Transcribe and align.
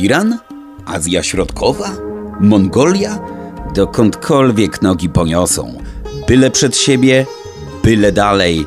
Iran? 0.00 0.38
Azja 0.86 1.22
Środkowa? 1.22 1.90
Mongolia? 2.40 3.18
Dokądkolwiek 3.74 4.82
nogi 4.82 5.08
poniosą. 5.08 5.82
Byle 6.28 6.50
przed 6.50 6.76
siebie, 6.76 7.26
byle 7.84 8.12
dalej, 8.12 8.66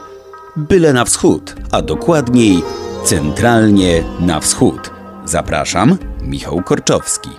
byle 0.58 0.94
na 0.94 1.06
wschód, 1.06 1.56
a 1.72 1.82
dokładniej 1.82 2.64
centralnie 3.06 4.04
na 4.20 4.40
wschód. 4.40 4.92
Zapraszam, 5.26 5.98
Michał 6.22 6.62
Korczowski. 6.64 7.30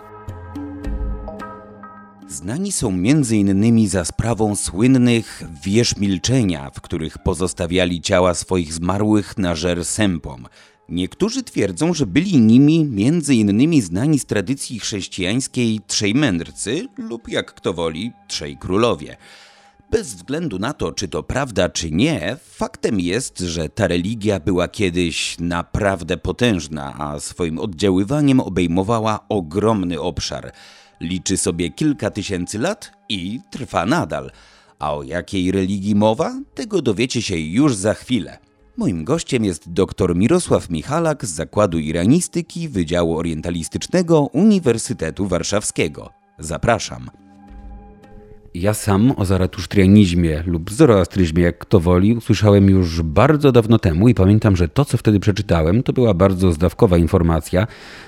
Znani 2.28 2.72
są 2.72 2.88
m.in. 2.88 3.88
za 3.88 4.04
sprawą 4.04 4.56
słynnych 4.56 5.42
wież 5.64 5.96
milczenia, 5.96 6.70
w 6.70 6.80
których 6.80 7.18
pozostawiali 7.18 8.00
ciała 8.00 8.34
swoich 8.34 8.72
zmarłych 8.72 9.38
na 9.38 9.54
żer 9.54 9.84
sępom. 9.84 10.46
Niektórzy 10.88 11.42
twierdzą, 11.42 11.94
że 11.94 12.06
byli 12.06 12.40
nimi 12.40 12.84
między 12.84 13.34
innymi 13.34 13.82
znani 13.82 14.18
z 14.18 14.26
tradycji 14.26 14.78
chrześcijańskiej 14.78 15.80
trzej 15.86 16.14
mędrcy 16.14 16.88
lub 16.98 17.28
jak 17.28 17.54
kto 17.54 17.72
woli 17.72 18.12
trzej 18.28 18.56
królowie. 18.56 19.16
Bez 19.90 20.14
względu 20.14 20.58
na 20.58 20.72
to, 20.72 20.92
czy 20.92 21.08
to 21.08 21.22
prawda, 21.22 21.68
czy 21.68 21.90
nie, 21.90 22.36
faktem 22.44 23.00
jest, 23.00 23.38
że 23.38 23.68
ta 23.68 23.88
religia 23.88 24.40
była 24.40 24.68
kiedyś 24.68 25.36
naprawdę 25.40 26.16
potężna, 26.16 26.94
a 26.98 27.20
swoim 27.20 27.58
oddziaływaniem 27.58 28.40
obejmowała 28.40 29.24
ogromny 29.28 30.00
obszar. 30.00 30.52
Liczy 31.00 31.36
sobie 31.36 31.70
kilka 31.70 32.10
tysięcy 32.10 32.58
lat 32.58 32.92
i 33.08 33.40
trwa 33.50 33.86
nadal. 33.86 34.30
A 34.78 34.94
o 34.94 35.02
jakiej 35.02 35.52
religii 35.52 35.94
mowa, 35.94 36.40
tego 36.54 36.82
dowiecie 36.82 37.22
się 37.22 37.36
już 37.36 37.74
za 37.74 37.94
chwilę. 37.94 38.38
Moim 38.76 39.04
gościem 39.04 39.44
jest 39.44 39.72
dr 39.72 40.16
Mirosław 40.16 40.70
Michalak 40.70 41.24
z 41.24 41.30
Zakładu 41.30 41.78
Iranistyki 41.78 42.68
Wydziału 42.68 43.16
Orientalistycznego 43.18 44.20
Uniwersytetu 44.20 45.26
Warszawskiego. 45.26 46.10
Zapraszam. 46.38 47.10
Ja 48.54 48.74
sam 48.74 49.12
o 49.16 49.24
zaratusztrianizmie 49.24 50.42
lub 50.46 50.70
zoroastryzmie, 50.70 51.42
jak 51.42 51.58
kto 51.58 51.80
woli, 51.80 52.14
usłyszałem 52.14 52.70
już 52.70 53.02
bardzo 53.02 53.52
dawno 53.52 53.78
temu 53.78 54.08
i 54.08 54.14
pamiętam, 54.14 54.56
że 54.56 54.68
to, 54.68 54.84
co 54.84 54.96
wtedy 54.96 55.20
przeczytałem, 55.20 55.82
to 55.82 55.92
była 55.92 56.14
bardzo 56.14 56.52
zdawkowa 56.52 56.98
informacja. 56.98 57.66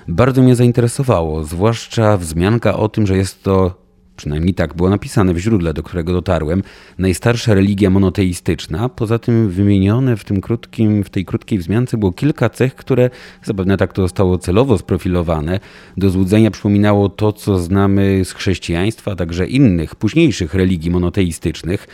Bardzo 0.08 0.42
mnie 0.42 0.56
zainteresowało, 0.56 1.44
zwłaszcza 1.44 2.16
wzmianka 2.16 2.76
o 2.76 2.88
tym, 2.88 3.06
że 3.06 3.16
jest 3.16 3.42
to 3.42 3.85
przynajmniej 4.16 4.54
tak 4.54 4.74
było 4.74 4.90
napisane 4.90 5.34
w 5.34 5.38
źródle, 5.38 5.74
do 5.74 5.82
którego 5.82 6.12
dotarłem, 6.12 6.62
najstarsza 6.98 7.54
religia 7.54 7.90
monoteistyczna. 7.90 8.88
Poza 8.88 9.18
tym 9.18 9.50
wymienione 9.50 10.16
w, 10.16 10.24
tym 10.24 10.40
krótkim, 10.40 11.04
w 11.04 11.10
tej 11.10 11.24
krótkiej 11.24 11.58
wzmiance 11.58 11.96
było 11.96 12.12
kilka 12.12 12.48
cech, 12.48 12.74
które 12.74 13.10
zapewne 13.44 13.76
tak 13.76 13.92
to 13.92 14.02
zostało 14.02 14.38
celowo 14.38 14.78
sprofilowane. 14.78 15.60
Do 15.96 16.10
złudzenia 16.10 16.50
przypominało 16.50 17.08
to, 17.08 17.32
co 17.32 17.58
znamy 17.58 18.24
z 18.24 18.32
chrześcijaństwa, 18.32 19.12
a 19.12 19.16
także 19.16 19.46
innych, 19.46 19.94
późniejszych 19.94 20.54
religii 20.54 20.90
monoteistycznych. 20.90 21.86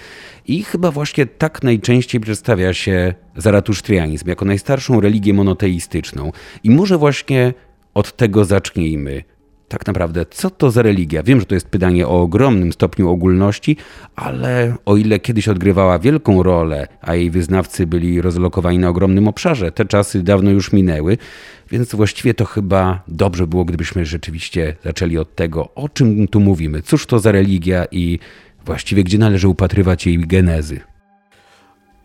I 0.46 0.62
chyba 0.62 0.90
właśnie 0.90 1.26
tak 1.26 1.62
najczęściej 1.62 2.20
przedstawia 2.20 2.74
się 2.74 3.14
zaratusztrianizm 3.36 4.28
jako 4.28 4.44
najstarszą 4.44 5.00
religię 5.00 5.34
monoteistyczną. 5.34 6.32
I 6.64 6.70
może 6.70 6.98
właśnie 6.98 7.54
od 7.94 8.16
tego 8.16 8.44
zacznijmy 8.44 9.22
tak 9.72 9.86
naprawdę, 9.86 10.26
co 10.30 10.50
to 10.50 10.70
za 10.70 10.82
religia? 10.82 11.22
Wiem, 11.22 11.40
że 11.40 11.46
to 11.46 11.54
jest 11.54 11.68
pytanie 11.68 12.08
o 12.08 12.20
ogromnym 12.20 12.72
stopniu 12.72 13.10
ogólności, 13.10 13.76
ale 14.16 14.74
o 14.84 14.96
ile 14.96 15.18
kiedyś 15.20 15.48
odgrywała 15.48 15.98
wielką 15.98 16.42
rolę, 16.42 16.88
a 17.00 17.14
jej 17.14 17.30
wyznawcy 17.30 17.86
byli 17.86 18.22
rozlokowani 18.22 18.78
na 18.78 18.88
ogromnym 18.88 19.28
obszarze, 19.28 19.72
te 19.72 19.84
czasy 19.84 20.22
dawno 20.22 20.50
już 20.50 20.72
minęły, 20.72 21.18
więc 21.70 21.94
właściwie 21.94 22.34
to 22.34 22.44
chyba 22.44 23.02
dobrze 23.08 23.46
było, 23.46 23.64
gdybyśmy 23.64 24.06
rzeczywiście 24.06 24.76
zaczęli 24.84 25.18
od 25.18 25.34
tego, 25.34 25.74
o 25.74 25.88
czym 25.88 26.28
tu 26.28 26.40
mówimy. 26.40 26.82
Cóż 26.82 27.06
to 27.06 27.18
za 27.18 27.32
religia 27.32 27.84
i 27.90 28.18
właściwie 28.64 29.04
gdzie 29.04 29.18
należy 29.18 29.48
upatrywać 29.48 30.06
jej 30.06 30.18
genezy? 30.18 30.80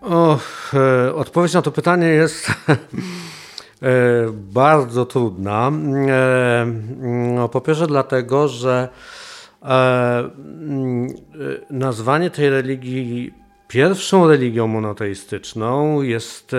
Och, 0.02 0.74
e, 0.74 1.16
odpowiedź 1.16 1.54
na 1.54 1.62
to 1.62 1.72
pytanie 1.72 2.08
jest 2.08 2.52
bardzo 4.34 5.06
trudna. 5.06 5.72
E, 6.08 6.66
no, 7.36 7.50
po 7.50 7.62
pierwsze 7.62 7.88
dlatego, 7.88 8.48
że 8.48 8.90
e, 9.64 10.30
nazwanie 11.70 12.30
tej 12.30 12.50
religii 12.50 13.34
pierwszą 13.68 14.28
religią 14.28 14.68
monoteistyczną 14.68 16.02
jest 16.02 16.52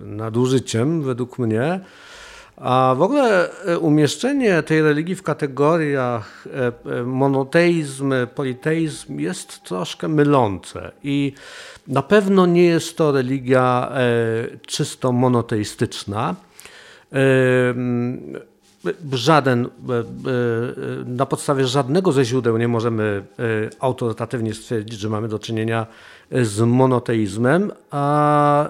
nadużyciem 0.00 1.02
według 1.02 1.38
mnie. 1.38 1.80
A 2.56 2.94
w 2.98 3.02
ogóle 3.02 3.48
umieszczenie 3.80 4.62
tej 4.62 4.82
religii 4.82 5.14
w 5.14 5.22
kategoriach 5.22 6.44
monoteizm, 7.04 8.14
politeizm 8.34 9.18
jest 9.18 9.62
troszkę 9.62 10.08
mylące 10.08 10.92
i 11.02 11.32
na 11.88 12.02
pewno 12.02 12.46
nie 12.46 12.64
jest 12.64 12.96
to 12.96 13.12
religia 13.12 13.92
e, 13.92 14.58
czysto 14.66 15.12
monoteistyczna. 15.12 16.34
E, 17.12 17.18
żaden, 19.12 19.64
e, 19.64 19.68
na 21.06 21.26
podstawie 21.26 21.66
żadnego 21.66 22.12
ze 22.12 22.24
źródeł 22.24 22.56
nie 22.56 22.68
możemy 22.68 23.24
autorytatywnie 23.80 24.54
stwierdzić, 24.54 25.00
że 25.00 25.08
mamy 25.08 25.28
do 25.28 25.38
czynienia 25.38 25.86
z 26.30 26.60
monoteizmem, 26.60 27.72
a 27.90 28.68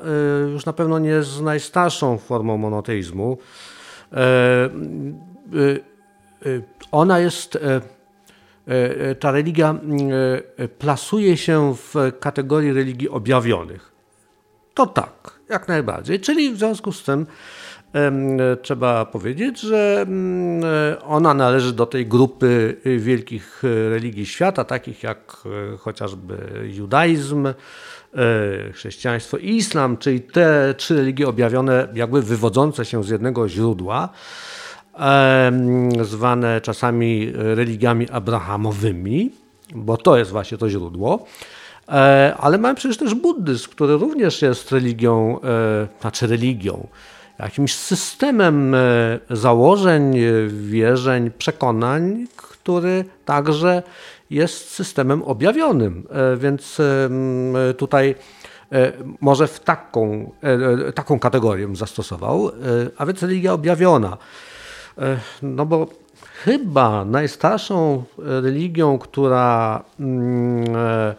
już 0.53 0.67
na 0.67 0.73
pewno 0.73 0.99
nie 0.99 1.23
z 1.23 1.41
najstarszą 1.41 2.19
formą 2.19 2.57
monoteizmu. 2.57 3.39
Ona 6.93 7.19
jest 7.19 7.59
E, 8.69 9.11
e, 9.11 9.15
ta 9.15 9.31
religia 9.31 9.75
e, 10.57 10.69
plasuje 10.69 11.37
się 11.37 11.75
w 11.75 11.95
kategorii 12.21 12.73
religii 12.73 13.09
objawionych. 13.09 13.93
To 14.75 14.87
tak, 14.87 15.41
jak 15.49 15.69
najbardziej. 15.69 16.21
Czyli 16.21 16.53
w 16.53 16.59
związku 16.59 16.93
z 16.93 17.03
tym 17.03 17.27
trzeba 18.63 19.05
powiedzieć, 19.05 19.61
że 19.61 20.07
ona 21.05 21.35
należy 21.35 21.73
do 21.73 21.87
tej 21.87 22.07
grupy 22.07 22.77
wielkich 22.99 23.63
religii 23.91 24.27
świata, 24.27 24.65
takich 24.65 25.03
jak 25.03 25.37
chociażby 25.79 26.37
judaizm, 26.73 27.49
chrześcijaństwo 28.73 29.37
i 29.37 29.49
islam, 29.49 29.97
czyli 29.97 30.21
te 30.21 30.75
trzy 30.77 30.97
religie 30.97 31.29
objawione, 31.29 31.89
jakby 31.95 32.23
wywodzące 32.23 32.85
się 32.85 33.05
z 33.05 33.09
jednego 33.09 33.49
źródła 33.49 34.09
zwane 36.03 36.61
czasami 36.61 37.33
religiami 37.35 38.11
abrahamowymi, 38.11 39.31
bo 39.75 39.97
to 39.97 40.17
jest 40.17 40.31
właśnie 40.31 40.59
to 40.59 40.71
źródło. 40.71 41.27
E, 41.89 42.35
ale 42.39 42.59
mamy 42.59 42.75
przecież 42.75 42.97
też 42.97 43.15
buddyzm, 43.15 43.71
który 43.71 43.97
również 43.97 44.43
jest 44.43 44.73
religią, 44.73 45.41
e, 45.41 45.87
znaczy 46.01 46.27
religią, 46.27 46.87
jakimś 47.39 47.75
systemem 47.75 48.75
e, 48.75 48.79
założeń, 49.31 50.17
wierzeń, 50.49 51.31
przekonań, 51.39 52.27
który 52.37 53.05
także 53.25 53.83
jest 54.31 54.71
systemem 54.71 55.23
objawionym. 55.23 56.09
Więc 56.37 56.81
tutaj 57.77 58.15
może 59.21 59.47
w 59.47 59.61
taką, 59.61 60.33
taką 60.95 61.19
kategorię 61.19 61.77
zastosował, 61.77 62.51
a 62.99 63.07
więc 63.07 63.23
religia 63.23 63.53
objawiona. 63.53 64.19
E, 64.99 65.19
no 65.43 65.67
bo 65.67 65.87
chyba 66.45 67.05
najstarszą 67.05 68.05
religią, 68.19 68.99
która 68.99 69.85
mm, 70.01 70.77
e, 70.77 71.15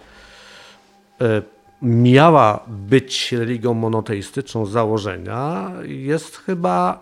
e, 1.22 1.42
miała 1.82 2.64
być 2.68 3.32
religią 3.32 3.74
monoteistyczną 3.74 4.66
z 4.66 4.72
założenia, 4.72 5.72
jest 5.84 6.38
chyba 6.38 7.02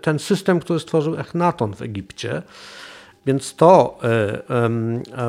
ten 0.00 0.18
system, 0.18 0.60
który 0.60 0.80
stworzył 0.80 1.16
Echnaton 1.16 1.74
w 1.74 1.82
Egipcie. 1.82 2.42
Więc 3.26 3.56
to, 3.56 3.98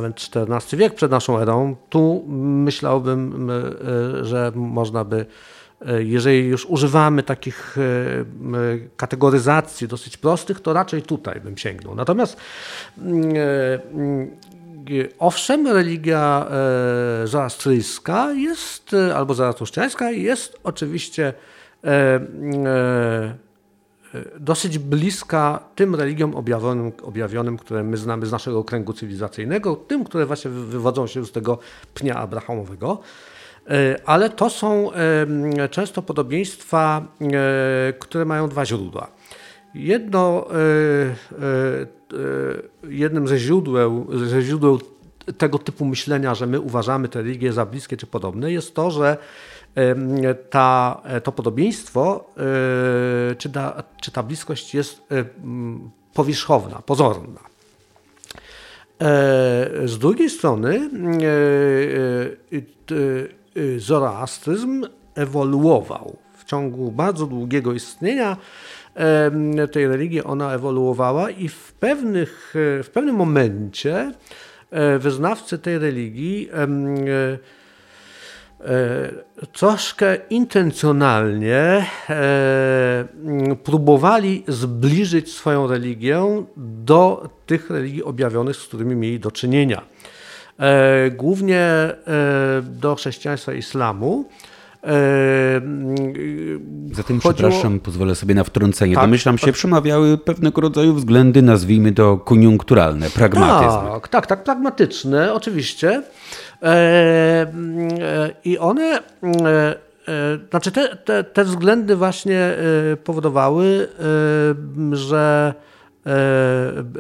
więc 0.04 0.30
XIV 0.36 0.80
wiek 0.80 0.94
przed 0.94 1.12
naszą 1.12 1.40
erą, 1.40 1.76
tu 1.90 2.26
myślałbym, 2.28 3.50
że 4.22 4.52
można 4.56 5.04
by 5.04 5.26
E, 5.82 6.04
jeżeli 6.04 6.48
już 6.48 6.66
używamy 6.66 7.24
takich 7.24 7.78
e, 7.78 7.82
kategoryzacji 8.98 9.88
dosyć 9.88 10.18
prostych, 10.18 10.60
to 10.60 10.74
raczej 10.74 11.02
tutaj 11.02 11.42
bym 11.42 11.58
sięgnął. 11.58 11.96
Natomiast 11.96 12.38
e, 12.98 13.80
owszem, 15.20 15.68
religia 15.68 16.48
zoroastryjska 17.26 18.32
jest, 18.34 18.96
albo 19.16 19.34
zaratuszczańska 19.34 20.12
jest 20.12 20.60
oczywiście 20.64 21.34
dosyć 24.40 24.78
bliska 24.78 25.60
tym 25.76 25.96
religiom 25.96 26.36
objawionym, 26.36 26.92
objawionym, 27.04 27.58
które 27.58 27.84
my 27.84 27.98
znamy 27.98 28.26
z 28.26 28.32
naszego 28.32 28.64
kręgu 28.64 28.94
cywilizacyjnego, 28.94 29.76
tym, 29.76 30.04
które 30.04 30.26
właśnie 30.26 30.52
wywodzą 30.52 31.08
się 31.08 31.26
z 31.26 31.32
tego 31.32 31.58
pnia 31.94 32.16
abrahamowego. 32.16 33.00
ale 34.06 34.30
to 34.30 34.50
są 34.50 34.92
często 35.72 36.02
podobieństwa, 36.02 37.06
które 38.00 38.26
mają 38.26 38.50
dwa 38.50 38.66
źródła. 38.66 39.08
Jedno, 39.74 40.48
jednym 42.90 43.28
ze 43.28 43.38
źródeł, 43.38 44.08
ze 44.26 44.42
źródeł 44.42 44.80
tego 45.38 45.60
typu 45.60 45.86
myślenia, 45.86 46.36
że 46.36 46.48
my 46.48 46.60
uważamy 46.60 47.08
te 47.08 47.22
religie 47.22 47.54
za 47.54 47.66
bliskie 47.66 47.98
czy 47.98 48.08
podobne, 48.08 48.52
jest 48.52 48.76
to, 48.76 48.92
że 48.92 49.18
ta, 50.50 51.02
to 51.24 51.32
podobieństwo 51.32 52.34
czy 53.38 53.50
ta, 53.50 53.84
czy 54.02 54.12
ta 54.12 54.24
bliskość 54.24 54.76
jest 54.76 55.02
powierzchowna, 56.14 56.82
pozorna. 56.86 57.40
Z 59.86 59.98
drugiej 59.98 60.30
strony 60.30 60.90
zoroastryzm 63.78 64.86
ewoluował 65.16 66.18
w 66.38 66.46
ciągu 66.46 66.92
bardzo 66.92 67.26
długiego 67.26 67.74
istnienia 67.74 68.38
tej 69.72 69.88
religii 69.88 70.24
ona 70.24 70.54
ewoluowała 70.54 71.30
i 71.30 71.48
w, 71.48 71.74
pewnych, 71.74 72.54
w 72.84 72.90
pewnym 72.94 73.16
momencie 73.16 74.12
E, 74.76 75.00
wyznawcy 75.00 75.58
tej 75.58 75.80
religii 75.80 76.50
e, 76.54 76.64
e, 76.64 76.68
troszkę 79.52 80.18
intencjonalnie 80.30 81.86
próbowali 83.64 84.44
zbliżyć 84.48 85.34
swoją 85.34 85.68
religię 85.68 86.46
do 86.58 87.30
tych 87.46 87.70
religii 87.70 88.04
objawionych, 88.04 88.56
z 88.56 88.68
którymi 88.68 88.96
mieli 88.96 89.20
do 89.20 89.32
czynienia. 89.32 89.82
Głównie 91.12 91.70
do 92.62 92.96
chrześcijaństwa 92.96 93.54
i 93.54 93.58
islamu. 93.58 94.26
Zatem, 96.92 97.20
chodziło... 97.20 97.34
przepraszam, 97.34 97.80
pozwolę 97.80 98.16
sobie 98.16 98.36
na 98.36 98.44
wtrącenie. 98.44 98.96
Tak, 98.96 99.04
Domyślam 99.04 99.38
się, 99.38 99.52
przemawiały 99.52 100.18
pewnego 100.18 100.62
rodzaju 100.62 100.94
względy, 100.94 101.42
nazwijmy 101.42 101.92
to 101.92 102.18
koniunkturalne, 102.18 103.10
pragmatyzm. 103.10 103.78
Tak, 103.94 104.08
tak, 104.08 104.28
tak, 104.28 104.44
pragmatyczne, 104.44 105.34
oczywiście. 105.34 106.04
E, 106.62 106.68
e, 106.68 108.34
I 108.46 108.58
one, 108.58 109.00
e, 109.24 109.76
znaczy 110.50 110.72
te, 110.72 110.96
te, 110.96 111.24
te 111.24 111.44
względy 111.44 111.96
właśnie 111.96 112.56
powodowały, 113.04 113.88
że 114.92 115.54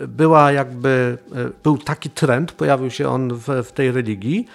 była 0.07 0.51
jakby, 0.51 1.17
był 1.63 1.77
taki 1.77 2.09
trend, 2.09 2.51
pojawił 2.51 2.89
się 2.89 3.09
on 3.09 3.33
w, 3.33 3.63
w 3.63 3.71
tej 3.71 3.91
religii, 3.91 4.45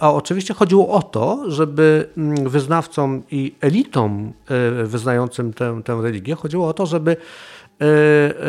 a 0.00 0.12
oczywiście 0.12 0.54
chodziło 0.54 0.88
o 0.88 1.02
to, 1.02 1.50
żeby 1.50 2.08
mm, 2.16 2.48
wyznawcom 2.48 3.22
i 3.30 3.54
elitom 3.60 4.32
wyznającym 4.84 5.52
tę, 5.52 5.80
tę 5.84 6.00
religię, 6.02 6.34
chodziło 6.34 6.68
o 6.68 6.72
to, 6.72 6.86
żeby 6.86 7.16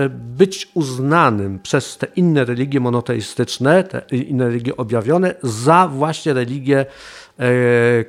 być 0.10 0.68
uznanym 0.74 1.60
przez 1.60 1.98
te 1.98 2.07
inne 2.16 2.45
religie 2.45 2.80
monoteistyczne, 2.80 3.83
te 3.83 4.16
inne 4.16 4.45
religie 4.45 4.78
objawione, 4.78 5.36
za 5.44 5.88
właśnie 5.88 6.33
religię, 6.33 6.86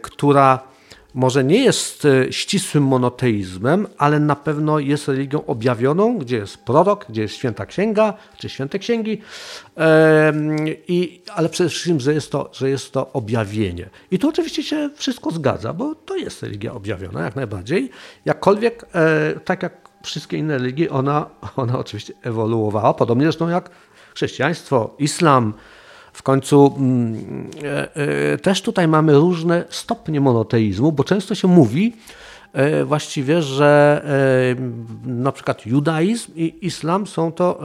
która 0.02 0.72
może 1.14 1.44
nie 1.44 1.64
jest 1.64 2.04
e, 2.04 2.32
ścisłym 2.32 2.84
monoteizmem, 2.84 3.86
ale 3.98 4.20
na 4.20 4.36
pewno 4.36 4.78
jest 4.78 5.08
religią 5.08 5.46
objawioną, 5.46 6.18
gdzie 6.18 6.36
jest 6.36 6.64
prorok, 6.64 7.06
gdzie 7.08 7.22
jest 7.22 7.34
święta 7.34 7.66
księga, 7.66 8.14
czy 8.38 8.48
święte 8.48 8.78
księgi, 8.78 9.20
i, 10.88 11.22
ale 11.34 11.48
przede 11.48 11.70
wszystkim, 11.70 12.00
że 12.00 12.14
jest, 12.14 12.32
to, 12.32 12.50
że 12.52 12.70
jest 12.70 12.92
to 12.92 13.12
objawienie. 13.12 13.90
I 14.10 14.18
tu 14.18 14.28
oczywiście 14.28 14.62
się 14.62 14.90
wszystko 14.96 15.30
zgadza, 15.30 15.72
bo 15.72 15.94
to 15.94 16.16
jest 16.16 16.42
religia 16.42 16.72
objawiona 16.72 17.24
jak 17.24 17.36
najbardziej. 17.36 17.90
Jakkolwiek, 18.24 18.84
e, 18.94 19.40
tak 19.44 19.62
jak 19.62 19.91
wszystkie 20.02 20.36
inne 20.38 20.58
religie, 20.58 20.90
ona, 20.90 21.26
ona 21.56 21.78
oczywiście 21.78 22.14
ewoluowała, 22.22 22.94
podobnie 22.94 23.24
zresztą 23.24 23.48
jak 23.48 23.70
chrześcijaństwo, 24.14 24.94
islam, 24.98 25.54
w 26.12 26.22
końcu 26.22 26.74
mm, 26.76 27.50
e, 27.64 27.94
e, 28.32 28.38
też 28.38 28.62
tutaj 28.62 28.88
mamy 28.88 29.14
różne 29.14 29.64
stopnie 29.70 30.20
monoteizmu, 30.20 30.92
bo 30.92 31.04
często 31.04 31.34
się 31.34 31.48
mówi 31.48 31.96
e, 32.52 32.84
właściwie, 32.84 33.42
że 33.42 34.02
na 35.04 35.32
przykład 35.32 35.66
judaizm 35.66 36.32
i 36.34 36.66
islam 36.66 37.06
są 37.06 37.32
to 37.32 37.60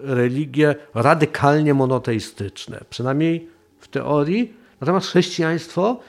religie 0.00 0.74
radykalnie 0.94 1.74
monoteistyczne, 1.74 2.80
przynajmniej 2.90 3.48
w 3.80 3.88
teorii. 3.88 4.52
Natomiast 4.80 5.06
chrześcijaństwo 5.06 6.00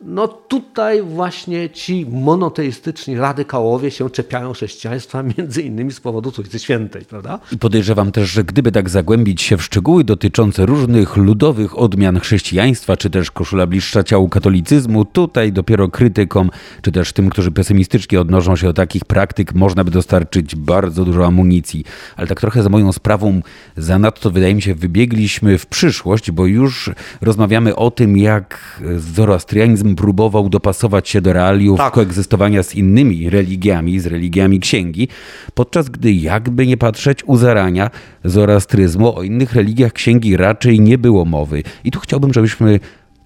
no 0.00 0.28
tutaj 0.28 1.02
właśnie 1.02 1.70
ci 1.70 2.06
monoteistyczni 2.10 3.16
radykałowie 3.16 3.90
się 3.90 4.10
czepiają 4.10 4.52
chrześcijaństwa 4.52 5.22
między 5.38 5.62
innymi 5.62 5.92
z 5.92 6.00
powodu 6.00 6.32
Trójcy 6.32 6.58
Świętej, 6.58 7.04
prawda? 7.04 7.40
I 7.52 7.58
podejrzewam 7.58 8.12
też, 8.12 8.30
że 8.30 8.44
gdyby 8.44 8.72
tak 8.72 8.90
zagłębić 8.90 9.42
się 9.42 9.56
w 9.56 9.62
szczegóły 9.62 10.04
dotyczące 10.04 10.66
różnych 10.66 11.16
ludowych 11.16 11.78
odmian 11.78 12.20
chrześcijaństwa, 12.20 12.96
czy 12.96 13.10
też 13.10 13.30
koszula 13.30 13.66
bliższa 13.66 14.04
ciału 14.04 14.28
katolicyzmu, 14.28 15.04
tutaj 15.04 15.52
dopiero 15.52 15.88
krytykom, 15.88 16.50
czy 16.82 16.92
też 16.92 17.12
tym, 17.12 17.30
którzy 17.30 17.50
pesymistycznie 17.50 18.20
odnoszą 18.20 18.56
się 18.56 18.66
do 18.66 18.72
takich 18.72 19.04
praktyk, 19.04 19.54
można 19.54 19.84
by 19.84 19.90
dostarczyć 19.90 20.56
bardzo 20.56 21.04
dużo 21.04 21.26
amunicji. 21.26 21.84
Ale 22.16 22.26
tak 22.26 22.40
trochę 22.40 22.62
za 22.62 22.68
moją 22.68 22.92
sprawą 22.92 23.40
zanadto, 23.76 24.30
wydaje 24.30 24.54
mi 24.54 24.62
się, 24.62 24.74
wybiegliśmy 24.74 25.58
w 25.58 25.66
przyszłość, 25.66 26.30
bo 26.30 26.46
już 26.46 26.90
rozmawiamy 27.20 27.76
o 27.76 27.90
tym, 27.90 28.16
jak 28.16 28.82
zoroastrianizm 28.96 29.83
próbował 29.96 30.48
dopasować 30.48 31.08
się 31.08 31.20
do 31.20 31.32
realiów 31.32 31.78
tak. 31.78 31.92
koegzystowania 31.92 32.62
z 32.62 32.74
innymi 32.74 33.30
religiami, 33.30 34.00
z 34.00 34.06
religiami 34.06 34.60
księgi, 34.60 35.08
podczas 35.54 35.88
gdy 35.88 36.12
jakby 36.12 36.66
nie 36.66 36.76
patrzeć 36.76 37.24
u 37.26 37.36
zarania 37.36 37.90
zoroastryzmu, 38.24 39.16
o 39.16 39.22
innych 39.22 39.54
religiach 39.54 39.92
księgi 39.92 40.36
raczej 40.36 40.80
nie 40.80 40.98
było 40.98 41.24
mowy. 41.24 41.62
I 41.84 41.90
tu 41.90 42.00
chciałbym, 42.00 42.32
żebyśmy 42.32 42.80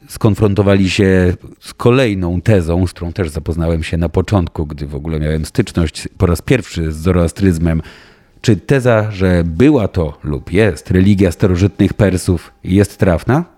skonfrontowali 0.08 0.90
się 0.90 1.34
z 1.60 1.74
kolejną 1.74 2.40
tezą, 2.40 2.86
z 2.86 2.92
którą 2.92 3.12
też 3.12 3.28
zapoznałem 3.28 3.82
się 3.82 3.96
na 3.96 4.08
początku, 4.08 4.66
gdy 4.66 4.86
w 4.86 4.94
ogóle 4.94 5.20
miałem 5.20 5.44
styczność 5.44 6.08
po 6.18 6.26
raz 6.26 6.42
pierwszy 6.42 6.92
z 6.92 6.96
zoroastryzmem. 6.96 7.82
Czy 8.40 8.56
teza, 8.56 9.10
że 9.10 9.42
była 9.44 9.88
to 9.88 10.18
lub 10.24 10.52
jest 10.52 10.90
religia 10.90 11.32
starożytnych 11.32 11.94
Persów, 11.94 12.52
jest 12.64 12.98
trafna? 12.98 13.57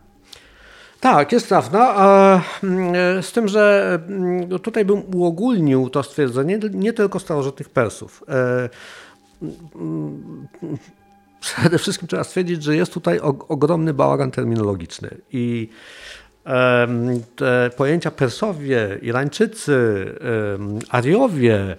Tak, 1.00 1.32
jest 1.32 1.48
trafna, 1.48 2.42
mm, 2.64 3.22
z 3.22 3.32
tym, 3.32 3.48
że 3.48 3.98
mm, 4.08 4.58
tutaj 4.58 4.84
bym 4.84 5.02
uogólnił 5.14 5.90
to 5.90 6.02
stwierdzenie 6.02 6.58
nie 6.72 6.92
tylko 6.92 7.18
starożytnych 7.18 7.68
Persów. 7.68 8.24
E, 8.28 8.68
mm, 9.74 10.48
przede 11.40 11.78
wszystkim 11.78 12.08
trzeba 12.08 12.24
stwierdzić, 12.24 12.62
że 12.62 12.76
jest 12.76 12.92
tutaj 12.92 13.20
ogromny 13.48 13.94
bałagan 13.94 14.30
terminologiczny 14.30 15.16
i 15.32 15.68
te 17.36 17.70
pojęcia 17.76 18.10
Persowie, 18.10 18.98
Irańczycy, 19.02 20.06
Ariowie, 20.88 21.76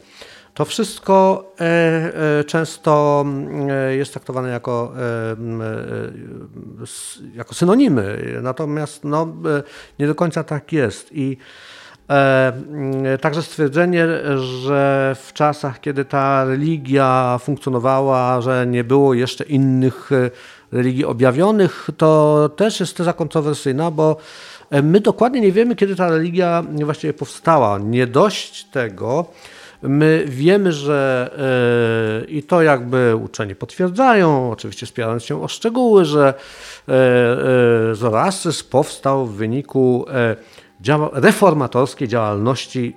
to 0.54 0.66
wszystko 0.66 1.46
e, 1.60 1.64
e, 2.40 2.44
często 2.44 3.26
e, 3.70 3.96
jest 3.96 4.12
traktowane 4.14 4.50
jako, 4.50 4.94
jako 7.36 7.54
synonimy, 7.54 8.40
natomiast 8.42 9.04
no, 9.04 9.28
nie 10.00 10.08
do 10.08 10.16
końca 10.16 10.44
tak 10.44 10.72
jest. 10.72 11.10
I 11.12 11.38
Także 13.22 13.44
stwierdzenie, 13.44 14.08
że 14.38 15.16
w 15.24 15.34
czasach, 15.34 15.80
kiedy 15.80 16.06
ta 16.06 16.46
religia 16.46 17.38
funkcjonowała, 17.42 18.42
że 18.42 18.68
nie 18.68 18.84
było 18.84 19.14
jeszcze 19.14 19.44
innych 19.44 20.10
religii 20.72 21.06
objawionych, 21.06 21.90
to 21.98 22.50
też 22.56 22.80
jest 22.80 22.98
teza 22.98 23.14
kontrowersyjna, 23.14 23.92
bo 23.92 24.18
my 24.84 25.00
dokładnie 25.00 25.42
nie 25.42 25.52
wiemy, 25.52 25.76
kiedy 25.76 25.96
ta 25.96 26.10
religia 26.10 26.64
właściwie 26.84 27.14
powstała. 27.14 27.80
Nie 27.80 28.08
dość 28.08 28.64
tego, 28.64 29.26
My 29.82 30.24
wiemy, 30.28 30.72
że 30.72 31.30
e, 32.22 32.26
i 32.26 32.44
to 32.44 32.62
jakby 32.62 33.16
uczeni 33.16 33.56
potwierdzają, 33.56 34.52
oczywiście 34.52 34.86
spierając 34.86 35.24
się 35.24 35.44
o 35.44 35.48
szczegóły, 35.48 36.06
że 36.06 36.34
e, 36.88 36.94
e, 37.92 37.96
Zoroastryzm 37.96 38.70
powstał 38.70 39.26
w 39.26 39.36
wyniku 39.36 40.06
reformatorskiej 41.14 42.08
działalności 42.08 42.96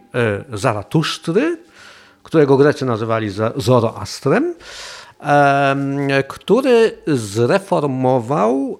Zaratusztry, 0.52 1.58
którego 2.22 2.56
Grecy 2.56 2.84
nazywali 2.84 3.30
Zoroastrem, 3.56 4.54
który 6.28 6.98
zreformował 7.06 8.78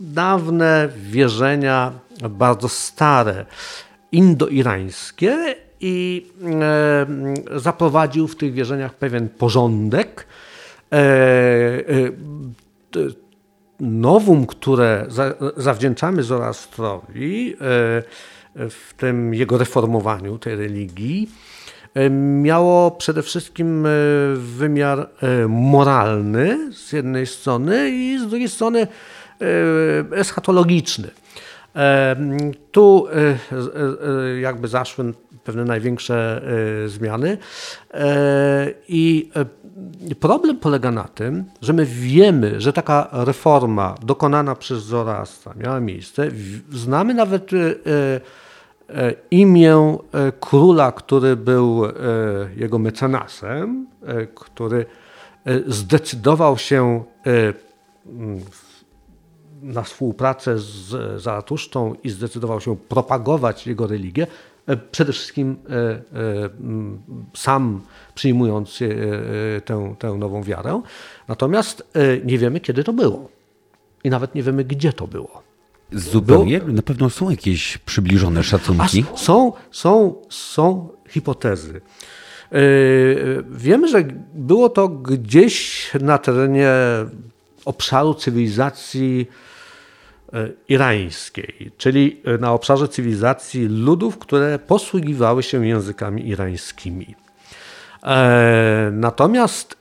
dawne 0.00 0.88
wierzenia, 0.96 1.92
bardzo 2.30 2.68
stare, 2.68 3.46
indoirańskie 4.12 5.54
i 5.80 6.26
e, 6.60 7.60
zaprowadził 7.60 8.28
w 8.28 8.36
tych 8.36 8.52
wierzeniach 8.52 8.94
pewien 8.94 9.28
porządek. 9.28 10.26
E, 10.92 10.96
e, 10.96 11.82
nowum, 13.80 14.46
które 14.46 15.06
zawdzięczamy 15.56 16.22
Zoroastrowi 16.22 17.56
w 18.54 18.94
tym 18.96 19.34
jego 19.34 19.58
reformowaniu 19.58 20.38
tej 20.38 20.56
religii, 20.56 21.30
miało 22.42 22.90
przede 22.90 23.22
wszystkim 23.22 23.86
wymiar 24.34 25.08
moralny 25.48 26.72
z 26.72 26.92
jednej 26.92 27.26
strony 27.26 27.90
i 27.90 28.18
z 28.18 28.26
drugiej 28.26 28.48
strony 28.48 28.86
eschatologiczny. 30.10 31.10
Tu 32.72 33.06
jakby 34.40 34.68
zaszły 34.68 35.12
pewne 35.44 35.64
największe 35.64 36.42
zmiany 36.86 37.38
i 38.88 39.30
problem 40.20 40.58
polega 40.58 40.90
na 40.90 41.04
tym, 41.04 41.44
że 41.62 41.72
my 41.72 41.84
wiemy, 41.86 42.60
że 42.60 42.72
taka 42.72 43.08
reforma 43.12 43.94
dokonana 44.02 44.54
przez 44.54 44.82
Zoroastra 44.82 45.54
miała 45.56 45.80
miejsce. 45.80 46.28
Znamy 46.72 47.14
nawet 47.14 47.50
imię 49.30 49.98
króla, 50.40 50.92
który 50.92 51.36
był 51.36 51.82
jego 52.56 52.78
mecenasem, 52.78 53.86
który 54.34 54.86
zdecydował 55.66 56.58
się 56.58 57.04
na 59.64 59.82
współpracę 59.82 60.58
z 60.58 61.22
Zaratuszczą 61.22 61.94
i 62.04 62.10
zdecydował 62.10 62.60
się 62.60 62.76
propagować 62.76 63.66
jego 63.66 63.86
religię, 63.86 64.26
e, 64.26 64.28
przede 64.90 65.12
wszystkim 65.12 65.56
e, 65.70 65.74
e, 65.74 66.00
sam 67.34 67.80
przyjmując 68.14 68.78
tę, 69.64 69.94
tę 69.98 70.14
nową 70.14 70.42
wiarę. 70.42 70.82
Natomiast 71.28 71.92
nie 72.24 72.38
wiemy, 72.38 72.60
kiedy 72.60 72.84
to 72.84 72.92
było. 72.92 73.28
I 74.04 74.10
nawet 74.10 74.34
nie 74.34 74.42
wiemy, 74.42 74.64
gdzie 74.64 74.92
to 74.92 75.06
było. 75.06 75.42
Zupełnie? 75.92 76.58
Było... 76.58 76.72
Na 76.72 76.82
pewno 76.82 77.10
są 77.10 77.30
jakieś 77.30 77.78
przybliżone 77.78 78.42
szacunki. 78.42 79.04
A 79.14 79.16
są, 79.16 79.52
są, 79.70 80.14
są 80.30 80.88
hipotezy. 81.08 81.80
Wiemy, 83.50 83.88
że 83.88 84.04
było 84.34 84.68
to 84.68 84.88
gdzieś 84.88 85.90
na 86.00 86.18
terenie 86.18 86.70
obszaru 87.64 88.14
cywilizacji 88.14 89.26
E, 89.26 89.53
irańskiej, 90.68 91.70
czyli 91.78 92.20
e, 92.24 92.38
na 92.38 92.52
obszarze 92.52 92.88
cywilizacji 92.88 93.66
ludów, 93.68 94.18
które 94.18 94.58
posługiwały 94.58 95.42
się 95.42 95.66
językami 95.66 96.28
irańskimi. 96.28 97.14
E, 98.02 98.90
natomiast 98.92 99.78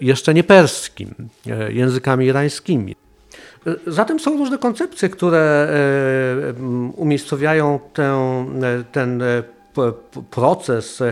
jeszcze 0.00 0.34
nie 0.34 0.44
perskim, 0.44 1.14
językami 1.68 2.26
irańskimi. 2.26 2.96
Zatem 3.86 4.20
są 4.20 4.38
różne 4.38 4.58
koncepcje, 4.58 5.08
które 5.08 5.68
umiejscowiają 6.96 7.80
ten, 7.92 8.64
ten 8.92 9.22
proces, 10.30 11.02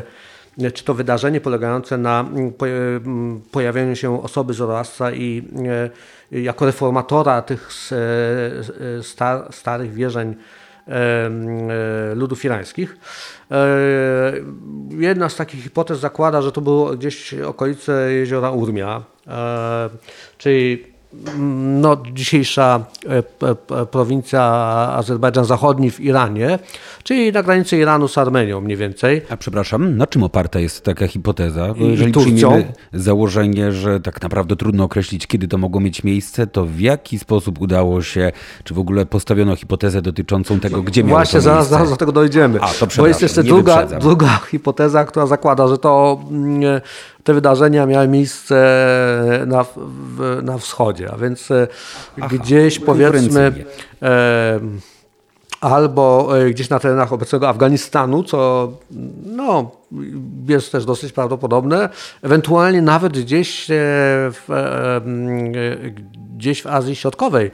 czy 0.74 0.84
to 0.84 0.94
wydarzenie 0.94 1.40
polegające 1.40 1.98
na 1.98 2.28
pojawieniu 3.50 3.96
się 3.96 4.22
osoby 4.22 4.54
Zoroastra 4.54 5.12
i 5.12 5.42
jako 6.30 6.66
reformatora 6.66 7.42
tych 7.42 7.70
star, 9.02 9.52
starych 9.52 9.94
wierzeń 9.94 10.34
ludów 12.14 12.44
irańskich. 12.44 12.96
Jedna 14.90 15.28
z 15.28 15.36
takich 15.36 15.62
hipotez 15.62 15.98
zakłada, 15.98 16.42
że 16.42 16.52
to 16.52 16.60
było 16.60 16.96
gdzieś 16.96 17.34
okolice 17.34 18.12
jeziora 18.12 18.50
Urmia, 18.50 19.02
czyli 20.38 20.89
no, 21.80 21.96
dzisiejsza 22.12 22.84
e, 23.08 23.86
prowincja 23.86 24.42
Azerbejdżan 24.96 25.44
Zachodni 25.44 25.90
w 25.90 26.00
Iranie, 26.00 26.58
czyli 27.02 27.32
na 27.32 27.42
granicy 27.42 27.78
Iranu 27.78 28.08
z 28.08 28.18
Armenią 28.18 28.60
mniej 28.60 28.76
więcej. 28.76 29.22
A 29.30 29.36
przepraszam, 29.36 29.96
na 29.96 30.06
czym 30.06 30.22
oparta 30.22 30.60
jest 30.60 30.84
taka 30.84 31.06
hipoteza? 31.06 31.74
Bo 31.74 31.84
jeżeli 31.84 32.12
przyjmiemy 32.12 32.72
założenie, 32.92 33.72
że 33.72 34.00
tak 34.00 34.22
naprawdę 34.22 34.56
trudno 34.56 34.84
określić, 34.84 35.26
kiedy 35.26 35.48
to 35.48 35.58
mogło 35.58 35.80
mieć 35.80 36.04
miejsce, 36.04 36.46
to 36.46 36.66
w 36.66 36.80
jaki 36.80 37.18
sposób 37.18 37.60
udało 37.60 38.02
się, 38.02 38.32
czy 38.64 38.74
w 38.74 38.78
ogóle 38.78 39.06
postawiono 39.06 39.56
hipotezę 39.56 40.02
dotyczącą 40.02 40.60
tego, 40.60 40.82
gdzie 40.82 41.04
miało 41.04 41.18
Właśnie, 41.18 41.38
to 41.38 41.42
zaraz, 41.42 41.68
zaraz 41.68 41.90
do 41.90 41.96
tego 41.96 42.12
dojdziemy. 42.12 42.60
A, 42.62 42.68
to 42.68 42.86
Bo 42.96 43.06
jest 43.06 43.22
jeszcze 43.22 43.42
druga, 43.42 43.86
druga 43.86 44.40
hipoteza, 44.50 45.04
która 45.04 45.26
zakłada, 45.26 45.68
że 45.68 45.78
to 45.78 46.20
mm, 46.30 46.80
te 47.24 47.34
wydarzenia 47.34 47.86
miały 47.86 48.08
miejsce 48.08 48.54
na, 49.46 49.64
w, 49.64 50.40
na 50.42 50.58
wschodzie, 50.58 51.10
a 51.12 51.16
więc 51.16 51.50
e, 51.50 51.68
Aha, 52.20 52.28
gdzieś 52.36 52.78
powiedzmy 52.78 53.52
albo 55.60 56.38
e, 56.38 56.50
gdzieś 56.50 56.68
na 56.68 56.78
terenach 56.78 57.12
obecnego 57.12 57.48
Afganistanu, 57.48 58.24
co 58.24 58.72
no, 59.24 59.70
jest 60.48 60.72
też 60.72 60.84
dosyć 60.84 61.12
prawdopodobne, 61.12 61.88
ewentualnie 62.22 62.82
nawet 62.82 63.12
gdzieś 63.18 63.70
e, 63.70 63.74
w, 64.32 64.48
gdzieś 66.36 66.62
w 66.62 66.66
Azji 66.66 66.96
Środkowej. 66.96 67.50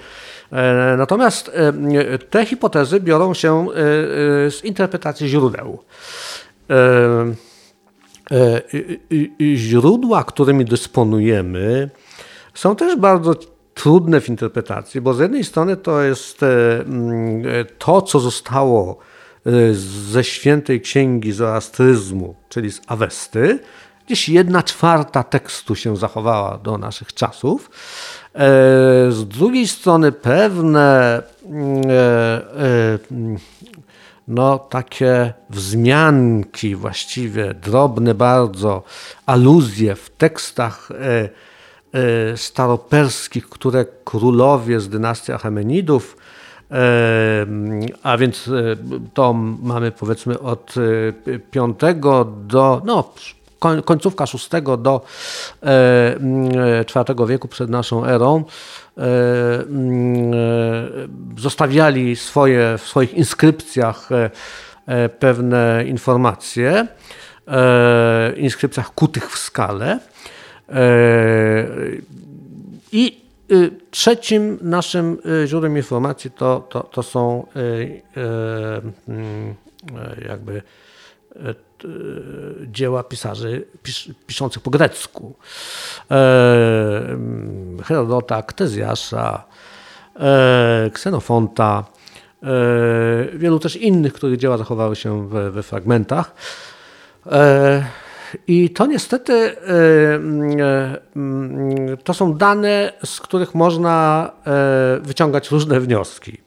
Natomiast 0.98 1.50
te 2.30 2.46
hipotezy 2.46 3.00
biorą 3.00 3.34
się 3.34 3.66
z 4.50 4.64
interpretacji 4.64 5.28
źródeł. 5.28 5.78
E, 8.30 8.62
źródła, 9.54 10.24
którymi 10.24 10.64
dysponujemy, 10.64 11.90
są 12.54 12.76
też 12.76 12.96
bardzo 12.96 13.34
trudne 13.74 14.20
w 14.20 14.28
interpretacji, 14.28 15.00
bo 15.00 15.14
z 15.14 15.18
jednej 15.18 15.44
strony 15.44 15.76
to 15.76 16.02
jest 16.02 16.42
e, 16.42 16.80
mm, 16.80 17.42
to, 17.78 18.02
co 18.02 18.20
zostało 18.20 18.98
e, 19.46 19.50
ze 20.10 20.24
świętej 20.24 20.80
księgi 20.80 21.32
zoroastryzmu, 21.32 22.34
czyli 22.48 22.72
z 22.72 22.80
Awesty. 22.86 23.58
Gdzieś 24.06 24.28
jedna 24.28 24.62
czwarta 24.62 25.22
tekstu 25.22 25.74
się 25.74 25.96
zachowała 25.96 26.58
do 26.58 26.78
naszych 26.78 27.14
czasów. 27.14 27.70
Z 29.08 29.24
drugiej 29.28 29.68
strony 29.68 30.12
pewne 30.12 31.22
no, 34.28 34.58
takie 34.58 35.32
wzmianki, 35.50 36.76
właściwie 36.76 37.54
drobne 37.54 38.14
bardzo, 38.14 38.82
aluzje 39.26 39.94
w 39.94 40.10
tekstach 40.10 40.90
e, 40.90 41.28
e, 41.92 42.36
staroperskich, 42.36 43.48
które 43.48 43.84
królowie 44.04 44.80
z 44.80 44.88
dynastii 44.88 45.32
Achemenidów, 45.32 46.16
e, 46.70 47.46
a 48.02 48.16
więc 48.16 48.50
to 49.14 49.32
mamy 49.62 49.92
powiedzmy 49.92 50.40
od 50.40 50.74
V 51.80 51.94
do, 52.46 52.82
no, 52.84 53.12
końcówka 53.84 54.24
VI 54.24 54.62
do 54.78 55.04
IV 56.88 57.26
wieku 57.26 57.48
przed 57.48 57.70
naszą 57.70 58.04
erą, 58.04 58.44
E, 58.98 59.02
e, 59.04 59.64
zostawiali 61.38 62.16
swoje, 62.16 62.78
w 62.78 62.82
swoich 62.82 63.14
inskrypcjach 63.14 64.08
e, 64.86 65.08
pewne 65.08 65.84
informacje, 65.86 66.86
inskrypcjach 68.36 68.94
kutych 68.94 69.30
w 69.30 69.38
skale. 69.38 70.00
I 72.92 73.20
y, 73.52 73.70
trzecim 73.90 74.58
naszym 74.62 75.18
y, 75.44 75.46
źródłem 75.46 75.76
informacji 75.76 76.30
to, 76.30 76.66
to, 76.68 76.80
to 76.80 77.02
są 77.02 77.46
y, 77.56 78.02
jakby 80.28 80.62
E, 81.44 81.54
dzieła 82.66 83.02
pisarzy 83.02 83.64
pis, 83.82 84.08
piszących 84.26 84.62
po 84.62 84.70
grecku. 84.70 85.34
E, 86.10 87.16
Herodota, 87.84 88.42
Ktezjasza, 88.42 89.44
e, 90.20 90.90
Ksenofonta, 90.92 91.84
e, 92.42 92.46
wielu 93.34 93.58
też 93.58 93.76
innych, 93.76 94.12
których 94.12 94.38
dzieła 94.38 94.58
zachowały 94.58 94.96
się 94.96 95.28
we, 95.28 95.50
we 95.50 95.62
fragmentach. 95.62 96.34
I 98.46 98.70
to 98.70 98.86
niestety 98.86 99.32
e, 99.32 99.56
to 102.04 102.14
są 102.14 102.34
dane, 102.34 102.92
z 103.04 103.20
których 103.20 103.54
można 103.54 104.30
wyciągać 105.00 105.50
różne 105.50 105.80
wnioski. 105.80 106.45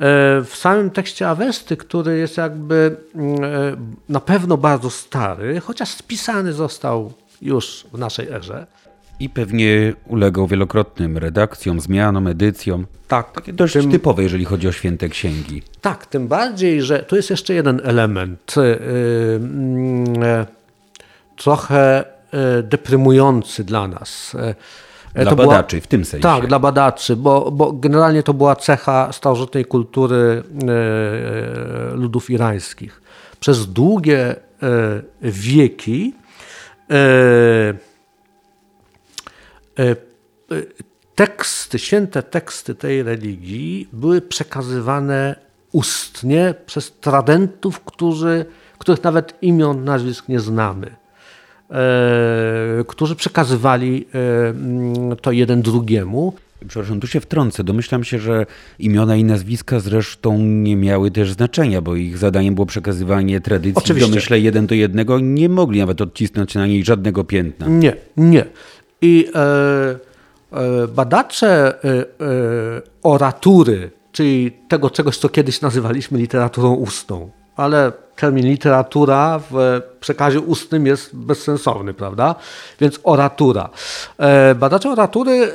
E, 0.00 0.42
w 0.44 0.56
samym 0.56 0.90
tekście 0.90 1.28
Awesty, 1.28 1.76
który 1.76 2.18
jest 2.18 2.36
jakby 2.36 2.96
mm, 3.14 3.44
e, 3.44 3.76
na 4.08 4.20
pewno 4.20 4.56
bardzo 4.56 4.90
stary, 4.90 5.60
chociaż 5.60 5.88
spisany 5.88 6.52
został 6.52 7.12
już 7.42 7.86
w 7.92 7.98
naszej 7.98 8.28
erze. 8.28 8.66
I 9.20 9.28
pewnie 9.28 9.92
ulegał 10.06 10.46
wielokrotnym 10.46 11.18
redakcjom, 11.18 11.80
zmianom, 11.80 12.26
edycjom. 12.26 12.86
Tak. 13.08 13.32
Takie 13.32 13.52
dość 13.52 13.72
tym, 13.72 13.90
typowe, 13.90 14.22
jeżeli 14.22 14.44
chodzi 14.44 14.68
o 14.68 14.72
święte 14.72 15.08
księgi. 15.08 15.62
Tak, 15.80 16.06
tym 16.06 16.28
bardziej, 16.28 16.82
że 16.82 16.98
tu 16.98 17.16
jest 17.16 17.30
jeszcze 17.30 17.54
jeden 17.54 17.80
element, 17.84 18.54
yy, 18.56 20.46
trochę 21.36 22.04
deprymujący 22.62 23.64
dla 23.64 23.88
nas. 23.88 24.36
Dla 25.14 25.30
to 25.30 25.36
badaczy 25.36 25.80
w 25.80 25.86
tym 25.86 26.04
sensie. 26.04 26.22
Tak, 26.22 26.46
dla 26.46 26.58
badaczy, 26.58 27.16
bo, 27.16 27.50
bo 27.50 27.72
generalnie 27.72 28.22
to 28.22 28.34
była 28.34 28.56
cecha 28.56 29.12
starożytnej 29.12 29.64
kultury 29.64 30.42
e, 31.92 31.94
ludów 31.96 32.30
irańskich. 32.30 33.02
Przez 33.40 33.66
długie 33.66 34.30
e, 34.30 34.36
wieki 35.22 36.14
e, 36.90 36.94
e, 39.78 39.96
teksty, 41.14 41.78
święte 41.78 42.22
teksty 42.22 42.74
tej 42.74 43.02
religii 43.02 43.88
były 43.92 44.20
przekazywane 44.20 45.36
ustnie 45.72 46.54
przez 46.66 46.92
tradentów, 46.92 47.80
którzy, 47.80 48.46
których 48.78 49.04
nawet 49.04 49.42
imion, 49.42 49.84
nazwisk 49.84 50.28
nie 50.28 50.40
znamy. 50.40 51.03
E, 51.70 52.84
którzy 52.88 53.16
przekazywali 53.16 54.06
e, 54.14 54.48
mm, 54.48 55.16
to 55.16 55.32
jeden 55.32 55.62
drugiemu. 55.62 56.34
Przepraszam, 56.68 57.00
tu 57.00 57.06
się 57.06 57.20
wtrącę. 57.20 57.64
Domyślam 57.64 58.04
się, 58.04 58.18
że 58.18 58.46
imiona 58.78 59.16
i 59.16 59.24
nazwiska 59.24 59.80
zresztą 59.80 60.38
nie 60.38 60.76
miały 60.76 61.10
też 61.10 61.32
znaczenia, 61.32 61.80
bo 61.80 61.96
ich 61.96 62.18
zadaniem 62.18 62.54
było 62.54 62.66
przekazywanie 62.66 63.40
tradycji. 63.40 63.74
Oczywiście. 63.74 64.10
Domyślę 64.10 64.40
jeden 64.40 64.66
do 64.66 64.74
jednego. 64.74 65.20
Nie 65.20 65.48
mogli 65.48 65.80
nawet 65.80 66.00
odcisnąć 66.00 66.54
na 66.54 66.66
niej 66.66 66.84
żadnego 66.84 67.24
piętna. 67.24 67.66
Nie, 67.68 67.96
nie. 68.16 68.44
I 69.02 69.26
e, 69.34 69.40
e, 70.52 70.88
badacze 70.88 71.74
e, 71.84 71.88
e 71.90 72.04
oratury, 73.02 73.90
czyli 74.12 74.52
tego 74.68 74.90
czegoś, 74.90 75.18
co 75.18 75.28
kiedyś 75.28 75.60
nazywaliśmy 75.60 76.18
literaturą 76.18 76.74
ustną, 76.74 77.30
ale 77.56 77.92
termin 78.16 78.46
literatura 78.46 79.40
w 79.50 79.80
przekazie 80.00 80.40
ustnym 80.40 80.86
jest 80.86 81.16
bezsensowny, 81.16 81.94
prawda? 81.94 82.34
Więc 82.80 83.00
oratura. 83.02 83.70
E, 84.18 84.54
badacze 84.54 84.90
oratury 84.90 85.32
e, 85.32 85.48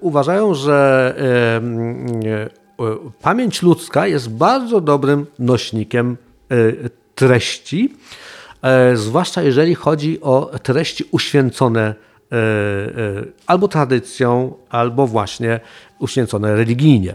uważają, 0.00 0.54
że 0.54 1.14
e, 1.18 3.10
pamięć 3.22 3.62
ludzka 3.62 4.06
jest 4.06 4.30
bardzo 4.30 4.80
dobrym 4.80 5.26
nośnikiem 5.38 6.16
treści, 7.14 7.94
zwłaszcza 8.94 9.42
jeżeli 9.42 9.74
chodzi 9.74 10.20
o 10.20 10.50
treści 10.62 11.04
uświęcone 11.10 11.94
albo 13.46 13.68
tradycją, 13.68 14.54
albo 14.70 15.06
właśnie 15.06 15.60
uświęcone 15.98 16.56
religijnie. 16.56 17.14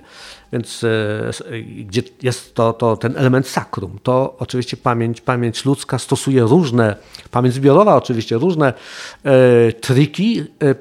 Więc 0.53 0.83
e, 0.83 1.53
gdzie 1.85 2.01
jest 2.21 2.55
to, 2.55 2.73
to 2.73 2.97
ten 2.97 3.17
element 3.17 3.47
sakrum, 3.47 3.99
to 4.03 4.35
oczywiście 4.39 4.77
pamięć, 4.77 5.21
pamięć 5.21 5.65
ludzka 5.65 5.99
stosuje 5.99 6.41
różne, 6.41 6.95
pamięć 7.31 7.55
zbiorowa 7.55 7.95
oczywiście, 7.95 8.37
różne 8.37 8.73
e, 9.23 9.73
triki 9.73 10.39
e, 10.39 10.75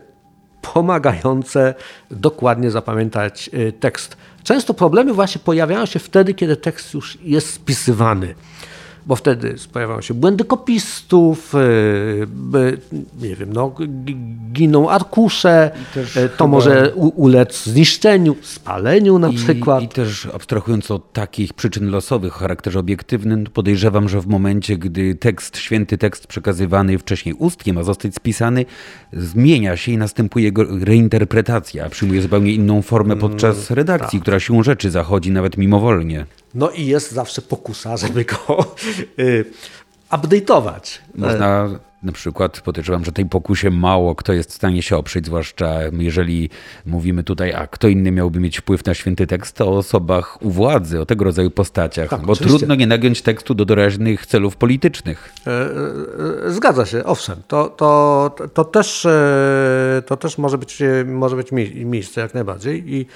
pomagające 0.73 1.75
dokładnie 2.11 2.71
zapamiętać 2.71 3.51
e, 3.53 3.73
tekst. 3.73 4.17
Często 4.43 4.75
problemy 4.75 5.13
właśnie 5.13 5.41
pojawiają 5.45 5.87
się 5.87 5.99
wtedy, 5.99 6.35
kiedy 6.35 6.57
tekst 6.57 6.95
już 6.95 7.19
jest 7.23 7.53
spisywany 7.53 8.35
bo 9.07 9.17
wtedy 9.17 9.55
pojawiają 9.73 10.01
się 10.01 10.15
błędy 10.15 10.45
kopistów, 10.45 11.55
e, 11.55 11.59
nie 13.23 13.37
wiem, 13.37 13.53
no, 13.53 13.75
giną 14.53 14.91
arkusze, 14.91 15.71
e, 16.17 16.29
to 16.29 16.47
może 16.47 16.93
ulec 16.95 17.65
zniszczeniu, 17.65 18.37
spaleniu 18.43 19.19
na 19.19 19.29
I, 19.29 19.35
przykład. 19.35 19.83
I 19.83 19.89
też 19.89 20.29
abstrahując 20.35 20.91
od 20.91 21.13
takich 21.13 21.53
przyczyn 21.53 21.91
losowych 21.91 22.37
o 22.37 22.39
charakterze 22.39 22.79
obiektywnym, 22.79 23.45
podejrzewam, 23.53 24.09
że 24.09 24.21
w 24.21 24.27
momencie, 24.27 24.77
gdy 24.77 25.15
tekst, 25.15 25.57
święty 25.57 25.99
tekst 25.99 26.27
przekazywany 26.27 26.99
wcześniej 26.99 27.35
ustnie 27.39 27.73
ma 27.73 27.83
zostać 27.83 28.15
spisany, 28.15 28.65
zmienia 29.13 29.77
się 29.77 29.93
i 29.93 29.99
następuje 29.99 30.45
jego 30.45 30.65
reinterpretacja, 30.85 31.91
przyjmuje 31.91 32.23
zupełnie 32.23 32.53
inną 32.53 32.83
formę 32.83 33.17
podczas 33.17 33.57
mm, 33.57 33.77
redakcji, 33.77 34.19
tak. 34.19 34.23
która 34.23 34.41
siłą 34.41 34.63
rzeczy 34.63 34.91
zachodzi 34.91 35.31
nawet 35.31 35.57
mimowolnie. 35.57 36.27
No 36.55 36.71
i 36.71 36.87
jest 36.87 37.13
zawsze 37.13 37.43
pokusa, 37.43 37.97
żeby 37.97 38.25
go 38.25 38.75
y, 39.19 39.45
update'ować. 40.11 40.99
Można 41.15 41.69
na 42.05 42.13
przykład 42.13 42.61
podejrzewam, 42.61 43.05
że 43.05 43.13
tej 43.13 43.27
pokusie 43.27 43.71
mało 43.71 44.15
kto 44.15 44.33
jest 44.33 44.51
w 44.51 44.55
stanie 44.55 44.83
się 44.83 44.97
oprzeć, 44.97 45.27
zwłaszcza 45.27 45.79
jeżeli 45.93 46.51
mówimy 46.87 47.25
tutaj, 47.25 47.53
a 47.53 47.67
kto 47.67 47.89
inny 47.89 48.11
miałby 48.11 48.41
mieć 48.41 48.59
wpływ 48.59 48.85
na 48.85 48.95
święty 48.95 49.27
tekst, 49.27 49.57
to 49.57 49.67
o 49.69 49.77
osobach 49.77 50.43
u 50.43 50.51
władzy, 50.51 51.01
o 51.01 51.07
tego 51.07 51.25
rodzaju 51.25 51.51
postaciach. 51.51 52.11
Tak, 52.11 52.27
bo 52.27 52.33
oczywiście. 52.33 52.59
trudno 52.59 52.75
nie 52.75 52.87
nagiąć 52.87 53.23
tekstu 53.23 53.55
do 53.55 53.65
doraźnych 53.65 54.27
celów 54.27 54.57
politycznych. 54.57 55.33
E, 55.47 55.51
e, 56.47 56.51
zgadza 56.51 56.87
się, 56.87 57.05
owszem. 57.05 57.43
To, 57.49 57.69
to, 57.69 58.35
to, 58.55 58.65
też, 58.65 59.07
e, 59.07 60.03
to 60.07 60.17
też 60.17 60.39
może 60.39 60.59
być, 60.59 60.83
może 61.07 61.37
być 61.37 61.53
miejsce 61.75 62.21
jak 62.21 62.35
najbardziej 62.35 62.95
i 62.95 63.07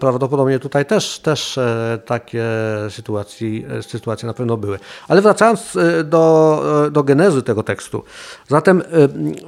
prawdopodobnie 0.00 0.58
tutaj 0.58 0.86
też, 0.86 1.18
też 1.18 1.58
takie 2.06 2.44
sytuacje, 2.90 3.48
sytuacje 3.82 4.26
na 4.26 4.34
pewno 4.34 4.56
były. 4.56 4.78
Ale 5.08 5.22
wracając 5.22 5.78
do, 6.04 6.88
do 6.90 7.02
genezy 7.02 7.42
tego 7.42 7.62
tekstu, 7.62 8.04
Zatem 8.48 8.80
y, 8.80 8.84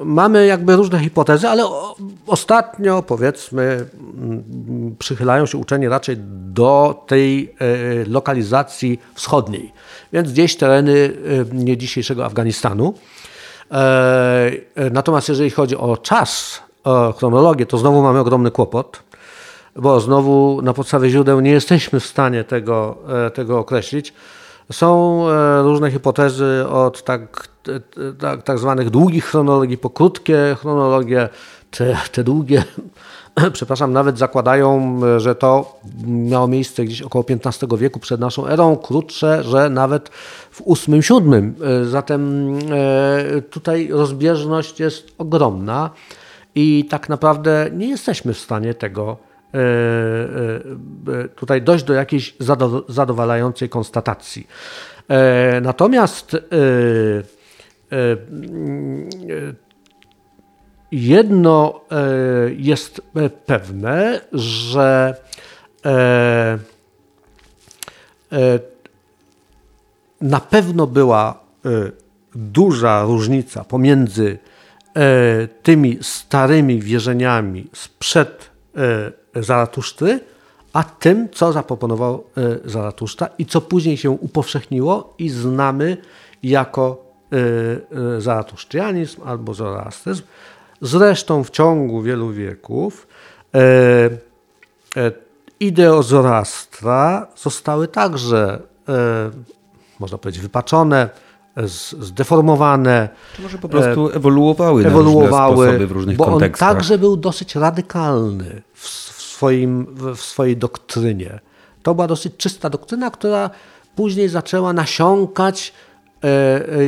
mamy 0.04 0.46
jakby 0.46 0.76
różne 0.76 1.00
hipotezy, 1.00 1.48
ale 1.48 1.64
ostatnio 2.26 3.02
powiedzmy 3.02 3.86
przychylają 4.98 5.46
się 5.46 5.58
uczeni 5.58 5.88
raczej 5.88 6.16
do 6.52 7.04
tej 7.06 7.54
y, 7.62 8.04
lokalizacji 8.08 9.00
wschodniej, 9.14 9.72
więc 10.12 10.32
gdzieś 10.32 10.56
tereny 10.56 10.92
y, 11.72 11.76
dzisiejszego 11.76 12.24
Afganistanu. 12.24 12.94
E, 13.72 14.50
natomiast 14.90 15.28
jeżeli 15.28 15.50
chodzi 15.50 15.76
o 15.76 15.96
czas, 15.96 16.62
o 16.84 17.12
chronologię, 17.12 17.66
to 17.66 17.78
znowu 17.78 18.02
mamy 18.02 18.18
ogromny 18.18 18.50
kłopot, 18.50 19.02
bo 19.76 20.00
znowu 20.00 20.62
na 20.62 20.72
podstawie 20.72 21.10
źródeł 21.10 21.40
nie 21.40 21.50
jesteśmy 21.50 22.00
w 22.00 22.06
stanie 22.06 22.44
tego, 22.44 22.96
e, 23.26 23.30
tego 23.30 23.58
określić. 23.58 24.14
Są 24.72 25.22
e, 25.28 25.62
różne 25.62 25.90
hipotezy 25.90 26.64
od 26.70 27.04
tak, 27.04 27.48
tak, 28.18 28.42
tak 28.42 28.58
zwanych 28.58 28.90
długich 28.90 29.24
chronologii 29.24 29.78
po 29.78 29.90
krótkie 29.90 30.56
chronologie. 30.60 31.28
Te, 31.70 31.96
te 32.12 32.24
długie, 32.24 32.64
przepraszam, 33.52 33.92
nawet 33.92 34.18
zakładają, 34.18 35.00
że 35.16 35.34
to 35.34 35.80
miało 36.06 36.48
miejsce 36.48 36.84
gdzieś 36.84 37.02
około 37.02 37.24
XV 37.28 37.78
wieku 37.78 38.00
przed 38.00 38.20
naszą 38.20 38.46
erą, 38.46 38.76
krótsze, 38.76 39.42
że 39.44 39.70
nawet 39.70 40.08
w 40.50 40.62
VIII-VII. 40.66 41.34
E, 41.34 41.84
zatem 41.84 42.52
e, 42.58 43.42
tutaj 43.42 43.88
rozbieżność 43.92 44.80
jest 44.80 45.14
ogromna 45.18 45.90
i 46.54 46.84
tak 46.90 47.08
naprawdę 47.08 47.70
nie 47.72 47.88
jesteśmy 47.88 48.34
w 48.34 48.38
stanie 48.38 48.74
tego 48.74 49.28
E, 49.54 51.28
tutaj 51.36 51.62
dojść 51.62 51.84
do 51.84 51.94
jakiejś 51.94 52.34
zadowalającej 52.88 53.68
konstatacji. 53.68 54.46
Natomiast 55.62 56.36
jedno 60.92 61.80
jest 62.56 63.02
pewne, 63.46 64.20
że 64.32 65.14
na 70.20 70.40
pewno 70.40 70.86
była 70.86 71.40
duża 72.34 73.02
różnica 73.02 73.64
pomiędzy 73.64 74.38
tymi 75.62 75.98
starymi 76.00 76.80
wierzeniami 76.80 77.70
sprzed 77.72 78.50
Zaratuszty, 79.34 80.20
a 80.72 80.84
tym, 80.84 81.28
co 81.32 81.52
zaproponował 81.52 82.24
e, 82.36 82.70
Zaratuszta 82.70 83.28
i 83.38 83.46
co 83.46 83.60
później 83.60 83.96
się 83.96 84.10
upowszechniło 84.10 85.14
i 85.18 85.28
znamy 85.28 85.96
jako 86.42 87.07
e, 87.32 87.36
e, 88.16 88.20
zaratusztianizm 88.20 89.22
albo 89.24 89.54
zoroastryzm. 89.54 90.22
Zresztą 90.80 91.44
w 91.44 91.50
ciągu 91.50 92.02
wielu 92.02 92.30
wieków 92.30 93.06
idee 95.60 96.02
Zoroastra 96.02 97.26
zostały 97.36 97.88
także, 97.88 98.62
można 100.00 100.18
powiedzieć, 100.18 100.42
wypaczone, 100.42 101.08
zdeformowane. 102.00 103.08
To 103.36 103.42
może 103.42 103.58
po 103.58 103.68
prostu 103.68 104.10
ewoluowały, 104.10 104.86
ewoluowały 104.86 105.70
różne 105.70 105.86
w 105.86 105.92
różnych 105.92 106.16
bo 106.16 106.24
kontekstach. 106.24 106.70
on 106.70 106.76
także 106.76 106.98
był 106.98 107.16
dosyć 107.16 107.54
radykalny 107.54 108.62
w 108.74 108.88
swoim, 108.88 109.86
w 110.16 110.20
swojej 110.20 110.56
doktrynie. 110.56 111.40
To 111.82 111.94
była 111.94 112.06
dosyć 112.06 112.36
czysta 112.36 112.70
doktryna, 112.70 113.10
która 113.10 113.50
później 113.96 114.28
zaczęła 114.28 114.72
nasiąkać 114.72 115.72
e, 115.72 115.72
e, 115.72 115.87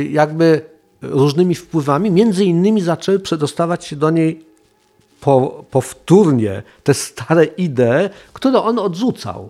jakby 0.09 0.61
różnymi 1.01 1.55
wpływami. 1.55 2.11
Między 2.11 2.45
innymi 2.45 2.81
zaczęły 2.81 3.19
przedostawać 3.19 3.85
się 3.85 3.95
do 3.95 4.09
niej 4.09 4.45
po, 5.21 5.63
powtórnie 5.71 6.63
te 6.83 6.93
stare 6.93 7.45
idee, 7.45 8.09
które 8.33 8.61
on 8.61 8.79
odrzucał. 8.79 9.49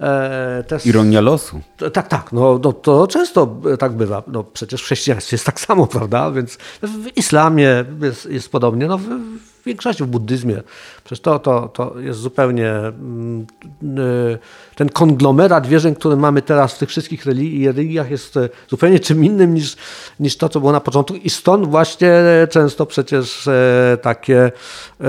E, 0.00 0.64
te, 0.68 0.78
Ironia 0.84 1.20
losu. 1.20 1.60
Tak, 1.92 2.08
tak. 2.08 2.32
No, 2.32 2.60
no, 2.64 2.72
to 2.72 3.06
często 3.06 3.56
tak 3.78 3.92
bywa. 3.92 4.22
No, 4.26 4.44
przecież 4.44 4.82
w 4.82 4.84
chrześcijaństwie 4.84 5.34
jest 5.34 5.46
tak 5.46 5.60
samo, 5.60 5.86
prawda? 5.96 6.30
Więc 6.30 6.58
w 6.82 7.16
islamie 7.16 7.84
jest, 8.02 8.26
jest 8.26 8.52
podobnie. 8.52 8.86
No, 8.86 8.98
w, 8.98 9.02
w 9.02 9.64
większości 9.66 10.04
w 10.04 10.06
buddyzmie. 10.06 10.62
Przecież 11.04 11.20
to, 11.20 11.38
to, 11.38 11.68
to 11.68 12.00
jest 12.00 12.18
zupełnie 12.20 12.70
mm, 12.70 13.46
y, 13.98 14.38
ten 14.74 14.88
konglomerat 14.88 15.66
wierzeń, 15.66 15.94
który 15.94 16.16
mamy 16.16 16.42
teraz 16.42 16.74
w 16.74 16.78
tych 16.78 16.88
wszystkich 16.88 17.26
religiach 17.26 18.10
jest 18.10 18.36
e, 18.36 18.48
zupełnie 18.68 19.00
czym 19.00 19.24
innym 19.24 19.54
niż, 19.54 19.76
niż 20.20 20.36
to, 20.36 20.48
co 20.48 20.60
było 20.60 20.72
na 20.72 20.80
początku 20.80 21.14
i 21.14 21.30
stąd 21.30 21.66
właśnie 21.66 22.12
często 22.50 22.86
przecież 22.86 23.48
e, 23.48 23.98
takie 24.02 24.52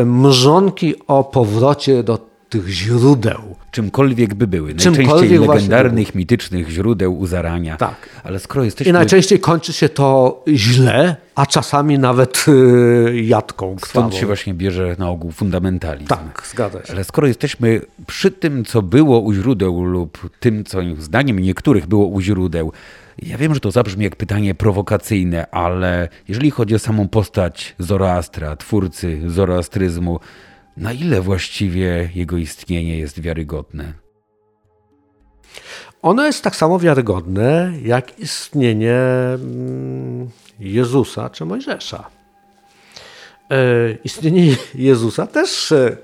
mrzonki 0.06 0.95
o 1.08 1.23
powrocie 1.23 2.04
do 2.04 2.31
tych 2.51 2.67
źródeł. 2.67 3.55
Czymkolwiek 3.71 4.33
by 4.33 4.47
były. 4.47 4.73
Najczęściej 4.73 5.39
legendarnych, 5.39 6.15
mitycznych 6.15 6.69
źródeł 6.69 7.19
u 7.19 7.25
zarania. 7.25 7.77
Tak. 7.77 8.09
Ale 8.23 8.39
skoro 8.39 8.63
jesteśmy... 8.63 8.89
I 8.89 8.93
najczęściej 8.93 9.39
kończy 9.39 9.73
się 9.73 9.89
to 9.89 10.43
źle, 10.47 11.15
a 11.35 11.45
czasami 11.45 11.99
nawet 11.99 12.45
yy, 12.47 13.21
jadką 13.21 13.75
krwawą. 13.75 14.09
Stąd 14.09 14.15
się 14.21 14.25
właśnie 14.25 14.53
bierze 14.53 14.95
na 14.99 15.09
ogół 15.09 15.31
fundamentalizm. 15.31 16.07
Tak, 16.07 16.43
zgadza 16.51 16.85
się. 16.85 16.93
Ale 16.93 17.03
skoro 17.03 17.27
jesteśmy 17.27 17.81
przy 18.07 18.31
tym, 18.31 18.65
co 18.65 18.81
było 18.81 19.19
u 19.19 19.33
źródeł 19.33 19.83
lub 19.83 20.29
tym, 20.39 20.63
co 20.63 20.79
zdaniem 20.97 21.39
niektórych 21.39 21.87
było 21.87 22.05
u 22.05 22.21
źródeł, 22.21 22.71
ja 23.21 23.37
wiem, 23.37 23.53
że 23.53 23.59
to 23.59 23.71
zabrzmi 23.71 24.03
jak 24.03 24.15
pytanie 24.15 24.55
prowokacyjne, 24.55 25.51
ale 25.51 26.09
jeżeli 26.27 26.51
chodzi 26.51 26.75
o 26.75 26.79
samą 26.79 27.07
postać 27.07 27.75
Zoroastra, 27.79 28.55
twórcy 28.55 29.21
zoroastryzmu, 29.27 30.19
na 30.77 30.93
ile 30.93 31.21
właściwie 31.21 32.10
jego 32.15 32.38
istnienie 32.38 32.97
jest 32.97 33.19
wiarygodne? 33.19 33.93
Ono 36.01 36.25
jest 36.25 36.43
tak 36.43 36.55
samo 36.55 36.79
wiarygodne, 36.79 37.73
jak 37.84 38.19
istnienie 38.19 38.99
mm, 39.36 40.29
Jezusa 40.60 41.29
czy 41.29 41.45
Mojżesza. 41.45 42.10
E, 43.51 43.57
istnienie 44.03 44.55
Jezusa 44.75 45.27
też 45.27 45.71
e, 45.71 45.97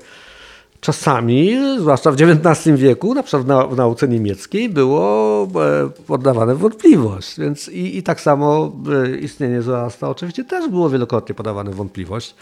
czasami, 0.88 1.58
zwłaszcza 1.80 2.12
w 2.12 2.16
XIX 2.22 2.80
wieku, 2.80 3.14
na 3.14 3.24
przykład 3.24 3.70
w 3.70 3.76
nauce 3.76 4.08
niemieckiej, 4.08 4.70
było 4.70 5.44
e, 5.44 5.90
poddawane 6.08 6.56
w 6.56 6.58
wątpliwość. 6.58 7.40
Więc 7.40 7.70
i, 7.70 7.98
i 7.98 8.04
tak 8.04 8.22
samo 8.22 8.72
e, 9.06 9.18
istnienie 9.18 9.62
Zoroastra 9.62 10.10
oczywiście 10.10 10.44
też 10.44 10.70
było 10.70 10.90
wielokrotnie 10.90 11.36
podawane 11.36 11.72
w 11.72 11.76
wątpliwość. 11.76 12.36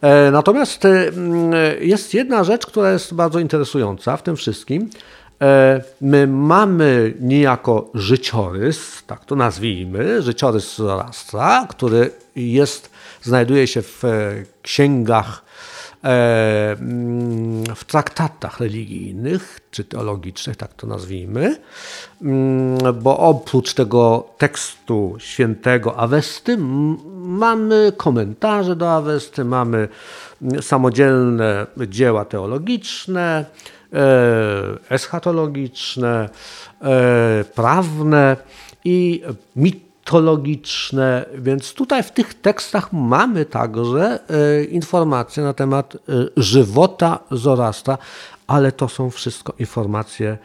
E, 0.00 0.30
natomiast 0.30 0.82
jest 1.80 2.14
jedna 2.14 2.44
rzecz, 2.44 2.66
która 2.66 2.92
jest 2.92 3.14
bardzo 3.14 3.38
interesująca 3.38 4.16
w 4.16 4.22
tym 4.22 4.36
wszystkim. 4.36 4.90
My 6.00 6.26
mamy 6.26 7.14
niejako 7.20 7.90
życiorys, 7.94 9.02
tak 9.06 9.24
to 9.24 9.36
nazwijmy, 9.36 10.22
życiorys 10.22 10.76
Zoroastra, 10.76 11.66
który 11.70 12.10
jest, 12.36 12.90
znajduje 13.22 13.66
się 13.66 13.82
w 13.82 14.02
księgach 14.62 15.26
mm, 15.26 15.47
w 17.76 17.84
traktatach 17.86 18.60
religijnych 18.60 19.60
czy 19.70 19.84
teologicznych, 19.84 20.56
tak 20.56 20.74
to 20.74 20.86
nazwijmy, 20.86 21.56
mm, 22.22 22.78
bo 23.02 23.18
oprócz 23.18 23.74
tego 23.74 24.28
tekstu 24.38 25.16
świętego 25.18 25.96
Awesty 25.96 26.56
mamy 27.16 27.92
komentarze 27.96 28.76
do 28.76 28.92
Awesty, 28.92 29.44
mamy 29.44 29.88
samodzielne 30.60 31.66
dzieła 31.88 32.24
teologiczne, 32.24 33.44
e, 33.92 34.90
eschatologiczne, 34.90 36.28
e, 36.82 37.44
prawne 37.54 38.36
i 38.84 39.22
mit 39.56 39.87
mitologiczne, 40.08 41.26
więc 41.34 41.74
tutaj 41.74 42.02
w 42.02 42.10
tych 42.10 42.34
tekstach 42.34 42.92
mamy 42.92 43.44
także 43.44 44.18
e, 44.30 44.64
informacje 44.64 45.42
na 45.42 45.52
temat 45.52 45.94
e, 45.94 45.98
żywota 46.36 47.18
Zorasta, 47.30 47.98
ale 48.46 48.72
to 48.72 48.88
są 48.88 49.10
wszystko 49.10 49.54
informacje, 49.58 50.38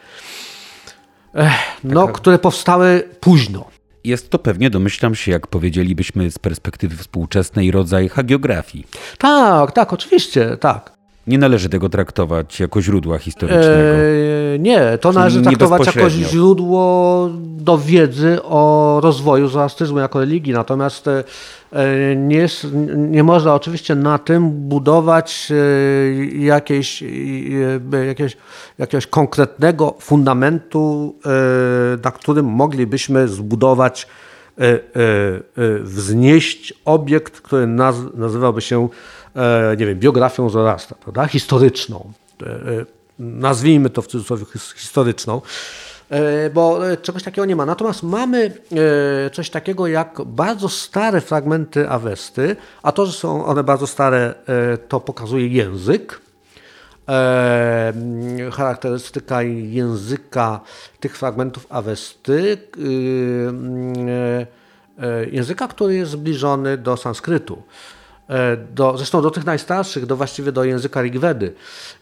no, 1.84 2.08
które 2.08 2.40
powstały 2.40 3.10
późno. 3.20 3.66
Jest 4.04 4.30
to 4.30 4.40
pewnie, 4.40 4.70
domyślam 4.70 5.16
się, 5.16 5.32
jak 5.32 5.48
powiedzielibyśmy 5.48 6.32
z 6.32 6.40
perspektywy 6.40 6.98
współczesnej, 6.98 7.72
rodzaj 7.72 8.10
hagiografii. 8.10 8.88
Tak, 9.18 9.72
tak, 9.72 9.94
oczywiście, 9.94 10.58
tak. 10.58 10.94
Nie 11.28 11.38
należy 11.38 11.70
tego 11.70 11.90
traktować 11.90 12.60
jako 12.60 12.82
źródła 12.82 13.18
historycznego. 13.18 13.70
Eee, 13.72 14.60
nie, 14.60 14.98
to 15.02 15.12
należy 15.12 15.42
traktować 15.42 15.96
jako 15.96 16.10
źródło 16.10 17.30
do 17.64 17.78
wiedzy 17.78 18.44
o 18.44 19.00
rozwoju 19.04 19.48
zoroastyzmu 19.48 20.00
jako 20.00 20.20
religii. 20.20 20.54
Natomiast 20.54 21.08
e, 21.08 21.24
nie, 22.16 22.48
nie 22.96 23.24
można 23.24 23.56
oczywiście 23.56 23.96
na 23.96 24.18
tym 24.18 24.52
budować 24.52 25.52
e, 25.52 26.26
jakiejś, 26.46 27.04
e, 27.04 27.08
jakiegoś, 28.78 29.08
konkretnego 29.08 29.96
fundamentu, 30.00 31.16
na 32.04 32.12
którym 32.12 32.46
moglibyśmy 32.46 33.28
zbudować, 33.28 34.08
wznieść 35.82 36.74
obiekt, 36.86 37.42
który 37.42 37.68
naz, 37.68 37.96
nazywałby 38.14 38.62
się 38.62 38.90
nie 39.78 39.86
wiem, 39.86 40.00
biografią 40.00 40.50
Zorasta, 40.50 40.96
prawda? 40.96 41.28
historyczną. 41.28 42.12
E, 42.42 42.46
e, 42.46 42.86
nazwijmy 43.20 43.90
to 43.90 44.02
w 44.02 44.08
cudzysłowie 44.08 44.46
historyczną 44.76 45.42
bo 46.54 46.80
czegoś 47.02 47.24
takiego 47.24 47.46
nie 47.46 47.56
ma. 47.56 47.66
Natomiast 47.66 48.04
mamy 48.04 48.52
coś 49.34 49.50
takiego 49.50 49.88
jak 49.88 50.22
bardzo 50.26 50.70
stare 50.70 51.22
fragmenty 51.22 51.90
Awesty, 51.90 52.56
a 52.84 52.92
to, 52.92 53.06
że 53.06 53.14
są 53.14 53.46
one 53.46 53.64
bardzo 53.64 53.88
stare, 53.88 54.34
to 54.88 55.00
pokazuje 55.00 55.48
język. 55.48 56.22
Charakterystyka 58.52 59.42
języka 59.42 60.60
tych 61.00 61.18
fragmentów 61.18 61.68
Awesty, 61.70 62.58
języka, 65.32 65.68
który 65.68 65.96
jest 65.96 66.12
zbliżony 66.12 66.78
do 66.78 66.98
sanskrytu. 66.98 67.64
E, 68.30 68.58
do, 68.58 68.98
zresztą 68.98 69.22
do 69.22 69.32
tych 69.32 69.46
najstarszych, 69.46 70.06
do 70.06 70.16
właściwie 70.16 70.52
do 70.52 70.64
języka 70.64 71.02
Rigvedy, 71.02 71.54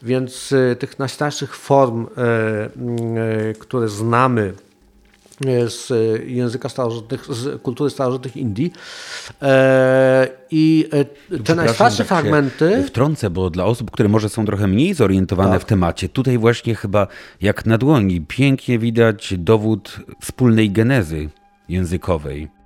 więc 0.02 0.54
e, 0.72 0.76
tych 0.76 1.00
najstarszych 1.00 1.56
form, 1.56 2.08
e, 2.18 3.54
które 3.54 3.88
znamy 3.88 4.54
z 5.68 5.90
języka 6.26 6.70
starożytnych, 6.70 7.26
z 7.26 7.62
kultury 7.62 7.90
starożytnych 7.90 8.38
Indii. 8.38 8.74
I 10.52 10.90
te 11.46 11.56
najstarsze 11.56 11.98
tak 11.98 12.08
fragmenty. 12.08 12.84
Wtrącę, 12.88 13.30
bo 13.30 13.50
dla 13.50 13.66
osób, 13.66 13.92
które 13.92 14.10
może 14.10 14.30
są 14.30 14.46
trochę 14.46 14.68
mniej 14.68 14.94
zorientowane 14.94 15.52
tak. 15.52 15.62
w 15.62 15.66
temacie, 15.66 16.10
tutaj 16.10 16.38
właśnie 16.38 16.76
chyba 16.76 17.08
jak 17.42 17.66
na 17.66 17.78
dłoni 17.78 18.22
pięknie 18.22 18.80
widać 18.80 19.34
dowód 19.38 20.00
wspólnej 20.20 20.72
genezy 20.72 21.30
językowej. 21.70 22.61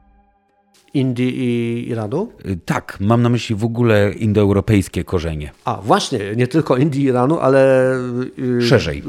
Indii 0.96 1.38
i 1.38 1.90
Iranu? 1.90 2.30
Y, 2.46 2.58
tak, 2.66 2.98
mam 3.00 3.22
na 3.22 3.30
myśli 3.30 3.56
w 3.56 3.66
ogóle 3.66 4.14
indoeuropejskie 4.14 5.04
korzenie. 5.04 5.52
A 5.66 5.82
właśnie, 5.82 6.20
nie 6.36 6.48
tylko 6.48 6.78
Indii 6.78 7.04
i 7.04 7.06
Iranu, 7.06 7.40
ale. 7.40 7.92
Y, 8.40 8.62
Szerzej. 8.62 9.04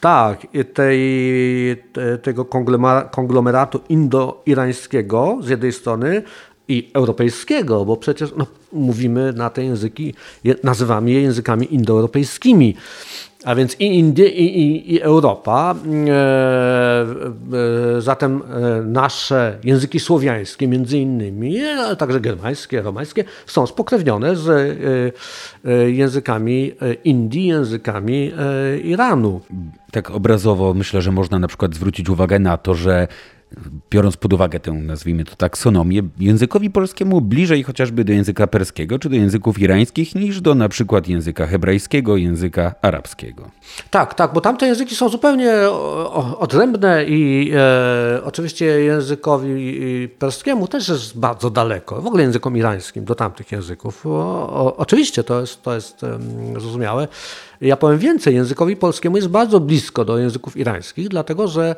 Tak, 0.00 0.46
tej, 0.74 1.00
tego 2.22 2.44
konglomeratu 3.10 3.80
indo-irańskiego 3.88 5.38
z 5.42 5.48
jednej 5.48 5.72
strony 5.72 6.22
i 6.68 6.90
europejskiego, 6.94 7.84
bo 7.84 7.96
przecież 7.96 8.32
no, 8.36 8.46
mówimy 8.72 9.32
na 9.32 9.50
te 9.50 9.64
języki, 9.64 10.14
nazywamy 10.64 11.10
je 11.10 11.22
językami 11.22 11.74
indoeuropejskimi. 11.74 12.76
A 13.44 13.54
więc 13.54 13.80
i 13.80 13.84
Indie, 13.84 14.28
i, 14.28 14.60
i, 14.60 14.94
i 14.94 15.00
Europa. 15.00 15.74
E, 16.08 16.16
e, 17.96 18.00
zatem 18.00 18.42
e, 18.42 18.82
nasze 18.82 19.58
języki 19.64 20.00
słowiańskie, 20.00 20.68
między 20.68 20.98
innymi, 20.98 21.60
ale 21.66 21.96
także 21.96 22.20
germańskie, 22.20 22.82
romańskie, 22.82 23.24
są 23.46 23.66
spokrewnione 23.66 24.36
z 24.36 24.78
językami 25.88 26.72
Indii, 27.04 27.46
językami 27.46 28.32
Iranu. 28.84 29.40
Tak 29.90 30.10
obrazowo 30.10 30.74
myślę, 30.74 31.02
że 31.02 31.12
można 31.12 31.38
na 31.38 31.48
przykład 31.48 31.74
zwrócić 31.74 32.08
uwagę 32.08 32.38
na 32.38 32.56
to, 32.56 32.74
że 32.74 33.08
biorąc 33.90 34.16
pod 34.16 34.32
uwagę 34.32 34.60
tę, 34.60 34.72
nazwijmy 34.72 35.24
to 35.24 35.36
taksonomię, 35.36 36.02
językowi 36.18 36.70
polskiemu 36.70 37.20
bliżej 37.20 37.62
chociażby 37.62 38.04
do 38.04 38.12
języka 38.12 38.46
perskiego 38.46 38.98
czy 38.98 39.08
do 39.08 39.16
języków 39.16 39.58
irańskich 39.58 40.14
niż 40.14 40.40
do 40.40 40.54
na 40.54 40.68
przykład 40.68 41.08
języka 41.08 41.46
hebrajskiego, 41.46 42.16
języka 42.16 42.74
arabskiego. 42.82 43.50
Tak, 43.90 44.14
tak, 44.14 44.32
bo 44.32 44.40
tamte 44.40 44.66
języki 44.66 44.94
są 44.94 45.08
zupełnie 45.08 45.52
odrębne 46.38 47.04
i 47.04 47.50
e, 47.54 48.20
oczywiście 48.24 48.64
językowi 48.64 50.08
perskiemu 50.18 50.68
też 50.68 50.88
jest 50.88 51.18
bardzo 51.18 51.50
daleko, 51.50 52.02
w 52.02 52.06
ogóle 52.06 52.22
językom 52.22 52.56
irańskim 52.56 53.04
do 53.04 53.14
tamtych 53.14 53.52
języków. 53.52 54.06
O, 54.06 54.10
o, 54.10 54.76
oczywiście 54.76 55.24
to 55.24 55.40
jest, 55.40 55.62
to 55.62 55.74
jest 55.74 56.02
um, 56.02 56.20
zrozumiałe. 56.60 57.08
Ja 57.60 57.76
powiem 57.76 57.98
więcej, 57.98 58.34
językowi 58.34 58.76
polskiemu 58.76 59.16
jest 59.16 59.28
bardzo 59.28 59.60
blisko 59.60 60.04
do 60.04 60.18
języków 60.18 60.56
irańskich, 60.56 61.08
dlatego 61.08 61.48
że 61.48 61.76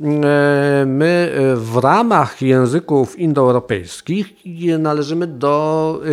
mm, 0.00 0.24
e, 0.24 0.86
my 0.86 1.32
e, 1.34 1.56
w 1.56 1.76
ramach 1.76 2.42
języków 2.42 3.18
indoeuropejskich 3.18 4.26
należymy 4.78 5.26
do 5.26 6.00
e, 6.04 6.08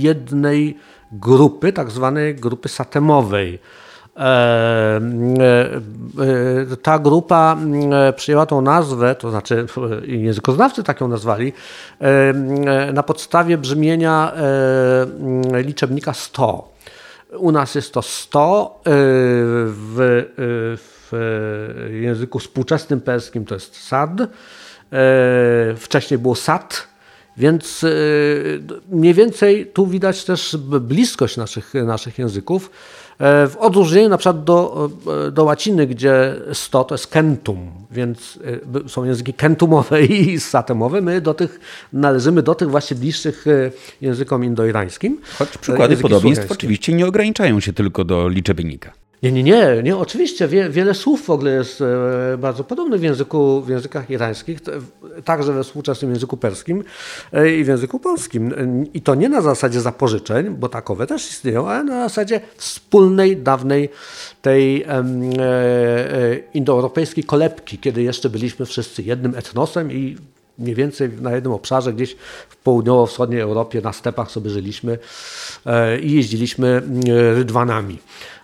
jednej 0.00 0.76
grupy, 1.12 1.72
tak 1.72 1.90
zwanej 1.90 2.34
grupy 2.34 2.68
satemowej. 2.68 3.58
Ta 6.82 6.98
grupa 6.98 7.56
przyjęła 8.16 8.46
tą 8.46 8.62
nazwę, 8.62 9.14
to 9.14 9.30
znaczy 9.30 9.66
językoznawcy 10.06 10.82
tak 10.82 11.00
ją 11.00 11.08
nazwali, 11.08 11.52
na 12.92 13.02
podstawie 13.02 13.58
brzmienia 13.58 14.32
liczebnika 15.52 16.12
100. 16.14 16.69
U 17.38 17.52
nas 17.52 17.74
jest 17.74 17.92
to 17.92 18.02
100, 18.02 18.80
w, 18.84 20.24
w 20.76 21.12
języku 21.90 22.38
współczesnym 22.38 23.00
perskim 23.00 23.44
to 23.44 23.54
jest 23.54 23.76
sad, 23.88 24.10
wcześniej 25.76 26.18
było 26.18 26.34
sat, 26.34 26.86
więc 27.36 27.86
mniej 28.88 29.14
więcej 29.14 29.66
tu 29.66 29.86
widać 29.86 30.24
też 30.24 30.56
bliskość 30.80 31.36
naszych, 31.36 31.74
naszych 31.74 32.18
języków. 32.18 32.70
E, 33.20 33.48
w 33.48 33.56
odróżnieniu 33.56 34.08
na 34.08 34.18
przykład 34.18 34.44
do, 34.44 34.90
e, 35.26 35.30
do 35.30 35.44
łaciny, 35.44 35.86
gdzie 35.86 36.34
100 36.52 36.84
to 36.84 36.94
jest 36.94 37.06
kentum, 37.06 37.70
więc 37.90 38.38
e, 38.84 38.88
są 38.88 39.04
języki 39.04 39.34
kentumowe 39.34 40.02
i 40.16 40.40
satemowe, 40.40 41.00
my 41.00 41.20
do 41.20 41.34
tych 41.34 41.60
należymy 41.92 42.42
do 42.42 42.54
tych 42.54 42.70
właśnie 42.70 42.96
bliższych 42.96 43.44
językom 44.00 44.44
indoirańskim. 44.44 45.18
Choć 45.38 45.58
przykłady 45.58 45.96
podobieństw 45.96 46.52
oczywiście 46.52 46.92
nie 46.92 47.06
ograniczają 47.06 47.60
się 47.60 47.72
tylko 47.72 48.04
do 48.04 48.28
liczebnika. 48.28 48.92
Nie, 49.22 49.32
nie, 49.32 49.42
nie, 49.42 49.82
nie. 49.82 49.96
Oczywiście 49.96 50.48
wie, 50.48 50.70
wiele 50.70 50.94
słów 50.94 51.24
w 51.24 51.30
ogóle 51.30 51.50
jest 51.50 51.80
e, 51.80 52.38
bardzo 52.38 52.64
podobnych 52.64 53.00
w, 53.00 53.02
języku, 53.02 53.62
w 53.62 53.68
językach 53.68 54.10
irańskich, 54.10 54.58
także 55.24 55.52
we 55.52 55.64
współczesnym 55.64 56.10
języku 56.10 56.36
perskim 56.36 56.84
e, 57.32 57.50
i 57.50 57.64
w 57.64 57.68
języku 57.68 57.98
polskim. 57.98 58.54
I 58.94 59.00
to 59.00 59.14
nie 59.14 59.28
na 59.28 59.40
zasadzie 59.40 59.80
zapożyczeń, 59.80 60.50
bo 60.50 60.68
takowe 60.68 61.06
też 61.06 61.30
istnieją, 61.30 61.68
ale 61.68 61.84
na 61.84 62.08
zasadzie 62.08 62.40
wspólnej, 62.56 63.36
dawnej 63.36 63.88
tej 64.42 64.82
e, 64.82 65.04
indoeuropejskiej 66.54 67.24
kolebki, 67.24 67.78
kiedy 67.78 68.02
jeszcze 68.02 68.30
byliśmy 68.30 68.66
wszyscy 68.66 69.02
jednym 69.02 69.34
etnosem 69.34 69.92
i 69.92 70.16
mniej 70.58 70.74
więcej 70.74 71.10
na 71.20 71.32
jednym 71.32 71.52
obszarze, 71.52 71.92
gdzieś 71.92 72.16
w 72.48 72.56
południowo-wschodniej 72.56 73.40
Europie, 73.40 73.80
na 73.80 73.92
stepach 73.92 74.30
sobie 74.30 74.50
żyliśmy 74.50 74.98
i 76.02 76.12
jeździliśmy 76.12 76.82
rydwanami. 77.34 77.98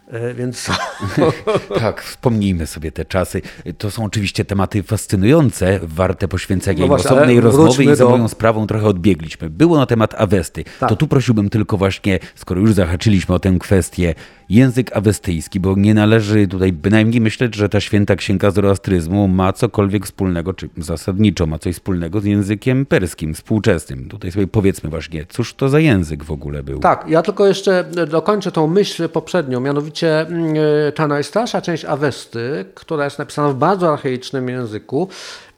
E, 0.09 0.35
więc. 0.35 0.71
tak, 1.81 2.03
wspomnijmy 2.03 2.67
sobie 2.67 2.93
te 2.93 3.05
czasy. 3.05 3.43
To 3.79 3.91
są 3.91 4.05
oczywiście 4.05 4.45
tematy 4.45 4.83
fascynujące, 4.83 5.81
warte 5.83 6.29
poświęcenia 6.29 6.81
no 6.81 6.87
właśnie, 6.87 7.11
osobnej 7.11 7.41
rozmowy 7.41 7.85
i 7.85 7.97
za 7.97 8.05
do... 8.05 8.11
moją 8.11 8.29
sprawą 8.29 8.67
trochę 8.67 8.87
odbiegliśmy. 8.87 9.51
Było 9.51 9.77
na 9.77 9.87
temat 9.87 10.15
Awesty. 10.15 10.65
Tak. 10.81 10.89
To 10.89 10.97
tu 10.97 11.07
prosiłbym 11.07 11.51
tylko 11.51 11.77
właśnie, 11.77 12.19
skoro 12.35 12.61
już 12.61 12.73
zahaczyliśmy 12.73 13.35
o 13.35 13.39
tę 13.39 13.57
kwestię, 13.61 14.15
język 14.49 14.97
awestyjski, 14.97 15.61
bo 15.61 15.75
nie 15.77 15.95
należy 15.95 16.49
tutaj 16.49 16.73
bynajmniej 16.73 17.21
myśleć, 17.21 17.55
że 17.55 17.69
ta 17.69 17.81
święta 17.81 18.17
księga 18.17 18.51
zoroastryzmu 18.51 19.29
ma 19.29 19.53
cokolwiek 19.53 20.07
wspólnego, 20.07 20.55
czy 20.55 20.69
zasadniczo 20.77 21.47
ma 21.47 21.59
coś 21.59 21.75
wspólnego 21.75 22.21
z 22.21 22.25
językiem 22.25 22.87
perskim, 22.87 23.35
współczesnym. 23.35 24.09
Tutaj 24.09 24.33
sobie 24.33 24.47
powiedzmy 24.47 24.91
właśnie, 24.91 25.27
cóż 25.29 25.55
to 25.55 25.69
za 25.69 25.81
język 25.81 26.25
w 26.25 26.31
ogóle 26.31 26.63
był? 26.63 26.81
Tak, 26.81 27.05
ja 27.09 27.23
tylko 27.23 27.47
jeszcze 27.47 27.85
dokończę 28.11 28.53
tą 28.53 28.67
myśl 28.67 29.09
poprzednią, 29.09 29.61
mianowicie 29.61 29.96
mm, 30.03 30.55
ta 30.95 31.07
najstarsza 31.07 31.61
część 31.61 31.85
Awesty, 31.85 32.65
która 32.75 33.05
jest 33.05 33.19
napisana 33.19 33.49
w 33.49 33.55
bardzo 33.55 33.93
archaicznym 33.93 34.49
języku 34.49 35.09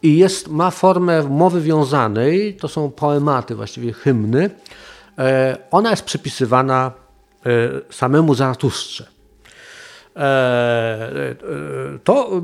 i 0.03 0.18
jest, 0.18 0.48
ma 0.48 0.70
formę 0.70 1.22
mowy 1.22 1.61
wiązanej, 1.61 2.57
to 2.57 2.68
są 2.68 2.90
poematy, 2.90 3.55
właściwie 3.55 3.92
hymny, 3.92 4.51
e, 5.18 5.57
ona 5.70 5.90
jest 5.90 6.03
przypisywana 6.03 6.92
E, 7.46 7.81
samemu 7.90 8.35
Zaratuszcze. 8.35 9.07
E, 10.16 10.20
e, 10.20 11.35
to 12.05 12.42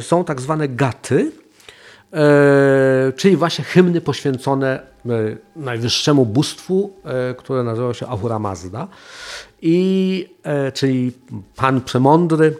są 0.00 0.24
tak 0.24 0.40
zwane 0.40 0.68
gaty, 0.68 1.32
czyli 3.16 3.36
właśnie 3.36 3.64
hymny 3.64 4.00
poświęcone 4.00 4.80
najwyższemu 5.56 6.26
bóstwu, 6.26 6.92
które 7.38 7.62
nazywa 7.62 7.94
się 7.94 8.06
Ahura 8.06 8.38
Mazda, 8.38 8.88
i, 9.62 10.28
czyli 10.74 11.12
Pan 11.56 11.80
Przemądry. 11.80 12.56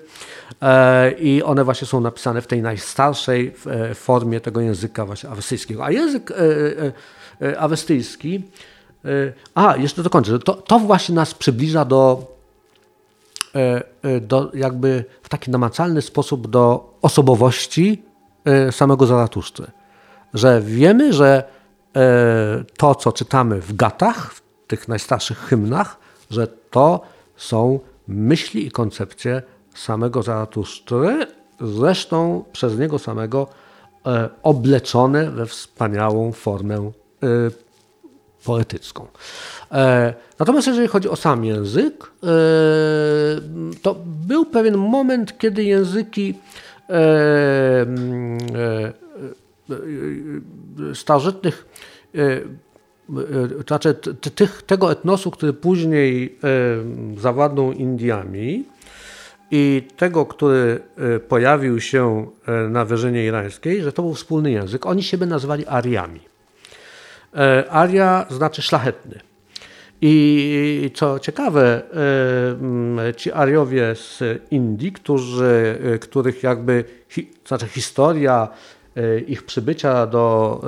I 1.18 1.42
one 1.42 1.64
właśnie 1.64 1.86
są 1.86 2.00
napisane 2.00 2.42
w 2.42 2.46
tej 2.46 2.62
najstarszej 2.62 3.54
formie 3.94 4.40
tego 4.40 4.60
języka 4.60 5.06
właśnie 5.06 5.30
awestyjskiego. 5.30 5.84
A 5.84 5.90
język 5.90 6.32
awestyjski 7.58 8.42
E, 9.04 9.32
a, 9.54 9.76
jeszcze 9.76 10.02
dokończę. 10.02 10.38
To, 10.38 10.54
to 10.54 10.78
właśnie 10.78 11.14
nas 11.14 11.34
przybliża 11.34 11.84
do, 11.84 12.26
e, 13.54 13.82
e, 14.02 14.20
do 14.20 14.50
jakby 14.54 15.04
w 15.22 15.28
taki 15.28 15.50
namacalny 15.50 16.02
sposób 16.02 16.50
do 16.50 16.94
osobowości 17.02 18.02
samego 18.70 19.06
Zaratuszczy. 19.06 19.70
Że 20.34 20.60
wiemy, 20.60 21.12
że 21.12 21.42
to, 22.76 22.94
co 22.94 23.12
czytamy 23.12 23.60
w 23.60 23.76
gatach, 23.76 24.32
w 24.32 24.42
tych 24.66 24.88
najstarszych 24.88 25.38
hymnach, 25.38 25.96
że 26.30 26.46
to 26.46 27.00
są 27.36 27.80
myśli 28.08 28.66
i 28.66 28.70
koncepcje 28.70 29.42
samego 29.74 30.22
Zaratuszczy, 30.22 31.26
zresztą 31.60 32.44
przez 32.52 32.78
niego 32.78 32.98
samego 32.98 33.46
obleczone 34.42 35.30
we 35.30 35.46
wspaniałą 35.46 36.32
formę 36.32 36.90
poetycką. 38.44 39.06
E, 39.72 40.14
natomiast 40.38 40.66
jeżeli 40.66 40.88
chodzi 40.88 41.08
o 41.08 41.16
sam 41.16 41.44
język, 41.44 42.04
e, 42.04 42.28
to 43.82 43.96
był 44.28 44.44
pewien 44.44 44.76
moment, 44.76 45.38
kiedy 45.38 45.64
języki 45.64 46.34
e, 46.90 46.94
starożytnych, 50.94 51.66
to 53.58 53.68
znaczy 53.68 53.94
tych, 54.34 54.62
tego 54.62 54.92
etnosu, 54.92 55.30
który 55.30 55.52
później 55.52 56.38
zawładnął 57.16 57.72
Indiami 57.72 58.64
i 59.50 59.82
tego, 59.96 60.26
który 60.26 60.80
pojawił 61.28 61.80
się 61.80 62.26
na 62.70 62.84
wyżynie 62.84 63.24
irańskiej, 63.24 63.82
że 63.82 63.92
to 63.92 64.02
był 64.02 64.14
wspólny 64.14 64.50
język. 64.50 64.86
Oni 64.86 65.02
siebie 65.02 65.26
nazywali 65.26 65.66
Ariami. 65.66 66.20
E, 67.36 67.70
aria 67.70 68.26
znaczy 68.30 68.62
szlachetny. 68.62 69.20
I 70.00 70.90
co 70.94 71.18
ciekawe, 71.18 71.82
e, 73.08 73.14
ci 73.14 73.32
Ariowie 73.32 73.94
z 73.94 74.22
Indii, 74.50 74.92
którzy, 74.92 75.78
e, 75.94 75.98
których 75.98 76.42
jakby, 76.42 76.84
znaczy 77.46 77.66
historia 77.66 78.48
ich 79.26 79.42
przybycia 79.42 80.06
do, 80.06 80.60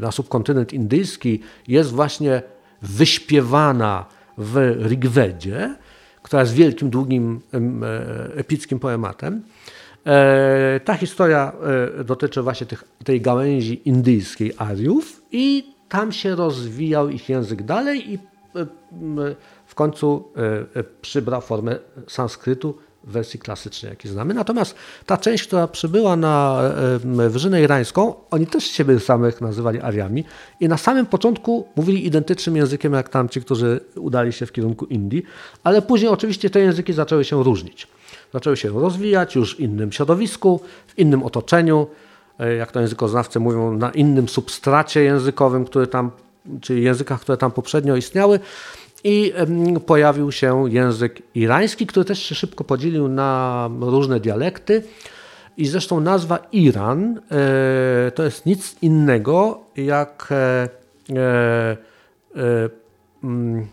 na 0.00 0.12
subkontynent 0.12 0.72
indyjski 0.72 1.40
jest 1.68 1.90
właśnie 1.90 2.42
wyśpiewana 2.82 4.06
w 4.38 4.76
Rigvedzie, 4.88 5.76
która 6.22 6.40
jest 6.40 6.54
wielkim, 6.54 6.90
długim, 6.90 7.40
epickim 8.36 8.78
poematem. 8.78 9.42
E, 10.06 10.80
ta 10.84 10.94
historia 10.94 11.52
e, 12.00 12.04
dotyczy 12.04 12.42
właśnie 12.42 12.66
tych, 12.66 12.84
tej 13.04 13.20
gałęzi 13.20 13.88
indyjskiej 13.88 14.52
Ariów 14.58 15.22
i 15.32 15.74
tam 15.88 16.12
się 16.12 16.34
rozwijał 16.34 17.08
ich 17.08 17.28
język 17.28 17.62
dalej 17.62 18.12
i 18.12 18.14
e, 18.14 18.66
w 19.66 19.74
końcu 19.74 20.32
przybrał 21.02 21.40
formę 21.40 21.78
sanskrytu 22.06 22.78
wersji 23.04 23.40
klasycznej, 23.40 23.90
jaki 23.90 24.08
znamy. 24.08 24.34
Natomiast 24.34 24.74
ta 25.06 25.16
część, 25.16 25.46
która 25.46 25.68
przybyła 25.68 26.16
na 26.16 26.62
Wyżynę 27.28 27.62
Irańską, 27.62 28.14
oni 28.30 28.46
też 28.46 28.64
siebie 28.64 29.00
samych 29.00 29.40
nazywali 29.40 29.80
Ariami 29.80 30.24
i 30.60 30.68
na 30.68 30.76
samym 30.76 31.06
początku 31.06 31.68
mówili 31.76 32.06
identycznym 32.06 32.56
językiem 32.56 32.92
jak 32.92 33.08
tamci, 33.08 33.40
którzy 33.40 33.80
udali 33.96 34.32
się 34.32 34.46
w 34.46 34.52
kierunku 34.52 34.84
Indii, 34.84 35.22
ale 35.64 35.82
później 35.82 36.10
oczywiście 36.10 36.50
te 36.50 36.60
języki 36.60 36.92
zaczęły 36.92 37.24
się 37.24 37.42
różnić 37.42 37.88
zaczęły 38.32 38.56
się 38.56 38.80
rozwijać 38.80 39.34
już 39.34 39.56
w 39.56 39.60
innym 39.60 39.92
środowisku, 39.92 40.60
w 40.86 40.98
innym 40.98 41.22
otoczeniu, 41.22 41.86
e, 42.38 42.54
jak 42.54 42.72
to 42.72 42.80
językoznawcy 42.80 43.40
mówią, 43.40 43.72
na 43.72 43.90
innym 43.90 44.28
substracie 44.28 45.02
językowym, 45.02 45.64
który 45.64 45.86
tam, 45.86 46.10
czyli 46.60 46.82
językach, 46.82 47.20
które 47.20 47.38
tam 47.38 47.50
poprzednio 47.50 47.96
istniały. 47.96 48.40
I 49.04 49.32
pojawił 49.86 50.32
się 50.32 50.72
język 50.72 51.22
irański, 51.34 51.86
który 51.86 52.04
też 52.04 52.22
się 52.22 52.34
szybko 52.34 52.64
podzielił 52.64 53.08
na 53.08 53.70
różne 53.80 54.20
dialekty. 54.20 54.84
I 55.56 55.66
zresztą 55.66 56.00
nazwa 56.00 56.38
Iran 56.52 57.20
e, 57.30 58.10
to 58.10 58.22
jest 58.22 58.46
nic 58.46 58.76
innego 58.82 59.60
jak, 59.76 60.28
e, 60.32 61.76
mm, 63.24 63.66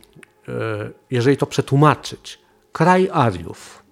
jeżeli 1.11 1.37
to 1.37 1.45
przetłumaczyć, 1.45 2.39
kraj 2.71 3.09
Ariów. 3.13 3.83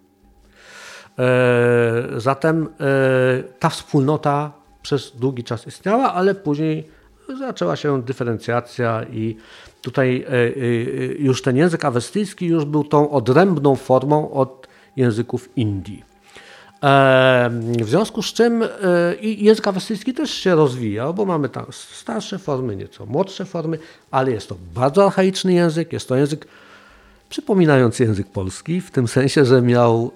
E, 1.19 2.19
zatem 2.19 2.67
e, 2.67 3.43
ta 3.59 3.69
wspólnota 3.69 4.51
przez 4.81 5.11
długi 5.15 5.43
czas 5.43 5.67
istniała, 5.67 6.13
ale 6.13 6.35
później 6.35 6.87
zaczęła 7.35 7.75
się 7.75 8.01
dyferencjacja 8.01 9.03
i 9.03 9.35
tutaj 9.81 10.25
już 11.19 11.41
ten 11.41 11.57
język 11.57 11.85
awestyjski 11.85 12.45
już 12.45 12.65
był 12.65 12.83
tą 12.83 13.09
odrębną 13.09 13.75
formą 13.75 14.31
od 14.31 14.67
języków 14.95 15.49
Indii. 15.55 16.03
W 17.79 17.85
związku 17.89 18.21
z 18.21 18.33
czym 18.33 18.63
język 19.21 19.67
awestyjski 19.67 20.13
też 20.13 20.31
się 20.31 20.55
rozwijał, 20.55 21.13
bo 21.13 21.25
mamy 21.25 21.49
tam 21.49 21.65
starsze 21.71 22.39
formy, 22.39 22.75
nieco 22.75 23.05
młodsze 23.05 23.45
formy, 23.45 23.79
ale 24.11 24.31
jest 24.31 24.49
to 24.49 24.55
bardzo 24.75 25.05
archaiczny 25.05 25.53
język, 25.53 25.93
jest 25.93 26.07
to 26.07 26.15
język 26.15 26.47
przypominający 27.29 28.03
język 28.03 28.27
polski, 28.27 28.81
w 28.81 28.91
tym 28.91 29.07
sensie, 29.07 29.45
że 29.45 29.61
miał, 29.61 30.11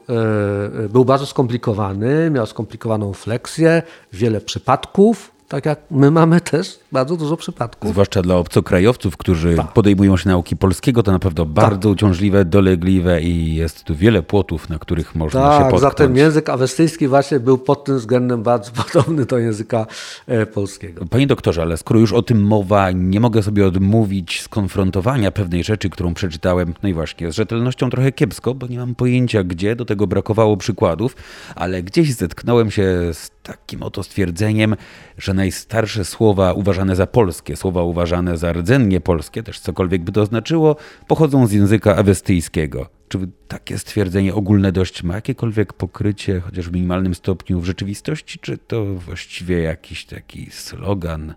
był 0.90 1.06
bardzo 1.06 1.26
skomplikowany, 1.26 2.30
miał 2.30 2.46
skomplikowaną 2.46 3.14
fleksję, 3.14 3.84
wiele 4.14 4.42
przypadków, 4.42 5.32
tak 5.52 5.66
jak 5.66 5.80
my 5.92 6.12
mamy 6.12 6.42
też 6.42 6.80
bardzo 6.92 7.18
dużo 7.18 7.38
przypadków. 7.38 7.92
Zwłaszcza 7.92 8.22
dla 8.22 8.36
obcokrajowców, 8.36 9.18
którzy 9.18 9.56
tak. 9.56 9.74
podejmują 9.74 10.18
się 10.18 10.30
nauki 10.30 10.56
polskiego, 10.58 11.04
to 11.04 11.12
na 11.12 11.20
pewno 11.20 11.46
bardzo 11.46 11.90
tak. 11.90 11.94
uciążliwe, 11.94 12.46
dolegliwe 12.46 13.22
i 13.22 13.56
jest 13.56 13.84
tu 13.84 13.96
wiele 13.96 14.24
płotów, 14.24 14.70
na 14.70 14.80
których 14.80 15.16
można 15.16 15.42
tak, 15.42 15.52
się 15.52 15.60
potknąć. 15.60 15.82
zatem 15.82 16.16
język 16.16 16.50
awestyjski 16.50 17.08
właśnie 17.08 17.40
był 17.40 17.58
pod 17.58 17.84
tym 17.84 17.98
względem 17.98 18.44
bardzo 18.44 18.72
podobny 18.84 19.26
do 19.26 19.38
języka 19.38 19.86
e, 20.28 20.46
polskiego. 20.46 21.06
Panie 21.10 21.28
doktorze, 21.28 21.62
ale 21.62 21.78
skoro 21.78 22.00
już 22.00 22.14
o 22.14 22.22
tym 22.22 22.44
mowa, 22.44 22.92
nie 22.92 23.20
mogę 23.20 23.44
sobie 23.44 23.68
odmówić 23.68 24.42
skonfrontowania 24.42 25.32
pewnej 25.32 25.64
rzeczy, 25.64 25.90
którą 25.90 26.14
przeczytałem, 26.14 26.74
no 26.84 26.90
i 26.90 26.94
właśnie, 26.94 27.32
z 27.32 27.36
rzetelnością 27.36 27.90
trochę 27.90 28.12
kiepsko, 28.12 28.54
bo 28.54 28.68
nie 28.68 28.78
mam 28.78 28.96
pojęcia 28.96 29.44
gdzie, 29.44 29.76
do 29.76 29.86
tego 29.86 30.08
brakowało 30.08 30.58
przykładów, 30.58 31.16
ale 31.56 31.84
gdzieś 31.84 32.14
zetknąłem 32.14 32.72
się 32.72 32.84
z 33.14 33.32
takim 33.44 33.84
oto 33.84 34.04
stwierdzeniem, 34.04 34.76
że 35.18 35.34
najstarsze 35.34 36.06
słowa 36.06 36.54
uważane 36.54 36.96
za 36.96 37.08
polskie, 37.08 37.56
słowa 37.56 37.84
uważane 37.84 38.38
za 38.38 38.54
rdzennie 38.54 39.02
polskie, 39.02 39.44
też 39.44 39.60
cokolwiek 39.60 40.04
by 40.04 40.12
to 40.12 40.26
znaczyło, 40.26 40.76
pochodzą 41.08 41.48
z 41.48 41.52
języka 41.52 41.96
awestyjskiego. 41.96 42.90
Czy 43.08 43.20
takie 43.48 43.78
stwierdzenie 43.78 44.36
ogólne 44.36 44.72
dość 44.72 45.04
ma 45.04 45.16
jakiekolwiek 45.16 45.74
pokrycie, 45.74 46.40
chociaż 46.40 46.70
w 46.70 46.74
minimalnym 46.74 47.16
stopniu 47.16 47.60
w 47.60 47.66
rzeczywistości, 47.66 48.40
czy 48.40 48.58
to 48.58 48.86
właściwie 48.86 49.62
jakiś 49.62 50.06
taki 50.06 50.52
slogan? 50.52 51.34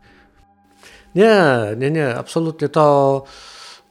Nie, 1.15 1.37
nie, 1.77 1.91
nie, 1.91 2.15
absolutnie 2.15 2.69
to. 2.69 3.25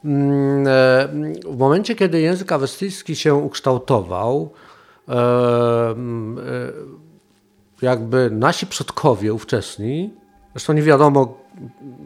Mm, 0.04 0.66
e, 0.66 1.08
w 1.52 1.58
momencie, 1.58 1.94
kiedy 1.94 2.20
język 2.20 2.52
awestyjski 2.52 3.16
się 3.16 3.34
ukształtował, 3.34 4.52
e, 5.08 5.12
mm, 5.90 6.38
e, 6.38 6.42
jakby 7.84 8.30
nasi 8.32 8.66
przodkowie 8.66 9.34
ówczesni, 9.34 10.10
zresztą 10.54 10.72
nie 10.72 10.82
wiadomo, 10.82 11.38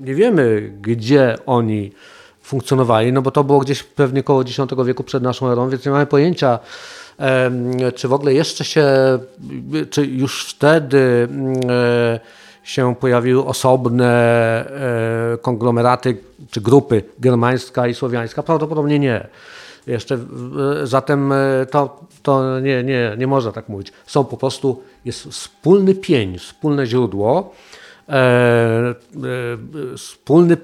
nie 0.00 0.14
wiemy 0.14 0.72
gdzie 0.82 1.36
oni 1.46 1.92
funkcjonowali, 2.42 3.12
no 3.12 3.22
bo 3.22 3.30
to 3.30 3.44
było 3.44 3.58
gdzieś 3.58 3.82
pewnie 3.82 4.20
około 4.20 4.42
X 4.42 4.56
wieku 4.84 5.04
przed 5.04 5.22
naszą 5.22 5.50
erą, 5.50 5.68
więc 5.68 5.86
nie 5.86 5.92
mamy 5.92 6.06
pojęcia, 6.06 6.58
czy 7.94 8.08
w 8.08 8.12
ogóle 8.12 8.34
jeszcze 8.34 8.64
się, 8.64 8.86
czy 9.90 10.06
już 10.06 10.46
wtedy 10.46 11.28
e, 11.70 12.20
się 12.62 12.94
pojawiły 12.94 13.44
osobne 13.44 14.10
e, 15.34 15.38
konglomeraty 15.38 16.16
czy 16.50 16.60
grupy 16.60 17.02
germańska 17.18 17.86
i 17.86 17.94
słowiańska? 17.94 18.42
Prawdopodobnie 18.42 18.98
nie. 18.98 19.28
Jeszcze, 19.88 20.18
zatem 20.85 21.33
e, 21.33 21.66
to, 21.70 22.01
to 22.22 22.61
nie, 22.61 22.85
nie, 22.85 23.14
nie 23.18 23.27
można 23.27 23.53
tak 23.53 23.68
mówić. 23.68 23.92
Są 24.07 24.24
po 24.24 24.37
prostu, 24.37 24.83
jest 25.05 25.24
wspólny 25.24 25.94
pień, 25.94 26.38
wspólne 26.38 26.87
źródło, 26.87 27.53
e, 28.09 28.14
e, 28.14 28.94
wspólny 29.96 30.57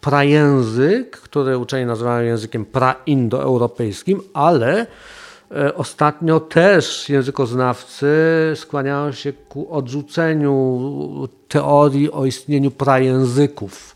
prajęzyk, 0.00 1.16
który 1.16 1.58
uczeni 1.58 1.86
nazywają 1.86 2.26
językiem 2.26 2.64
praindoeuropejskim, 2.64 4.20
ale 4.34 4.86
e, 5.50 5.74
ostatnio 5.74 6.40
też 6.40 7.08
językoznawcy 7.08 8.06
skłaniają 8.54 9.12
się 9.12 9.32
ku 9.32 9.74
odrzuceniu 9.74 11.28
teorii 11.48 12.12
o 12.12 12.26
istnieniu 12.26 12.70
prajęzyków 12.70 13.91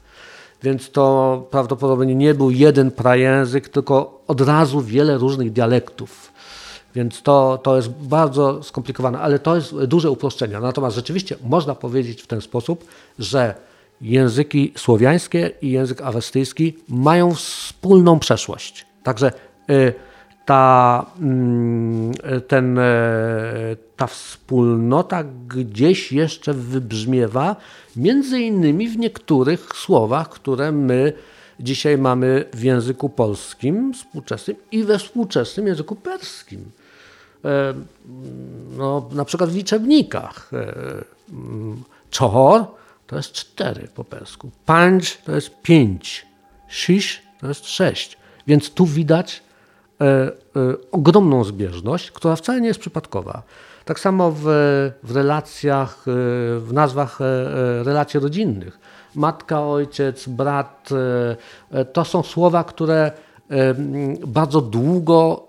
więc 0.62 0.90
to 0.90 1.46
prawdopodobnie 1.50 2.14
nie 2.14 2.34
był 2.34 2.50
jeden 2.50 2.90
prajęzyk, 2.90 3.68
tylko 3.68 4.20
od 4.26 4.40
razu 4.40 4.80
wiele 4.80 5.18
różnych 5.18 5.52
dialektów. 5.52 6.32
Więc 6.94 7.22
to, 7.22 7.58
to 7.62 7.76
jest 7.76 7.88
bardzo 7.88 8.62
skomplikowane, 8.62 9.18
ale 9.18 9.38
to 9.38 9.56
jest 9.56 9.84
duże 9.84 10.10
uproszczenie. 10.10 10.60
Natomiast 10.60 10.96
rzeczywiście 10.96 11.36
można 11.44 11.74
powiedzieć 11.74 12.22
w 12.22 12.26
ten 12.26 12.40
sposób, 12.40 12.84
że 13.18 13.54
języki 14.00 14.72
słowiańskie 14.76 15.50
i 15.62 15.70
język 15.70 16.00
awestyjski 16.00 16.78
mają 16.88 17.34
wspólną 17.34 18.18
przeszłość. 18.18 18.86
Także 19.02 19.32
y, 19.70 19.94
ta, 20.46 21.06
mm, 21.20 22.12
ten, 22.48 22.78
e, 22.78 22.84
ta 23.96 24.06
wspólnota 24.06 25.24
gdzieś 25.48 26.12
jeszcze 26.12 26.54
wybrzmiewa, 26.54 27.56
między 27.96 28.40
innymi 28.40 28.88
w 28.88 28.98
niektórych 28.98 29.68
słowach, 29.74 30.28
które 30.28 30.72
my 30.72 31.12
dzisiaj 31.60 31.98
mamy 31.98 32.44
w 32.54 32.62
języku 32.62 33.08
polskim 33.08 33.94
współczesnym 33.94 34.56
i 34.72 34.84
we 34.84 34.98
współczesnym 34.98 35.66
języku 35.66 35.96
perskim. 35.96 36.70
E, 37.44 37.74
no, 38.76 39.08
na 39.12 39.24
przykład 39.24 39.50
w 39.50 39.56
liczebnikach. 39.56 40.50
E, 40.52 40.74
mm, 41.32 41.82
Czohor 42.10 42.64
to 43.06 43.16
jest 43.16 43.32
cztery 43.32 43.88
po 43.94 44.04
persku. 44.04 44.50
Pańcz 44.66 45.16
to 45.16 45.34
jest 45.34 45.50
pięć. 45.62 46.26
Shish 46.68 47.22
to 47.40 47.48
jest 47.48 47.66
sześć. 47.66 48.18
Więc 48.46 48.70
tu 48.70 48.86
widać 48.86 49.45
ogromną 50.92 51.44
zbieżność, 51.44 52.10
która 52.10 52.36
wcale 52.36 52.60
nie 52.60 52.68
jest 52.68 52.80
przypadkowa. 52.80 53.42
Tak 53.84 54.00
samo 54.00 54.30
w, 54.30 54.42
w 55.02 55.16
relacjach, 55.16 56.04
e, 56.08 56.10
w 56.60 56.68
nazwach 56.72 57.18
relacji 57.82 58.20
rodzinnych. 58.20 58.78
Matka, 59.14 59.62
ojciec, 59.62 60.28
brat 60.28 60.88
to 61.92 62.04
są 62.04 62.22
słowa, 62.22 62.64
które 62.64 63.12
bardzo 64.26 64.60
długo 64.60 65.46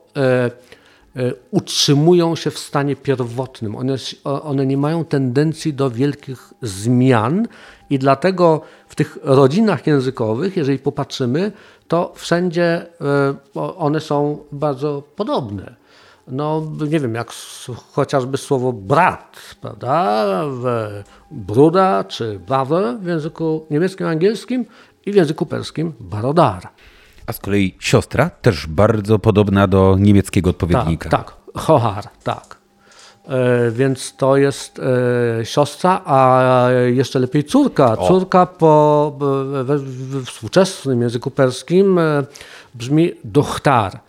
utrzymują 1.52 2.36
się 2.36 2.52
w 2.52 2.60
stanie 2.60 2.96
pierwotnym. 2.96 3.76
One, 3.76 3.96
one 4.24 4.66
nie 4.66 4.78
mają 4.78 5.06
tendencji 5.06 5.74
do 5.74 5.90
wielkich 5.92 6.54
zmian 6.62 7.48
i 7.90 8.00
dlatego 8.00 8.62
w 8.88 8.96
tych 8.96 9.18
rodzinach 9.24 9.88
językowych, 9.88 10.58
jeżeli 10.58 10.80
popatrzymy, 10.80 11.52
to 11.88 12.14
wszędzie 12.16 12.86
e, 13.56 13.76
one 13.78 14.00
są 14.00 14.38
bardzo 14.52 15.04
podobne. 15.16 15.76
No, 16.28 16.64
nie 16.90 17.00
wiem, 17.00 17.16
jak 17.16 17.32
chociażby 17.92 18.38
słowo 18.38 18.74
brat, 18.74 19.56
prawda? 19.62 20.26
Bruda 21.32 22.04
czy 22.04 22.40
brother 22.40 23.00
w 23.00 23.06
języku 23.06 23.66
niemieckim, 23.72 24.08
angielskim 24.08 24.66
i 25.06 25.12
w 25.12 25.16
języku 25.16 25.46
perskim 25.46 25.94
barodar. 26.00 26.70
A 27.28 27.34
z 27.34 27.40
kolei 27.40 27.76
siostra 27.80 28.30
też 28.30 28.68
bardzo 28.68 29.20
podobna 29.20 29.68
do 29.68 29.96
niemieckiego 30.00 30.50
odpowiednika. 30.50 31.10
Tak, 31.10 31.26
tak. 31.26 31.62
Hohar, 31.64 32.08
tak. 32.24 32.57
E, 33.28 33.72
więc 33.72 34.16
to 34.16 34.38
jest 34.38 34.80
e, 34.80 35.46
siostra, 35.46 36.02
a 36.06 36.68
jeszcze 36.94 37.20
lepiej 37.20 37.44
córka. 37.44 37.98
Córka 37.98 38.46
po, 38.46 39.14
w, 39.20 39.82
w, 39.82 40.26
współczesnym 40.26 41.02
języku 41.02 41.32
perskim 41.32 42.00
e, 42.00 42.24
brzmi 42.76 43.12
dochtar, 43.24 44.00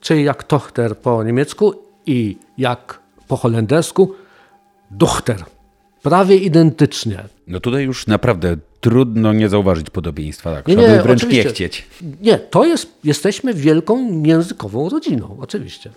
czyli 0.00 0.24
jak 0.24 0.44
tochter 0.44 0.98
po 0.98 1.24
niemiecku 1.24 1.74
i 2.06 2.38
jak 2.58 3.00
po 3.28 3.36
holendersku 3.36 4.14
dochter. 4.90 5.44
Prawie 6.02 6.36
identycznie. 6.36 7.24
No 7.46 7.60
tutaj 7.60 7.84
już 7.84 8.06
naprawdę 8.06 8.56
trudno 8.80 9.32
nie 9.32 9.48
zauważyć 9.48 9.90
podobieństwa. 9.90 10.54
Tak, 10.54 10.68
nie, 10.68 10.76
nie, 10.76 11.02
wręcz 11.02 11.26
nie 11.26 11.44
chcieć. 11.44 11.86
Nie, 12.20 12.38
to 12.38 12.64
jest, 12.64 12.92
jesteśmy 13.04 13.54
wielką 13.54 14.22
językową 14.22 14.88
rodziną, 14.88 15.36
oczywiście. 15.40 15.90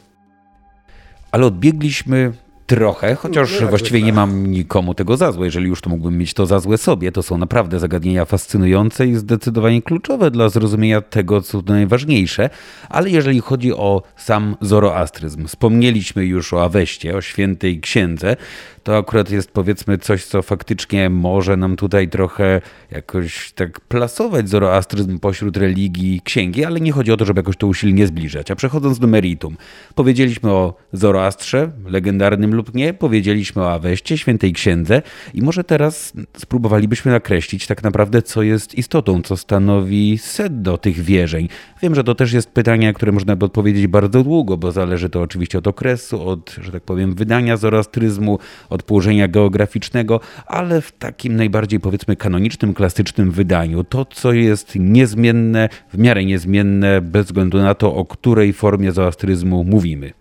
Ale 1.32 1.46
odbiegliśmy 1.46 2.34
Trochę, 2.70 3.16
chociaż 3.16 3.62
no, 3.62 3.68
właściwie 3.68 4.02
nie 4.02 4.14
mam 4.14 4.48
nikomu 4.48 4.94
tego 4.94 5.18
za 5.18 5.32
złe. 5.32 5.46
Jeżeli 5.46 5.68
już 5.68 5.82
to 5.82 5.90
mógłbym 5.90 6.18
mieć 6.18 6.34
to 6.34 6.46
za 6.46 6.60
złe 6.60 6.78
sobie, 6.78 7.12
to 7.12 7.24
są 7.24 7.38
naprawdę 7.38 7.80
zagadnienia 7.80 8.26
fascynujące 8.26 9.08
i 9.08 9.16
zdecydowanie 9.16 9.82
kluczowe 9.82 10.32
dla 10.32 10.50
zrozumienia 10.50 11.02
tego, 11.02 11.42
co 11.42 11.62
najważniejsze. 11.66 12.50
Ale 12.90 13.10
jeżeli 13.10 13.40
chodzi 13.40 13.74
o 13.74 14.04
sam 14.18 14.56
zoroastryzm, 14.62 15.48
wspomnieliśmy 15.48 16.26
już 16.26 16.54
o 16.54 16.64
Aweście, 16.64 17.16
o 17.16 17.22
świętej 17.22 17.80
księdze, 17.80 18.36
to 18.84 18.98
akurat 18.98 19.32
jest 19.32 19.52
powiedzmy 19.52 19.98
coś, 19.98 20.26
co 20.26 20.42
faktycznie 20.42 21.10
może 21.10 21.58
nam 21.58 21.76
tutaj 21.76 22.10
trochę 22.10 22.62
jakoś 22.92 23.52
tak 23.52 23.82
plasować 23.82 24.50
zoroastryzm 24.50 25.20
pośród 25.20 25.58
religii 25.58 26.22
księgi, 26.24 26.66
ale 26.66 26.80
nie 26.80 26.92
chodzi 26.92 27.12
o 27.12 27.18
to, 27.18 27.26
żeby 27.26 27.40
jakoś 27.40 27.58
to 27.58 27.68
usilnie 27.68 28.08
zbliżać. 28.08 28.52
A 28.52 28.56
przechodząc 28.56 29.00
do 29.00 29.08
meritum, 29.08 29.58
powiedzieliśmy 29.96 30.52
o 30.52 30.74
Zoroastrze, 30.94 31.72
legendarnym 31.86 32.56
lub 32.56 32.76
nie. 32.76 32.94
Powiedzieliśmy 32.94 33.62
o 33.62 33.72
Aweście, 33.72 34.18
świętej 34.18 34.54
księdze 34.54 35.02
i 35.34 35.42
może 35.42 35.64
teraz 35.64 36.14
spróbowalibyśmy 36.38 37.12
nakreślić 37.12 37.68
tak 37.68 37.84
naprawdę, 37.84 38.22
co 38.22 38.44
jest 38.44 38.76
istotą, 38.76 39.22
co 39.22 39.38
stanowi 39.38 40.18
sedno 40.18 40.78
tych 40.78 41.02
wierzeń. 41.02 41.50
Wiem, 41.82 41.96
że 41.96 42.04
to 42.04 42.16
też 42.16 42.34
jest 42.34 42.52
pytanie, 42.52 42.94
które 42.94 43.12
można 43.12 43.36
by 43.36 43.46
odpowiedzieć 43.46 43.88
bardzo 43.88 44.24
długo, 44.24 44.58
bo 44.58 44.72
zależy 44.72 45.10
to 45.10 45.22
oczywiście 45.22 45.58
od 45.58 45.68
okresu, 45.68 46.28
od, 46.28 46.56
że 46.62 46.72
tak 46.72 46.84
powiem, 46.84 47.16
wydania 47.16 47.58
zoroastryzmu, 47.58 48.40
od 48.70 48.84
położenia 48.84 49.28
geograficznego, 49.28 50.20
ale 50.46 50.82
w 50.82 50.92
takim 50.92 51.36
najbardziej 51.36 51.80
powiedzmy 51.80 52.16
kanonicznym, 52.16 52.74
klasycznym 52.74 53.32
wydaniu, 53.32 53.84
to 53.84 54.06
co 54.06 54.34
jest 54.34 54.72
niezmienne, 54.76 55.70
w 55.94 55.98
miarę 55.98 56.26
niezmienne, 56.26 57.02
bez 57.02 57.26
względu 57.26 57.58
na 57.58 57.76
to, 57.76 57.96
o 57.96 58.06
której 58.06 58.54
formie 58.54 58.92
zoroastryzmu 58.92 59.64
mówimy. 59.64 60.14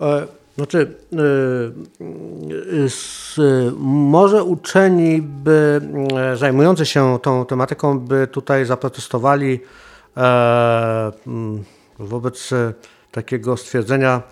E, 0.00 0.26
znaczy, 0.56 0.94
e, 1.12 1.18
może 3.78 4.44
uczeni 4.44 5.22
by 5.22 5.80
e, 6.16 6.36
zajmujący 6.36 6.86
się 6.86 7.18
tą 7.22 7.46
tematyką 7.46 7.98
by 7.98 8.26
tutaj 8.26 8.64
zaprotestowali 8.64 9.60
wobec 11.98 12.50
takiego 13.12 13.56
stwierdzenia, 13.56 14.22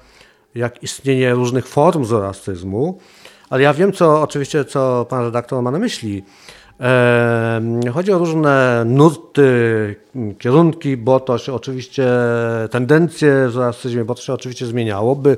jak 0.55 0.83
istnienie 0.83 1.35
różnych 1.35 1.67
form 1.67 2.05
zoroastyzmu, 2.05 2.99
ale 3.51 3.63
ja 3.63 3.75
wiem, 3.75 3.93
co 3.93 4.23
oczywiście, 4.23 4.65
co 4.65 5.07
pan 5.09 5.25
redaktor 5.25 5.63
ma 5.63 5.71
na 5.71 5.79
myśli. 5.79 6.25
Chodzi 7.93 8.13
o 8.13 8.19
różne 8.19 8.83
nurty, 8.87 9.97
kierunki, 10.39 10.97
bo 10.97 11.21
to 11.21 11.39
się 11.39 11.55
oczywiście, 11.55 12.09
tendencje 12.71 13.49
w 13.49 13.53
zoroastyzmie, 13.53 14.05
bo 14.05 14.15
to 14.15 14.23
się 14.23 14.33
oczywiście 14.33 14.67
zmieniało. 14.67 15.17
By, 15.17 15.37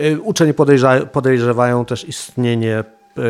y, 0.00 0.20
uczeni 0.20 0.54
podejrza, 0.54 1.00
podejrzewają 1.00 1.84
też 1.84 2.08
istnienie 2.08 2.84
y, 3.18 3.22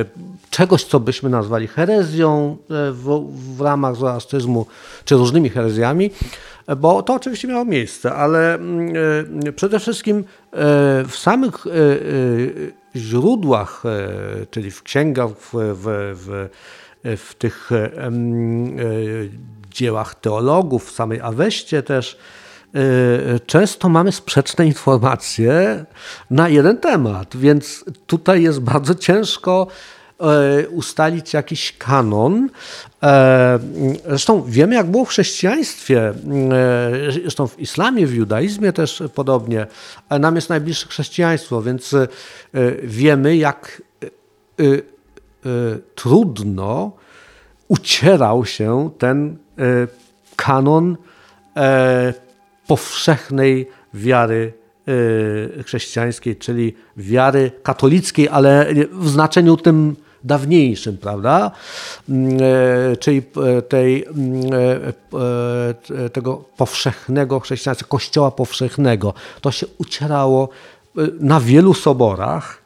czegoś, 0.51 0.85
co 0.85 1.01
byśmy 1.01 1.31
nazwali 1.31 1.67
herezją 1.67 2.57
y, 2.63 2.93
w, 2.93 3.29
w 3.57 3.61
ramach 3.61 3.97
zoroastyzmu, 3.97 4.67
czy 5.05 5.15
różnymi 5.15 5.49
herezjami, 5.49 6.11
bo 6.77 7.03
to 7.03 7.15
oczywiście 7.15 7.49
miało 7.49 7.65
miejsce, 7.65 8.15
ale 8.15 8.59
przede 9.57 9.79
wszystkim 9.79 10.25
w 11.09 11.13
samych 11.15 11.55
źródłach, 12.97 13.83
czyli 14.51 14.71
w 14.71 14.83
księgach, 14.83 15.31
w, 15.31 15.51
w, 15.53 15.85
w 16.15 16.49
w 17.05 17.35
tych 17.39 17.73
e, 17.73 17.77
e, 17.77 18.11
dziełach 19.71 20.15
teologów, 20.15 20.89
w 20.89 20.95
samej 20.95 21.21
Aweście 21.21 21.83
też, 21.83 22.19
e, 22.75 23.41
często 23.41 23.89
mamy 23.89 24.13
sprzeczne 24.13 24.67
informacje 24.67 25.85
na 26.31 26.49
jeden 26.49 26.79
temat, 26.79 27.37
więc 27.37 27.85
tutaj 28.07 28.43
jest 28.43 28.61
bardzo 28.61 28.95
ciężko 28.95 29.67
ustalić 30.71 31.35
jakiś 31.35 31.75
kanon. 31.79 32.49
Zresztą 34.09 34.43
wiemy, 34.43 34.75
jak 34.75 34.91
było 34.91 35.05
w 35.05 35.09
chrześcijaństwie, 35.09 36.13
zresztą 37.23 37.47
w 37.47 37.59
islamie, 37.59 38.07
w 38.07 38.15
judaizmie 38.15 38.73
też 38.73 39.03
podobnie. 39.15 39.67
Nam 40.21 40.35
jest 40.35 40.49
najbliższe 40.49 40.89
chrześcijaństwo, 40.89 41.63
więc 41.63 41.95
wiemy, 42.83 43.37
jak 43.37 43.83
trudno 45.95 46.93
ucierał 47.69 48.45
się 48.45 48.91
ten 48.99 49.37
kanon 50.37 50.97
e, 51.57 52.15
powszechnej 52.67 53.69
wiary 53.95 54.53
chrześcijańskiej, 55.65 56.37
czyli 56.37 56.75
wiary 56.97 57.51
katolickiej, 57.63 58.29
ale 58.29 58.67
w 58.93 59.09
znaczeniu 59.09 59.57
tym 59.57 59.97
dawniejszym, 60.25 60.99
prawda? 60.99 61.51
Mm, 62.09 62.39
e, 62.93 62.97
czyli 62.97 63.23
e, 63.59 63.63
tej, 63.63 64.05
mm, 64.05 64.43
tego 66.13 66.45
powszechnego 66.57 67.41
chrześcijaństwa, 67.41 67.87
kościoła 67.89 68.31
powszechnego. 68.31 69.15
To 69.41 69.51
się 69.51 69.67
ucierało 69.79 70.49
na 71.21 71.41
wielu 71.41 71.75
soborach 71.75 72.63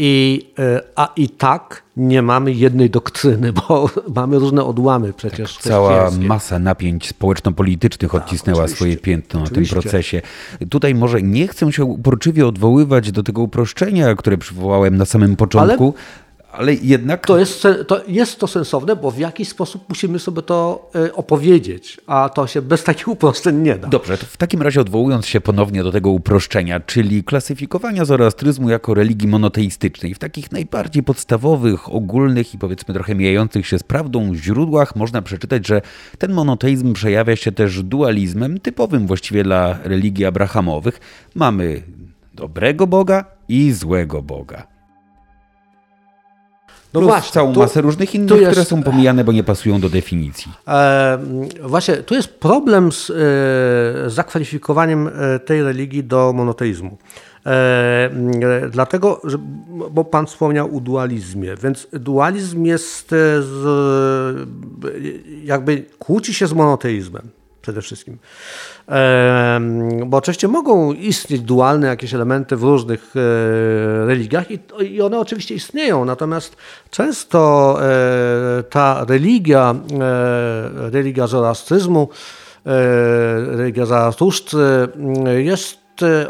i, 0.00 0.46
e, 0.58 0.82
a 0.96 1.12
i 1.16 1.28
tak 1.28 1.82
nie 1.96 2.22
mamy 2.22 2.52
jednej 2.52 2.90
doktryny, 2.90 3.52
bo 3.68 3.90
mamy 4.14 4.38
różne 4.38 4.64
odłamy 4.64 5.12
przecież. 5.12 5.54
Tak, 5.54 5.62
cała 5.62 6.10
masa 6.10 6.58
napięć 6.58 7.08
społeczno-politycznych 7.08 8.12
tak, 8.12 8.22
odcisnęła 8.22 8.68
swoje 8.68 8.96
piętno 8.96 9.42
oczywiście. 9.42 9.76
na 9.76 9.82
tym 9.82 9.90
procesie. 9.90 10.22
Tutaj 10.70 10.94
może 10.94 11.22
nie 11.22 11.48
chcę 11.48 11.72
się 11.72 11.84
uporczywie 11.84 12.46
odwoływać 12.46 13.12
do 13.12 13.22
tego 13.22 13.42
uproszczenia, 13.42 14.14
które 14.14 14.38
przywołałem 14.38 14.96
na 14.96 15.04
samym 15.04 15.36
początku. 15.36 15.94
Ale 15.96 16.27
ale 16.52 16.74
jednak. 16.74 17.26
To 17.26 17.38
jest, 17.38 17.66
to 17.86 18.00
jest 18.08 18.40
to 18.40 18.46
sensowne, 18.46 18.96
bo 18.96 19.10
w 19.10 19.18
jakiś 19.18 19.48
sposób 19.48 19.84
musimy 19.88 20.18
sobie 20.18 20.42
to 20.42 20.90
e, 20.94 21.12
opowiedzieć, 21.12 22.00
a 22.06 22.28
to 22.28 22.46
się 22.46 22.62
bez 22.62 22.84
takich 22.84 23.08
uproszczeń 23.08 23.56
nie 23.56 23.76
da. 23.76 23.88
Dobrze, 23.88 24.16
w 24.16 24.36
takim 24.36 24.62
razie 24.62 24.80
odwołując 24.80 25.26
się 25.26 25.40
ponownie 25.40 25.82
do 25.82 25.92
tego 25.92 26.10
uproszczenia, 26.10 26.80
czyli 26.80 27.24
klasyfikowania 27.24 28.04
zoroastryzmu 28.04 28.70
jako 28.70 28.94
religii 28.94 29.28
monoteistycznej, 29.28 30.14
w 30.14 30.18
takich 30.18 30.52
najbardziej 30.52 31.02
podstawowych, 31.02 31.94
ogólnych 31.94 32.54
i 32.54 32.58
powiedzmy 32.58 32.94
trochę 32.94 33.14
mijających 33.14 33.66
się 33.66 33.78
z 33.78 33.82
prawdą 33.82 34.34
źródłach 34.34 34.96
można 34.96 35.22
przeczytać, 35.22 35.66
że 35.66 35.82
ten 36.18 36.32
monoteizm 36.32 36.92
przejawia 36.92 37.36
się 37.36 37.52
też 37.52 37.82
dualizmem 37.82 38.60
typowym 38.60 39.06
właściwie 39.06 39.44
dla 39.44 39.78
religii 39.84 40.24
abrahamowych. 40.24 41.00
Mamy 41.34 41.82
dobrego 42.34 42.86
Boga 42.86 43.24
i 43.48 43.72
złego 43.72 44.22
Boga. 44.22 44.77
No 46.94 47.00
Plus 47.00 47.12
właśnie, 47.12 47.32
całą 47.32 47.52
tu, 47.52 47.60
masę 47.60 47.80
różnych 47.80 48.14
innych, 48.14 48.40
jest, 48.40 48.50
które 48.50 48.64
są 48.64 48.82
pomijane, 48.82 49.24
bo 49.24 49.32
nie 49.32 49.44
pasują 49.44 49.80
do 49.80 49.88
definicji. 49.88 50.52
E, 50.68 51.18
właśnie, 51.62 51.96
tu 51.96 52.14
jest 52.14 52.28
problem 52.28 52.92
z 52.92 53.10
e, 53.10 54.10
zakwalifikowaniem 54.10 55.08
e, 55.08 55.38
tej 55.38 55.62
religii 55.62 56.04
do 56.04 56.32
monoteizmu. 56.32 56.98
E, 57.46 58.10
dlatego, 58.70 59.20
że, 59.24 59.38
bo 59.90 60.04
Pan 60.04 60.26
wspomniał 60.26 60.76
o 60.76 60.80
dualizmie, 60.80 61.54
więc 61.62 61.86
dualizm 61.92 62.64
jest 62.64 63.12
e, 63.12 63.42
z, 63.42 64.48
jakby 65.44 65.84
kłóci 65.98 66.34
się 66.34 66.46
z 66.46 66.52
monoteizmem 66.52 67.37
przede 67.68 67.82
wszystkim. 67.82 68.18
Bo 70.06 70.16
oczywiście 70.16 70.48
mogą 70.48 70.92
istnieć 70.92 71.40
dualne 71.40 71.86
jakieś 71.86 72.14
elementy 72.14 72.56
w 72.56 72.62
różnych 72.62 73.14
e, 73.16 74.06
religiach 74.06 74.46
i 74.80 75.00
one 75.00 75.18
oczywiście 75.18 75.54
istnieją, 75.54 76.04
natomiast 76.04 76.56
często 76.90 77.78
e, 77.82 78.62
ta 78.62 79.04
religia, 79.08 79.74
e, 80.00 80.90
religia 80.90 81.26
zoroastryzmu, 81.26 82.08
religia 83.46 83.86
Zaratusztry 83.86 84.88
jest 85.36 85.78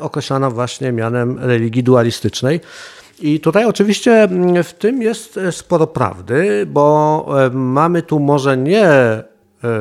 określana 0.00 0.50
właśnie 0.50 0.92
mianem 0.92 1.38
religii 1.38 1.82
dualistycznej. 1.82 2.60
I 3.20 3.40
tutaj 3.40 3.64
oczywiście 3.64 4.28
w 4.64 4.72
tym 4.72 5.02
jest 5.02 5.40
sporo 5.50 5.86
prawdy, 5.86 6.66
bo 6.66 7.26
mamy 7.52 8.02
tu 8.02 8.20
może 8.20 8.56
nie 8.56 8.88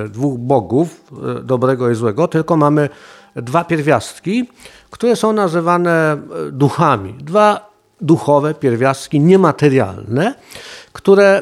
dwóch 0.10 0.40
bogów, 0.40 1.12
e, 1.40 1.44
dobrego 1.44 1.90
i 1.92 1.96
złego, 1.96 2.28
tylko 2.28 2.58
mamy 2.58 2.90
dwa 3.36 3.64
pierwiastki, 3.64 4.50
które 4.92 5.16
są 5.16 5.34
nazywane 5.34 5.92
e, 6.14 6.18
duchami. 6.52 7.14
Dwa 7.14 7.70
duchowe 8.02 8.54
pierwiastki 8.54 9.20
niematerialne, 9.20 10.36
które 10.94 11.42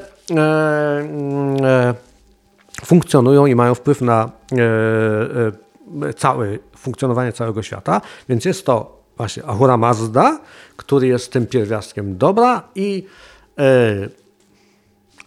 funkcjonują 2.86 3.46
i 3.46 3.56
mają 3.56 3.76
wpływ 3.76 4.02
na 4.02 4.30
całe 6.18 6.48
funkcjonowanie 6.78 7.34
całego 7.34 7.64
świata. 7.64 8.02
Więc 8.30 8.46
jest 8.46 8.66
to 8.66 9.02
właśnie 9.18 9.46
Ahura 9.46 9.78
Mazda, 9.78 10.40
który 10.78 11.08
jest 11.08 11.32
tym 11.32 11.48
pierwiastkiem 11.48 12.18
dobra 12.18 12.64
i 12.76 13.06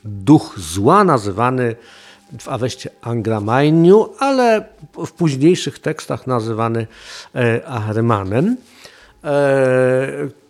duch 0.04 0.54
zła 0.58 1.04
nazywany 1.04 1.76
w 2.40 2.48
Aweście 2.48 2.90
Angramainiu, 3.02 4.08
ale 4.18 4.64
w 5.06 5.12
późniejszych 5.12 5.78
tekstach 5.78 6.26
nazywany 6.26 6.86
e, 7.34 7.66
Ahrimanem, 7.66 8.56
e, 9.24 9.28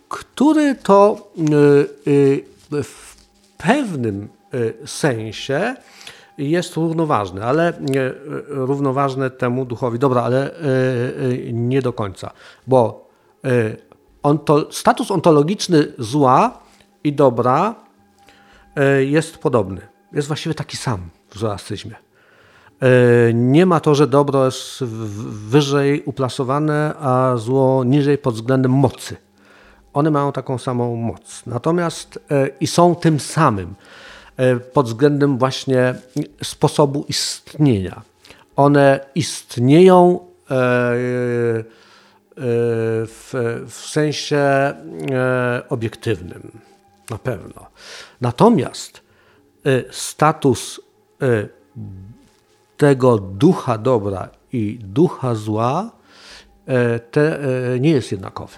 który 0.09 0.75
to 0.75 1.31
e, 1.37 2.83
w 2.83 3.15
pewnym 3.57 4.27
sensie 4.85 5.75
jest 6.37 6.75
równoważny, 6.75 7.45
ale 7.45 7.73
równoważny 8.47 9.29
temu 9.29 9.65
duchowi. 9.65 9.99
Dobra, 9.99 10.21
ale 10.21 10.51
nie 11.53 11.81
do 11.81 11.93
końca, 11.93 12.31
bo 12.67 13.09
onto, 14.23 14.71
status 14.71 15.11
ontologiczny 15.11 15.87
zła 15.97 16.59
i 17.03 17.13
dobra 17.13 17.75
jest 18.99 19.37
podobny. 19.37 19.81
Jest 20.13 20.27
właściwie 20.27 20.55
taki 20.55 20.77
sam 20.77 21.09
w 21.29 21.37
zoroastryzmie. 21.39 21.95
E, 21.95 22.87
nie 23.33 23.65
ma 23.65 23.79
to, 23.79 23.95
że 23.95 24.07
dobro 24.07 24.45
jest 24.45 24.83
wyżej 25.49 26.03
uplasowane, 26.05 26.93
a 26.99 27.33
zło 27.37 27.83
niżej 27.83 28.17
pod 28.17 28.35
względem 28.35 28.71
mocy. 28.71 29.15
one 29.93 30.11
mają 30.11 30.31
taką 30.31 30.57
samą 30.57 30.95
moc. 30.95 31.45
Natomiast 31.45 32.19
i 32.59 32.67
są 32.67 32.95
tym 32.95 33.19
samym 33.19 33.75
pod 34.73 34.85
względem 34.85 35.37
właśnie 35.37 35.95
sposobu 36.43 37.05
istnienia. 37.07 38.01
One 38.55 38.99
istnieją 39.15 40.19
w, 43.07 43.31
w 43.67 43.73
sensie 43.73 44.73
obiektywnym, 45.69 46.51
na 47.09 47.17
pewno. 47.17 47.67
Natomiast 48.21 49.01
status 49.91 50.79
tego 52.77 53.17
ducha 53.17 53.77
dobra 53.77 54.29
i 54.53 54.79
ducha 54.81 55.35
zła 55.35 55.91
e, 56.65 56.99
te, 56.99 57.39
e, 57.73 57.79
nie 57.79 57.89
jest 57.89 58.11
jednakowy. 58.11 58.55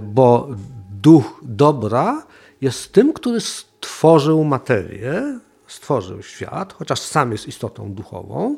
Bo 0.00 0.48
duch 0.90 1.40
dobra 1.42 2.22
jest 2.60 2.92
tym, 2.92 3.12
który 3.12 3.40
stworzył 3.40 4.44
materię, 4.44 5.38
stworzył 5.66 6.22
świat, 6.22 6.72
chociaż 6.72 7.00
sam 7.00 7.32
jest 7.32 7.48
istotą 7.48 7.92
duchową. 7.92 8.56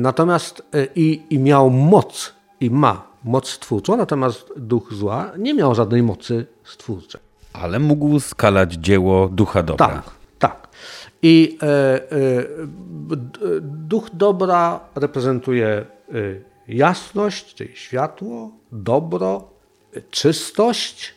Natomiast 0.00 0.62
i, 0.94 1.22
i 1.30 1.38
miał 1.38 1.70
moc, 1.70 2.34
i 2.60 2.70
ma 2.70 3.02
moc 3.24 3.48
stwórczą, 3.48 3.96
natomiast 3.96 4.52
duch 4.56 4.92
zła 4.92 5.32
nie 5.38 5.54
miał 5.54 5.74
żadnej 5.74 6.02
mocy 6.02 6.46
stwórczej. 6.64 7.20
Ale 7.52 7.78
mógł 7.78 8.20
skalać 8.20 8.72
dzieło 8.72 9.28
ducha 9.28 9.62
dobra. 9.62 9.86
Tak, 9.86 10.02
tak. 10.38 10.67
I 11.22 11.58
e, 11.62 11.66
e, 11.66 12.00
duch 13.60 14.10
dobra 14.12 14.80
reprezentuje 14.94 15.66
e, 15.68 15.84
jasność, 16.68 17.54
czyli 17.54 17.76
światło, 17.76 18.50
dobro, 18.72 19.50
czystość, 20.10 21.14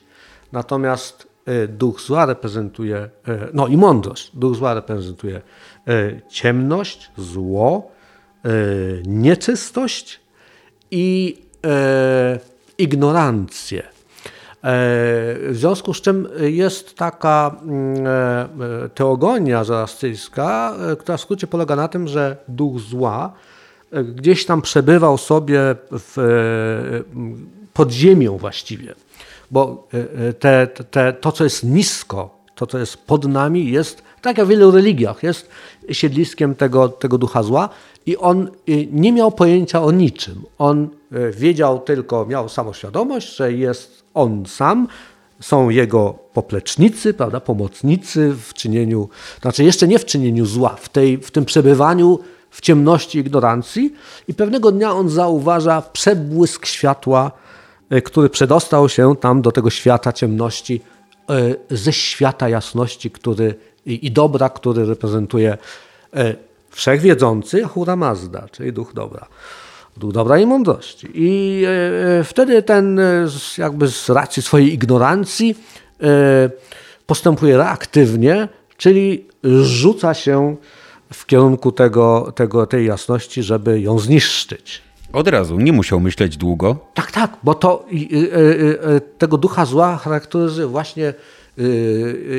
natomiast 0.51 1.31
duch 1.69 2.01
zła 2.01 2.25
reprezentuje, 2.25 3.09
no 3.53 3.67
i 3.67 3.77
mądrość. 3.77 4.31
Duch 4.33 4.55
zła 4.55 4.73
reprezentuje 4.73 5.41
ciemność, 6.29 7.11
zło, 7.17 7.91
nieczystość 9.05 10.19
i 10.91 11.37
ignorancję. 12.77 13.83
E, 14.61 14.73
w 15.49 15.51
związku 15.51 15.93
z 15.93 16.01
czym 16.01 16.27
jest 16.39 16.95
taka 16.95 17.55
mm, 17.63 18.07
e, 18.85 18.89
teogonia 18.89 19.63
zoroastyjska, 19.63 20.75
e, 20.91 20.95
która 20.95 21.17
w 21.17 21.21
skrócie 21.21 21.47
polega 21.47 21.75
na 21.75 21.87
tym, 21.87 22.07
że 22.07 22.37
duch 22.47 22.79
zła 22.79 23.33
gdzieś 24.03 24.45
tam 24.45 24.61
przebywał 24.61 25.17
sobie 25.17 25.59
w, 25.91 26.17
pod 27.73 27.91
ziemią 27.91 28.37
właściwie, 28.37 28.95
bo 29.51 29.87
te, 30.39 30.67
te, 30.67 31.13
to, 31.13 31.31
co 31.31 31.43
jest 31.43 31.63
nisko, 31.63 32.37
to, 32.55 32.67
co 32.67 32.77
jest 32.77 32.97
pod 32.97 33.25
nami, 33.25 33.71
jest, 33.71 34.03
tak 34.21 34.37
jak 34.37 34.47
w 34.47 34.49
wielu 34.49 34.71
religiach, 34.71 35.23
jest 35.23 35.49
siedliskiem 35.91 36.55
tego, 36.55 36.89
tego 36.89 37.17
ducha 37.17 37.43
zła 37.43 37.69
i 38.05 38.17
on 38.17 38.49
nie 38.91 39.11
miał 39.11 39.31
pojęcia 39.31 39.83
o 39.83 39.91
niczym. 39.91 40.41
On 40.57 40.89
wiedział 41.31 41.79
tylko, 41.79 42.25
miał 42.25 42.49
samoświadomość, 42.49 43.35
że 43.35 43.53
jest 43.53 44.03
on 44.13 44.45
sam, 44.45 44.87
są 45.39 45.69
jego 45.69 46.15
poplecznicy, 46.33 47.13
prawda, 47.13 47.39
pomocnicy 47.39 48.35
w 48.45 48.53
czynieniu, 48.53 49.09
znaczy 49.41 49.63
jeszcze 49.63 49.87
nie 49.87 49.99
w 49.99 50.05
czynieniu 50.05 50.45
zła, 50.45 50.75
w, 50.81 50.89
tej, 50.89 51.17
w 51.17 51.31
tym 51.31 51.45
przebywaniu 51.45 52.19
w 52.49 52.61
ciemności 52.61 53.19
ignorancji 53.19 53.93
i 54.27 54.33
pewnego 54.33 54.71
dnia 54.71 54.91
on 54.91 55.09
zauważa 55.09 55.81
przebłysk 55.81 56.65
światła, 56.65 57.31
e, 57.89 58.01
który 58.01 58.29
przedostał 58.29 58.89
się 58.89 59.15
tam 59.15 59.41
do 59.41 59.51
tego 59.51 59.69
świata 59.69 60.13
ciemności 60.13 60.81
ze 61.69 61.93
świata 61.93 62.49
jasności 62.49 63.11
który, 63.11 63.55
i, 63.85 64.11
dobra, 64.11 64.49
który 64.49 64.85
reprezentuje 64.85 65.57
wszechwiedzący 66.71 67.65
Ahura 67.65 67.95
Mazda, 67.95 68.47
czyli 68.51 68.73
duch 68.73 68.93
dobra 68.93 69.27
duch 69.97 70.13
dobra 70.13 70.39
i 70.39 70.45
mądrości. 70.45 71.07
I 71.13 71.63
e, 71.65 72.19
e, 72.19 72.23
wtedy 72.23 72.63
ten 72.63 72.99
e, 72.99 73.27
jakby 73.57 73.87
z 73.87 74.09
racji 74.09 74.43
swojej 74.43 74.73
ignorancji 74.73 75.55
postępuje 77.07 77.57
reaktywnie, 77.57 78.47
czyli 78.77 79.25
rzuca 79.61 80.13
się 80.13 80.55
w 81.13 81.25
kierunku 81.25 81.71
tego, 81.71 82.31
tego, 82.35 82.65
tej 82.67 82.85
jasności, 82.85 83.43
żeby 83.43 83.81
ją 83.81 83.99
zniszczyć. 83.99 84.81
Od 85.13 85.27
razu, 85.27 85.59
nie 85.59 85.73
musiał 85.73 85.99
myśleć 85.99 86.37
długo. 86.37 86.77
Tak, 86.93 87.11
tak, 87.11 87.37
bo 87.43 87.53
to 87.53 87.85
tego 89.17 89.37
ducha 89.37 89.65
zła 89.65 89.97
charakteryzuje 89.97 90.67
właśnie 90.67 91.13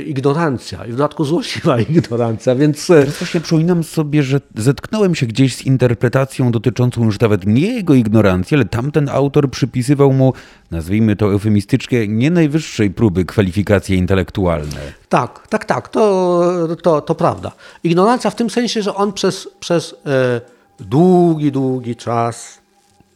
ignorancja 0.07 0.87
i 0.87 0.89
w 0.89 0.97
dodatku 0.97 1.25
złośliwa 1.25 1.81
ignorancja, 1.91 2.55
więc... 2.55 2.91
E, 2.91 3.01
Teraz 3.01 3.19
właśnie 3.19 3.41
przypominam 3.41 3.85
sobie, 3.85 4.23
że 4.23 4.41
zetknąłem 4.57 5.15
się 5.15 5.27
gdzieś 5.27 5.57
z 5.57 5.67
interpretacją 5.67 6.51
dotyczącą 6.51 7.05
już 7.05 7.21
nawet 7.21 7.47
nie 7.47 7.75
jego 7.75 7.95
ignorancji, 7.95 8.55
ale 8.55 8.65
tamten 8.65 9.09
autor 9.09 9.51
przypisywał 9.51 10.13
mu, 10.13 10.33
nazwijmy 10.71 11.17
to 11.17 11.33
eufemistycznie, 11.33 12.09
nie 12.09 12.31
najwyższej 12.31 12.91
próby 12.91 13.25
kwalifikacje 13.25 13.97
intelektualne. 13.97 14.81
Tak, 15.09 15.49
tak, 15.49 15.65
tak, 15.65 15.89
to, 15.89 16.77
to, 16.83 17.01
to 17.01 17.15
prawda. 17.15 17.53
Ignorancja 17.85 18.31
w 18.31 18.37
tym 18.37 18.51
sensie, 18.51 18.83
że 18.83 18.95
on 18.95 19.13
przez, 19.13 19.49
przez 19.61 19.95
e, 20.07 20.41
długi, 20.81 21.53
długi 21.53 21.97
czas 21.97 22.59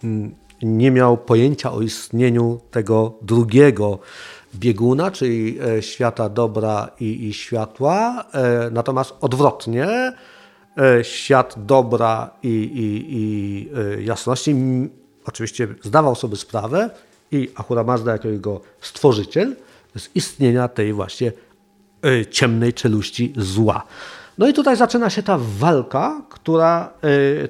mm, 0.05 0.35
nie 0.63 0.91
miał 0.91 1.17
pojęcia 1.17 1.73
o 1.73 1.83
istnieniu 1.83 2.61
tego 2.71 3.13
drugiego 3.23 3.99
bieguna, 4.57 5.11
czyli 5.11 5.59
e, 5.61 5.83
świata 5.83 6.29
dobra 6.29 6.91
i, 7.01 7.29
i 7.29 7.33
światła, 7.33 8.25
e, 8.33 8.71
natomiast 8.71 9.15
odwrotnie, 9.21 10.13
e, 10.79 11.05
świat 11.05 11.55
dobra 11.59 12.31
i, 12.43 12.49
i, 12.49 13.15
i 13.17 14.07
jasności, 14.07 14.55
oczywiście 15.25 15.69
zdawał 15.83 16.15
sobie 16.15 16.37
sprawę 16.37 16.91
i 17.33 17.51
Ahura 17.55 17.85
Mazda 17.85 18.13
jako 18.13 18.29
jego 18.29 18.61
stworzyciel 18.81 19.57
z 19.97 20.09
istnienia 20.15 20.69
tej 20.69 20.93
właśnie 20.93 21.33
ciemnej 22.31 22.73
czeluści 22.73 23.33
zła. 23.37 23.83
No 24.39 24.49
i 24.49 24.53
tutaj 24.53 24.77
zaczyna 24.77 25.11
się 25.11 25.23
ta 25.23 25.39
walka, 25.41 26.23
która 26.31 26.93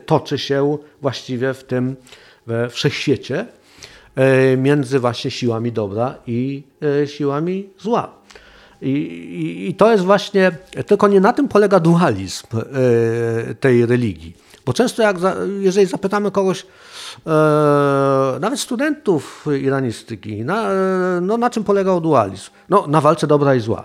toczy 0.06 0.38
się 0.38 0.78
właściwie 1.02 1.54
w 1.54 1.64
tym 1.64 1.96
we 2.46 2.70
wszechświecie. 2.70 3.46
E, 4.16 4.56
między 4.56 4.98
właśnie 5.00 5.30
siłami 5.30 5.72
dobra 5.72 6.14
i 6.26 6.62
e, 7.02 7.06
siłami 7.06 7.70
zła. 7.78 8.08
I, 8.82 8.90
i, 8.90 9.70
I, 9.70 9.74
to 9.74 9.92
jest 9.92 10.04
właśnie, 10.04 10.52
tylko 10.86 11.08
nie 11.08 11.20
na 11.20 11.32
tym 11.32 11.48
polega 11.48 11.80
dualizm 11.80 12.46
e, 12.56 13.54
tej 13.54 13.86
religii. 13.86 14.36
Bo 14.66 14.72
często, 14.72 15.02
jak 15.02 15.16
jeżeli 15.60 15.86
zapytamy 15.86 16.30
kogoś, 16.30 16.66
nawet 18.40 18.60
studentów 18.60 19.46
iranistyki, 19.60 20.44
na, 20.44 20.68
no, 21.20 21.36
na 21.36 21.50
czym 21.50 21.64
polegał 21.64 22.00
dualizm? 22.00 22.50
No, 22.68 22.86
na 22.86 23.00
walce 23.00 23.26
dobra 23.26 23.54
i 23.54 23.60
zła. 23.60 23.84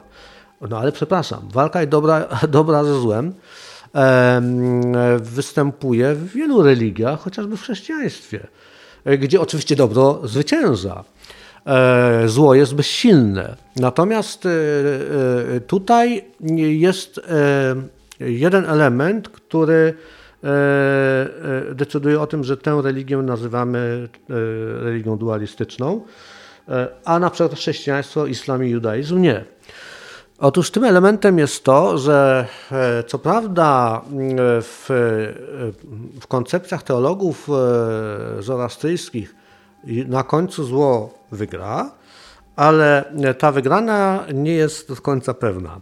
No 0.70 0.78
ale 0.78 0.92
przepraszam, 0.92 1.50
walka 1.54 1.84
i 1.84 1.88
dobra, 1.88 2.28
dobra 2.48 2.84
ze 2.84 3.00
złem 3.00 3.34
występuje 5.20 6.16
w 6.16 6.34
wielu 6.34 6.64
religiach, 6.64 7.20
chociażby 7.20 7.58
w 7.58 7.62
chrześcijaństwie. 7.62 8.48
E, 9.06 9.18
gdzie 9.18 9.42
oczywiście 9.42 9.76
dobro 9.76 10.22
zwycięża. 10.24 11.04
E, 11.66 12.24
zło 12.28 12.56
jest 12.56 12.76
bezsilne. 12.76 13.56
Natomiast 13.76 14.46
e, 14.46 14.50
tutaj 15.68 16.26
jest 16.80 17.22
jeden 18.20 18.66
element, 18.66 19.30
który 19.30 19.94
decyduje 21.76 22.22
o 22.22 22.28
tym, 22.28 22.44
że 22.44 22.58
tę 22.58 22.82
religię 22.84 23.18
nazywamy 23.18 24.10
religią 24.82 25.18
dualistyczną, 25.18 26.02
a 27.06 27.20
na 27.20 27.30
przykład 27.30 27.56
chrześcijaństwo, 27.56 28.26
islam 28.26 28.66
i 28.66 28.70
judaizm 28.70 29.22
nie. 29.22 29.46
Otóż 30.42 30.72
tym 30.72 30.84
elementem 30.84 31.40
jest 31.40 31.64
to, 31.64 31.98
że 31.98 32.48
e, 32.72 33.04
co 33.04 33.20
prawda 33.20 34.02
w, 34.62 34.86
w 36.22 36.28
koncepcjach 36.28 36.84
teologów 36.84 37.50
e, 37.50 38.42
zoroastyjskich 38.42 39.36
na 40.08 40.24
końcu 40.24 40.64
zło 40.64 41.14
wygra, 41.32 41.92
ale 42.56 43.14
ta 43.38 43.52
wygrana 43.52 44.26
nie 44.34 44.54
jest 44.54 44.88
do 44.88 44.96
końca 44.96 45.34
pewna. 45.34 45.80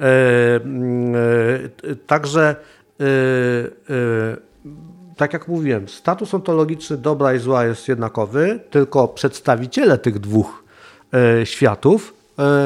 E, 0.00 0.60
także, 2.06 2.56
tak 5.16 5.32
jak 5.32 5.48
mówiłem, 5.48 5.88
status 5.88 6.34
ontologiczny 6.34 6.96
dobra 6.96 7.34
i 7.34 7.38
zła 7.38 7.64
jest 7.64 7.88
jednakowy, 7.88 8.60
tylko 8.70 9.08
przedstawiciele 9.08 9.98
tych 9.98 10.18
dwóch 10.18 10.64
światów 11.44 12.14
E, 12.14 12.17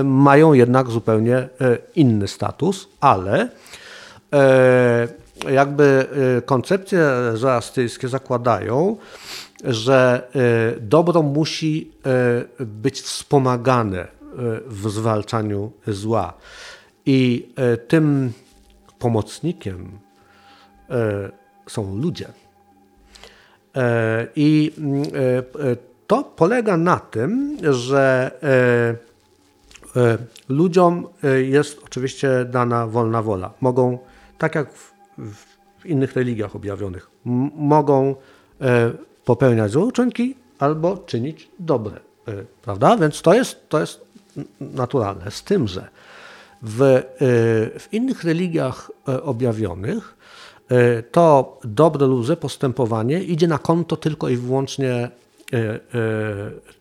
mają 0.04 0.52
jednak 0.52 0.90
zupełnie 0.90 1.36
e, 1.36 1.48
inny 1.96 2.28
status, 2.28 2.88
ale 3.00 3.48
e, 4.32 5.08
jakby 5.50 6.06
koncepcje 6.46 7.10
zoroastyjskie 7.34 8.08
zakładają, 8.08 8.96
że 9.64 10.28
dobro 10.80 11.22
musi 11.22 11.90
być 12.60 13.00
wspomagane 13.00 14.06
w 14.66 14.90
zwalczaniu 14.90 15.72
zła. 15.86 16.34
I 17.06 17.48
tym 17.88 18.32
pomocnikiem 18.98 19.98
są 21.66 21.96
ludzie. 21.96 22.26
I 24.36 24.72
mm, 24.78 25.02
to 26.06 26.24
polega 26.24 26.76
na 26.76 26.98
tym, 26.98 27.58
że 27.70 28.30
ludziom 30.48 31.08
jest 31.42 31.80
oczywiście 31.84 32.44
dana 32.44 32.86
wolna 32.86 33.22
wola. 33.22 33.52
Mogą, 33.60 33.98
tak 34.38 34.54
jak 34.54 34.72
w, 34.72 34.92
w 35.80 35.86
innych 35.86 36.16
religiach 36.16 36.56
objawionych, 36.56 37.10
mogą 37.56 38.14
popełniać 39.24 39.70
złe 39.70 39.84
uczynki 39.84 40.36
albo 40.58 40.96
czynić 40.96 41.48
dobre. 41.58 42.00
Prawda? 42.62 42.96
Więc 42.96 43.22
to 43.22 43.34
jest, 43.34 43.68
to 43.68 43.80
jest 43.80 44.00
naturalne. 44.60 45.30
Z 45.30 45.42
tym, 45.42 45.68
że 45.68 45.88
w, 46.62 46.82
e, 46.82 47.02
w 47.78 47.88
innych 47.92 48.24
religiach 48.24 48.90
e, 49.08 49.22
objawionych 49.22 50.16
e, 50.68 51.02
to 51.02 51.58
dobre 51.64 52.06
luze 52.06 52.36
postępowanie 52.36 53.22
idzie 53.22 53.48
na 53.48 53.58
konto 53.58 53.96
tylko 53.96 54.28
i 54.28 54.36
wyłącznie 54.36 55.10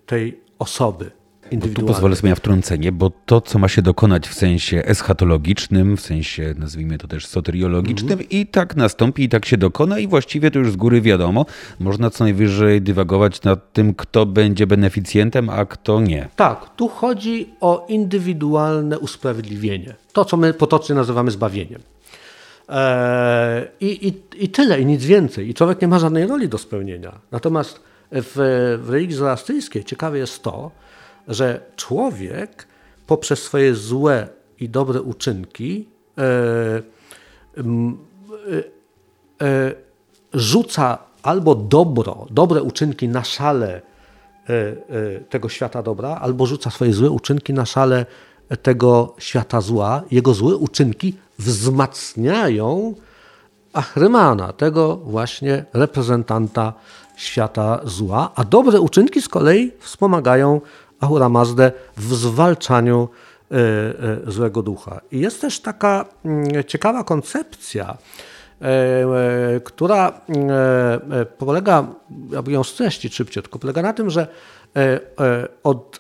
tej 0.06 0.42
osoby 0.60 1.12
tu 1.60 1.86
pozwolę 1.86 2.16
sobie 2.16 2.30
na 2.30 2.36
wtrącenie, 2.36 2.92
bo 2.92 3.12
to, 3.26 3.42
co 3.42 3.60
ma 3.60 3.68
się 3.68 3.82
dokonać 3.82 4.28
w 4.28 4.34
sensie 4.34 4.84
eschatologicznym, 4.86 5.98
w 5.98 6.02
sensie 6.02 6.54
nazwijmy 6.58 6.98
to 6.98 7.08
też 7.08 7.26
soteriologicznym, 7.26 8.14
mm. 8.14 8.30
i 8.30 8.48
tak 8.48 8.76
nastąpi, 8.76 9.24
i 9.24 9.30
tak 9.30 9.46
się 9.46 9.58
dokona, 9.58 10.00
i 10.00 10.08
właściwie 10.08 10.52
to 10.52 10.60
już 10.60 10.72
z 10.72 10.76
góry 10.76 11.02
wiadomo. 11.02 11.46
Można 11.80 12.10
co 12.10 12.24
najwyżej 12.24 12.82
dywagować 12.82 13.44
nad 13.44 13.74
tym, 13.74 13.94
kto 13.94 14.26
będzie 14.26 14.68
beneficjentem, 14.68 15.50
a 15.50 15.66
kto 15.66 16.02
nie. 16.02 16.28
Tak, 16.36 16.76
tu 16.76 16.88
chodzi 16.88 17.50
o 17.62 17.86
indywidualne 17.90 19.00
usprawiedliwienie. 19.00 19.94
To, 20.14 20.26
co 20.26 20.38
my 20.38 20.54
potocznie 20.54 20.96
nazywamy 20.96 21.32
zbawieniem. 21.32 21.82
Eee, 22.70 23.68
i, 23.80 24.08
i, 24.08 24.44
I 24.44 24.50
tyle, 24.50 24.82
i 24.82 24.86
nic 24.86 25.06
więcej. 25.06 25.50
I 25.50 25.54
człowiek 25.54 25.82
nie 25.82 25.88
ma 25.88 26.00
żadnej 26.00 26.28
roli 26.28 26.50
do 26.50 26.58
spełnienia. 26.58 27.12
Natomiast 27.32 27.80
w, 28.12 28.80
w 28.84 28.90
religii 28.90 29.16
zoroastyjskiej 29.16 29.84
ciekawe 29.84 30.18
jest 30.18 30.44
to, 30.44 30.72
że 31.28 31.62
człowiek 31.76 32.68
poprzez 33.08 33.44
swoje 33.44 33.76
złe 33.76 34.28
i 34.60 34.70
dobre 34.70 35.02
uczynki 35.02 35.88
e, 36.18 36.22
e, 37.58 37.64
e, 39.42 39.74
rzuca 40.34 40.98
albo 41.24 41.56
dobro, 41.56 42.28
dobre 42.30 42.64
uczynki 42.64 43.08
na 43.08 43.24
szale 43.24 43.82
tego 45.30 45.50
świata 45.50 45.84
dobra, 45.84 46.10
albo 46.10 46.46
rzuca 46.46 46.70
swoje 46.70 46.94
złe 46.94 47.10
uczynki 47.10 47.54
na 47.54 47.66
szale 47.66 48.06
tego 48.62 49.16
świata 49.18 49.62
zła. 49.62 50.04
Jego 50.12 50.34
złe 50.34 50.56
uczynki 50.56 51.18
wzmacniają 51.40 52.96
Achrymana, 53.74 54.54
tego 54.54 54.96
właśnie 54.96 55.66
reprezentanta 55.74 56.74
świata 57.16 57.80
zła, 57.84 58.32
a 58.36 58.44
dobre 58.44 58.82
uczynki 58.82 59.22
z 59.22 59.30
kolei 59.30 59.72
wspomagają 59.80 60.62
Ahura 61.02 61.30
Mazdę 61.30 61.72
w 61.98 62.14
zwalczaniu 62.14 63.10
e, 63.52 63.56
e, 63.56 64.32
złego 64.32 64.64
ducha. 64.64 65.02
I 65.12 65.20
jest 65.20 65.42
też 65.42 65.60
taka 65.60 66.06
mm, 66.26 66.64
ciekawa 66.68 67.04
koncepcja, 67.04 67.98
e, 68.62 69.60
która 69.64 70.22
polega, 71.38 71.88
aby 72.38 72.52
ją 72.52 72.64
streścić 72.64 73.16
szybciutko, 73.16 73.60
polega 73.60 73.82
na 73.82 73.94
tym, 73.94 74.10
że 74.10 74.28
od, 75.64 76.00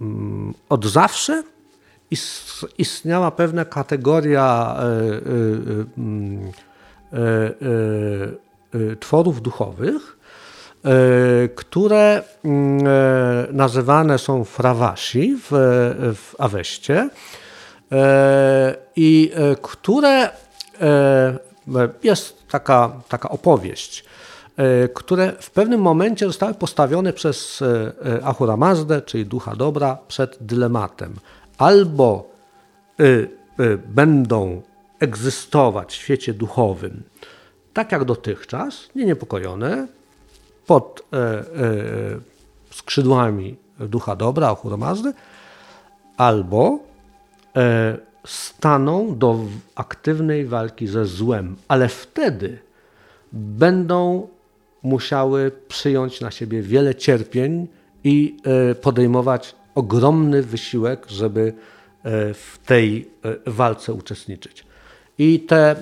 mm, 0.00 0.54
od 0.68 0.86
zawsze 0.86 1.42
istniała 2.78 3.30
pewna 3.30 3.64
kategoria 3.64 4.76
mm, 5.98 6.52
tworów 9.00 9.42
duchowych, 9.42 10.18
które 11.54 12.22
mm, 12.44 12.86
e, 12.86 13.52
nazywane 13.52 14.18
są 14.18 14.44
frawashi 14.44 15.36
w, 15.36 15.48
w 16.14 16.34
Aweście 16.38 17.08
e, 17.92 18.74
i 18.96 19.32
które 19.62 20.30
jest 22.02 22.48
taka, 22.48 22.92
taka 23.08 23.28
opowieść, 23.28 24.04
które 24.94 25.32
w 25.40 25.50
pewnym 25.50 25.80
momencie 25.80 26.26
zostały 26.26 26.54
postawione 26.54 27.12
przez 27.12 27.62
Ahura 28.22 28.56
Mazdę, 28.56 29.02
czyli 29.02 29.26
ducha 29.26 29.56
dobra, 29.56 29.98
przed 30.08 30.36
dylematem. 30.40 31.14
Albo 31.58 32.30
będą 33.88 34.62
egzystować 35.00 35.92
w 35.92 36.02
świecie 36.02 36.34
duchowym 36.34 37.02
tak 37.72 37.92
jak 37.92 38.04
dotychczas, 38.04 38.88
nie 38.94 39.04
niepokojone, 39.04 39.86
pod 40.72 41.02
e, 41.12 41.16
e, 41.16 41.44
skrzydłami 42.70 43.56
ducha 43.78 44.16
dobra, 44.16 44.48
Ahura 44.48 44.76
Mazdy, 44.76 45.12
albo 46.16 46.78
e, 47.56 47.96
staną 48.26 49.18
do 49.18 49.38
aktywnej 49.74 50.46
walki 50.46 50.86
ze 50.86 51.04
złem, 51.06 51.56
ale 51.68 51.88
wtedy 51.88 52.58
będą 53.32 54.28
musiały 54.82 55.50
przyjąć 55.68 56.20
na 56.20 56.30
siebie 56.30 56.62
wiele 56.62 56.94
cierpień 56.94 57.68
i 58.04 58.36
podejmować 58.82 59.54
ogromny 59.74 60.42
wysiłek, 60.42 61.06
żeby 61.08 61.54
w 62.34 62.58
tej 62.66 63.10
walce 63.46 63.92
uczestniczyć. 63.92 64.66
I 65.18 65.40
te, 65.40 65.76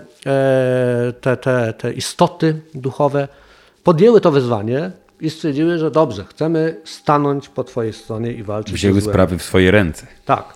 te, 1.21 1.37
te, 1.37 1.73
te 1.73 1.93
istoty 1.93 2.61
duchowe 2.75 3.29
podjęły 3.85 4.21
to 4.21 4.31
wyzwanie 4.31 4.91
i 5.21 5.31
stwierdziły, 5.31 5.79
że 5.79 5.91
dobrze, 5.91 6.25
chcemy 6.25 6.81
stanąć 6.85 7.49
po 7.49 7.65
Twojej 7.65 7.93
stronie 7.93 8.33
i 8.33 8.43
walczyć. 8.43 8.75
Wzięły 8.75 9.01
sprawy 9.01 9.39
w 9.39 9.43
swoje 9.43 9.71
ręce. 9.71 10.07
Tak. 10.25 10.55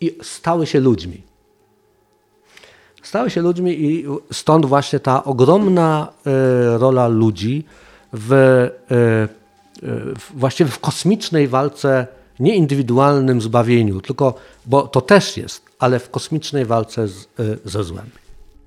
I 0.00 0.18
stały 0.22 0.66
się 0.66 0.80
ludźmi. 0.80 1.22
Stały 3.02 3.30
się 3.30 3.42
ludźmi 3.42 3.84
i 3.84 4.06
stąd 4.32 4.66
właśnie 4.66 5.00
ta 5.00 5.24
ogromna 5.24 6.08
y, 6.26 6.78
rola 6.78 7.08
ludzi 7.08 7.64
w, 8.12 8.32
y, 8.32 9.86
y, 9.86 9.88
właściwie 10.34 10.70
w 10.70 10.78
kosmicznej 10.78 11.48
walce, 11.48 12.06
nie 12.40 12.56
indywidualnym 12.56 13.40
zbawieniu, 13.40 14.00
tylko, 14.00 14.34
bo 14.66 14.82
to 14.82 15.00
też 15.00 15.36
jest, 15.36 15.62
ale 15.78 15.98
w 15.98 16.10
kosmicznej 16.10 16.64
walce 16.64 17.08
z, 17.08 17.28
ze 17.64 17.84
złem. 17.84 18.10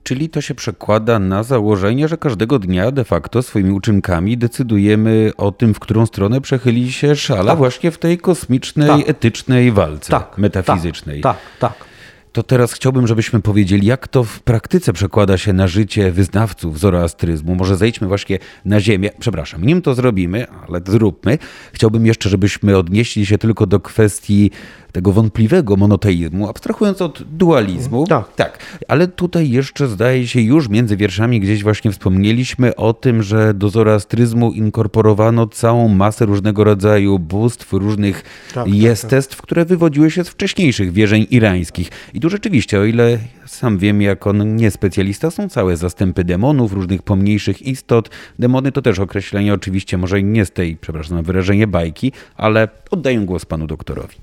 Czyli 0.04 0.30
to 0.30 0.42
się 0.42 0.56
przekłada 0.56 1.20
na 1.20 1.44
założenie, 1.44 2.08
że 2.08 2.18
każdego 2.18 2.60
dnia 2.60 2.92
de 2.92 3.04
facto 3.04 3.42
swoimi 3.42 3.72
uczynkami 3.72 4.38
decydujemy 4.38 5.32
o 5.38 5.52
tym, 5.52 5.74
w 5.74 5.80
którą 5.80 6.06
stronę 6.06 6.42
przechyli 6.42 6.92
się 6.92 7.16
szala 7.16 7.52
tak. 7.52 7.58
właśnie 7.58 7.92
w 7.92 7.98
tej 7.98 8.18
kosmicznej, 8.18 8.88
tak. 8.88 9.10
etycznej 9.10 9.72
walce 9.72 10.12
tak. 10.12 10.38
metafizycznej. 10.38 11.22
Tak, 11.22 11.38
tak. 11.60 11.91
To 12.32 12.44
teraz 12.44 12.74
chciałbym, 12.74 13.08
żebyśmy 13.08 13.42
powiedzieli, 13.42 13.88
jak 13.88 14.08
to 14.08 14.24
w 14.24 14.40
praktyce 14.40 14.94
przekłada 14.94 15.38
się 15.38 15.54
na 15.54 15.68
życie 15.68 16.12
wyznawców 16.12 16.80
zoroastryzmu. 16.80 17.56
Może 17.56 17.76
zejdźmy 17.76 18.08
właśnie 18.08 18.40
na 18.66 18.80
ziemię. 18.80 19.10
Przepraszam, 19.20 19.66
nim 19.66 19.82
to 19.82 19.96
zrobimy, 19.96 20.48
ale 20.68 20.82
zróbmy. 20.86 21.38
Chciałbym 21.74 22.06
jeszcze, 22.06 22.30
żebyśmy 22.30 22.78
odnieśli 22.78 23.26
się 23.26 23.38
tylko 23.38 23.66
do 23.66 23.80
kwestii 23.80 24.52
tego 24.92 25.12
wątpliwego 25.12 25.76
monoteizmu, 25.76 26.50
abstrahując 26.50 27.02
od 27.02 27.24
dualizmu. 27.24 28.08
Tak. 28.08 28.36
tak. 28.36 28.60
Ale 28.88 29.08
tutaj 29.08 29.50
jeszcze 29.50 29.88
zdaje 29.88 30.28
się 30.28 30.42
już 30.42 30.70
między 30.70 30.98
wierszami 30.98 31.40
gdzieś 31.40 31.64
właśnie 31.64 31.92
wspomnieliśmy 31.92 32.76
o 32.76 32.94
tym, 32.94 33.24
że 33.24 33.54
do 33.54 33.70
zoroastryzmu 33.70 34.52
inkorporowano 34.52 35.48
całą 35.48 35.88
masę 35.88 36.26
różnego 36.26 36.64
rodzaju 36.64 37.20
bóstw, 37.20 37.74
różnych 37.74 38.24
tak, 38.54 38.68
jestestw, 38.68 39.30
tak, 39.30 39.38
tak. 39.38 39.46
które 39.46 39.66
wywodziły 39.66 40.12
się 40.12 40.24
z 40.24 40.30
wcześniejszych 40.30 40.92
wierzeń 40.92 41.28
irańskich. 41.30 41.90
I 42.14 42.20
tu 42.22 42.30
rzeczywiście, 42.30 42.80
o 42.80 42.84
ile 42.84 43.18
sam 43.46 43.78
wiem, 43.78 44.02
jako 44.02 44.34
niespecjalista, 44.34 45.32
są 45.32 45.50
całe 45.50 45.78
zastępy 45.78 46.24
demonów, 46.24 46.74
różnych 46.74 47.04
pomniejszych 47.04 47.62
istot. 47.62 48.10
Demony 48.40 48.72
to 48.72 48.82
też 48.82 49.00
określenie 49.00 49.54
oczywiście 49.54 49.98
może 49.98 50.24
nie 50.24 50.46
z 50.46 50.52
tej, 50.52 50.78
przepraszam 50.78 51.18
za 51.18 51.24
wyrażenie, 51.24 51.68
bajki, 51.68 52.12
ale 52.38 52.68
oddaję 52.92 53.20
głos 53.20 53.46
panu 53.46 53.68
doktorowi. 53.68 54.16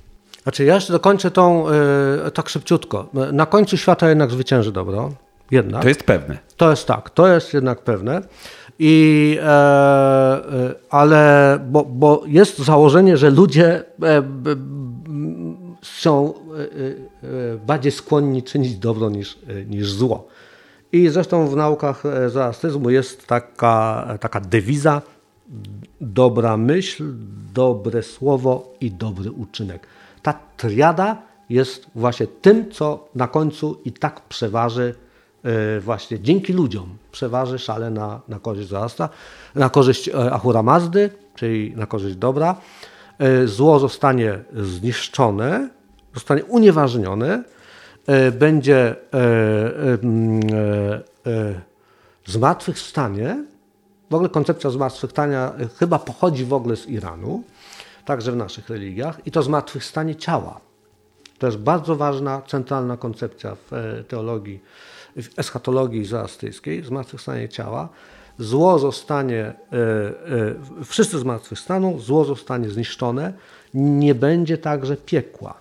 Znaczy 0.42 0.64
ja 0.64 0.74
jeszcze 0.74 0.92
dokończę 0.92 1.30
tą 1.30 1.64
yy, 2.24 2.30
tak 2.30 2.48
szybciutko. 2.48 3.08
Na 3.32 3.46
końcu 3.46 3.76
świata 3.76 4.08
jednak 4.08 4.30
zwycięży 4.30 4.72
dobro. 4.72 5.12
Jednak. 5.50 5.82
To 5.82 5.88
jest 5.88 6.02
pewne. 6.02 6.38
To 6.56 6.70
jest 6.70 6.86
tak, 6.86 7.10
to 7.10 7.28
jest 7.28 7.54
jednak 7.54 7.82
pewne. 7.82 8.22
I, 8.78 9.38
e, 9.42 9.46
e, 9.46 10.74
ale 10.90 11.58
bo, 11.68 11.84
bo 11.84 12.22
jest 12.26 12.58
założenie, 12.58 13.16
że 13.16 13.30
ludzie 13.30 13.84
e, 14.02 14.22
są 15.82 16.34
e, 16.34 16.62
e, 17.28 17.58
bardziej 17.66 17.92
skłonni 17.92 18.42
czynić 18.42 18.76
dobro 18.76 19.10
niż, 19.10 19.38
niż 19.66 19.92
zło. 19.92 20.28
I 20.92 21.08
zresztą 21.08 21.48
w 21.48 21.56
naukach 21.56 22.02
zoroastyzmu 22.28 22.90
jest 22.90 23.26
taka, 23.26 24.06
taka 24.20 24.40
dewiza 24.40 25.02
dobra 26.00 26.56
myśl, 26.56 27.04
dobre 27.54 28.02
słowo 28.02 28.74
i 28.80 28.90
dobry 28.90 29.30
uczynek. 29.30 29.86
Ta 30.22 30.34
triada 30.56 31.22
jest 31.50 31.86
właśnie 31.94 32.26
tym, 32.26 32.70
co 32.70 33.08
na 33.14 33.28
końcu 33.28 33.80
i 33.84 33.92
tak 33.92 34.20
przeważy 34.20 34.94
e, 35.44 35.80
właśnie 35.80 36.20
dzięki 36.20 36.52
ludziom 36.52 36.96
przeważy 37.12 37.58
szale 37.58 37.90
na, 37.90 38.20
na 38.28 38.38
korzyść 38.38 38.68
Zoroastra, 38.68 39.08
na 39.54 39.70
korzyść 39.70 40.08
e, 40.08 40.32
Ahura 40.32 40.62
Mazdy, 40.62 41.10
czyli 41.34 41.72
na 41.76 41.86
korzyść 41.86 42.16
dobra. 42.16 42.56
E, 43.18 43.46
zło 43.46 43.78
zostanie 43.78 44.38
zniszczone, 44.52 45.68
zostanie 46.14 46.44
unieważnione, 46.44 47.44
będzie 48.32 48.96
zmartwychwstanie. 52.26 53.44
W 54.10 54.14
ogóle 54.14 54.28
koncepcja 54.28 54.70
zmartwychwstania 54.70 55.52
chyba 55.78 55.98
pochodzi 55.98 56.44
w 56.44 56.52
ogóle 56.52 56.76
z 56.76 56.86
Iranu, 56.86 57.42
także 58.04 58.32
w 58.32 58.36
naszych 58.36 58.68
religiach, 58.68 59.26
i 59.26 59.30
to 59.30 59.42
zmartwychwstanie 59.42 60.16
ciała. 60.16 60.60
To 61.38 61.46
jest 61.46 61.58
bardzo 61.58 61.96
ważna, 61.96 62.42
centralna 62.46 62.96
koncepcja 62.96 63.54
w 63.54 63.72
e, 63.72 64.04
teologii, 64.04 64.60
w 65.16 65.38
eschatologii 65.38 66.04
zoroastyjskiej, 66.04 66.84
zmartwychwstanie 66.84 67.48
ciała. 67.48 67.88
Zło 68.38 68.78
zostanie, 68.78 69.44
e, 69.44 69.54
e, 69.72 70.84
wszyscy 70.84 71.18
zmartwychwstaną, 71.18 71.98
zło 71.98 72.24
zostanie 72.24 72.70
zniszczone, 72.70 73.32
nie 73.74 74.14
będzie 74.14 74.58
także 74.58 74.96
piekła. 74.96 75.54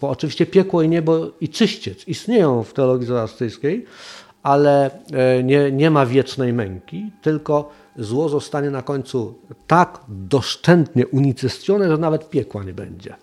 Bo 0.00 0.10
oczywiście 0.10 0.46
piekło 0.46 0.82
i 0.82 0.88
niebo 0.88 1.30
i 1.40 1.48
czyściec 1.48 2.08
istnieją 2.08 2.62
w 2.62 2.72
teologii 2.72 3.06
zoroastyjskiej, 3.06 3.84
ale 4.42 4.90
nie, 5.44 5.72
nie 5.72 5.90
ma 5.90 6.06
wiecznej 6.06 6.52
męki, 6.52 7.10
tylko 7.22 7.70
zło 7.96 8.28
zostanie 8.28 8.70
na 8.70 8.82
końcu 8.82 9.34
tak 9.66 10.00
doszczętnie 10.08 11.06
unicestwione, 11.06 11.88
że 11.88 11.98
nawet 11.98 12.30
piekła 12.30 12.64
nie 12.64 12.72
będzie. 12.72 13.14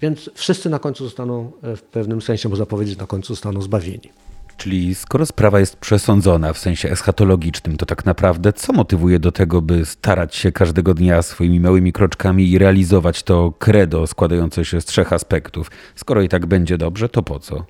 Więc 0.00 0.30
wszyscy 0.34 0.70
na 0.70 0.78
końcu 0.78 1.04
zostaną, 1.04 1.52
e, 1.62 1.76
w 1.76 1.82
pewnym 1.82 2.22
sensie 2.22 2.48
można 2.48 2.66
powiedzieć, 2.66 2.98
na 2.98 3.06
końcu 3.06 3.34
zostaną 3.34 3.62
zbawieni. 3.62 4.10
Czyli 4.56 4.94
skoro 4.94 5.26
sprawa 5.26 5.60
jest 5.60 5.76
przesądzona 5.76 6.52
w 6.52 6.58
sensie 6.58 6.90
eschatologicznym, 6.90 7.76
to 7.76 7.86
tak 7.86 8.04
naprawdę 8.04 8.52
co 8.52 8.72
motywuje 8.72 9.18
do 9.18 9.32
tego, 9.32 9.62
by 9.62 9.84
starać 9.84 10.36
się 10.36 10.52
każdego 10.52 10.94
dnia 10.94 11.22
swoimi 11.22 11.60
małymi 11.60 11.92
kroczkami 11.92 12.50
i 12.50 12.58
realizować 12.58 13.22
to 13.22 13.52
credo 13.58 14.06
składające 14.06 14.64
się 14.64 14.80
z 14.80 14.84
trzech 14.84 15.12
aspektów? 15.12 15.70
Skoro 15.94 16.22
i 16.22 16.28
tak 16.28 16.46
będzie 16.46 16.78
dobrze, 16.78 17.08
to 17.08 17.22
po 17.22 17.38
co? 17.38 17.64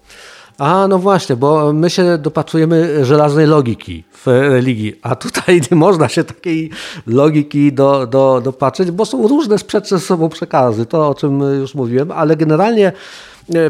A 0.58 0.88
no 0.88 0.98
właśnie, 0.98 1.36
bo 1.36 1.72
my 1.72 1.90
się 1.90 2.18
dopatrujemy 2.18 3.04
żelaznej 3.04 3.46
logiki 3.46 4.04
w 4.12 4.26
religii, 4.26 4.94
a 5.02 5.16
tutaj 5.16 5.60
nie 5.70 5.76
można 5.76 6.08
się 6.08 6.24
takiej 6.24 6.70
logiki 7.06 7.72
do, 7.72 8.06
do, 8.06 8.40
dopatrzeć, 8.44 8.90
bo 8.90 9.06
są 9.06 9.28
różne 9.28 9.58
sprzeczne 9.58 9.98
z 9.98 10.04
sobą 10.04 10.28
przekazy, 10.28 10.86
to 10.86 11.08
o 11.08 11.14
czym 11.14 11.40
już 11.40 11.74
mówiłem, 11.74 12.12
ale 12.12 12.36
generalnie 12.36 12.92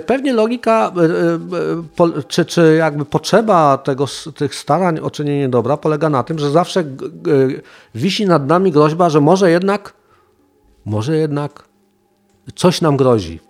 pewnie 0.06 0.32
logika, 0.32 0.92
e, 0.96 2.04
e, 2.04 2.22
czy, 2.28 2.44
czy 2.44 2.76
jakby 2.78 3.04
potrzeba 3.04 3.78
tego, 3.78 4.06
tych 4.36 4.54
starań 4.54 4.98
o 4.98 5.10
czynienie 5.10 5.48
dobra 5.48 5.76
polega 5.76 6.10
na 6.10 6.22
tym, 6.22 6.38
że 6.38 6.50
zawsze 6.50 6.84
wisi 7.94 8.26
nad 8.26 8.46
nami 8.46 8.72
groźba, 8.72 9.10
że 9.10 9.20
może 9.20 9.50
jednak, 9.50 9.92
może 10.84 11.16
jednak 11.16 11.64
coś 12.54 12.80
nam 12.80 12.96
grozi 12.96 13.40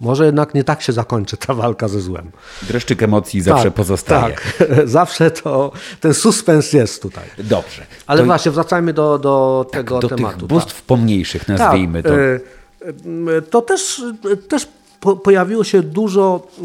może 0.00 0.26
jednak 0.26 0.54
nie 0.54 0.64
tak 0.64 0.82
się 0.82 0.92
zakończy 0.92 1.36
ta 1.36 1.54
walka 1.54 1.88
ze 1.88 2.00
złem. 2.00 2.30
Dreszczyk 2.62 3.02
emocji 3.02 3.40
zawsze 3.40 3.64
tak, 3.64 3.74
pozostaje. 3.74 4.34
Tak, 4.34 4.58
zawsze 4.88 5.30
to, 5.30 5.72
ten 6.00 6.14
suspens 6.14 6.72
jest 6.72 7.02
tutaj. 7.02 7.24
Dobrze. 7.38 7.86
Ale 8.06 8.20
to... 8.20 8.26
właśnie 8.26 8.50
wracajmy 8.50 8.92
do, 8.92 9.18
do 9.18 9.66
tak, 9.70 9.80
tego 9.80 9.98
do 9.98 10.08
tematu. 10.08 10.38
Tych 10.38 10.48
bóstw 10.48 10.74
tak. 10.74 10.82
pomniejszych, 10.82 11.48
nazwijmy 11.48 12.02
tak, 12.02 12.12
to. 12.12 12.18
E, 13.36 13.42
to 13.42 13.62
też, 13.62 14.02
też 14.48 14.68
pojawiło 15.00 15.64
się 15.64 15.82
dużo 15.82 16.46
e, 16.60 16.62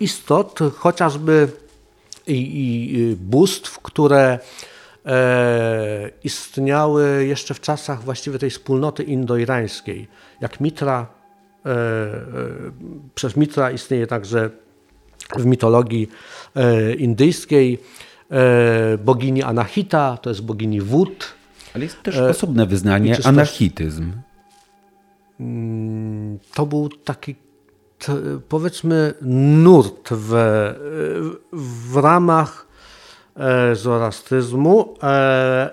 istot, 0.00 0.58
chociażby 0.76 1.48
i, 2.26 2.34
i 2.34 3.16
bóstw, 3.16 3.78
które 3.78 4.38
e, 5.06 6.10
istniały 6.24 7.26
jeszcze 7.26 7.54
w 7.54 7.60
czasach 7.60 8.02
właściwie 8.02 8.38
tej 8.38 8.50
wspólnoty 8.50 9.02
indoirańskiej, 9.02 10.08
jak 10.40 10.60
Mitra, 10.60 11.18
E, 11.66 11.70
e, 11.70 12.20
przez 13.14 13.36
Mitra 13.36 13.70
istnieje 13.70 14.06
także 14.06 14.50
w 15.36 15.46
mitologii 15.46 16.08
indyjskiej 16.98 17.78
bogini 19.04 19.42
Anahita, 19.42 20.16
to 20.16 20.30
jest 20.30 20.42
bogini 20.42 20.80
wód. 20.80 21.34
Ale 21.74 21.84
jest 21.84 22.02
też 22.02 22.16
osobne 22.18 22.66
wyznanie, 22.66 23.16
anahityzm. 23.24 24.12
Mm, 25.40 26.38
to 26.54 26.66
był 26.66 26.88
taki 26.88 27.34
powiedzmy 28.48 29.14
nurt 29.62 30.08
w, 30.10 30.34
w 31.52 31.96
ramach 31.96 32.66
zoroastyzmu 33.72 34.94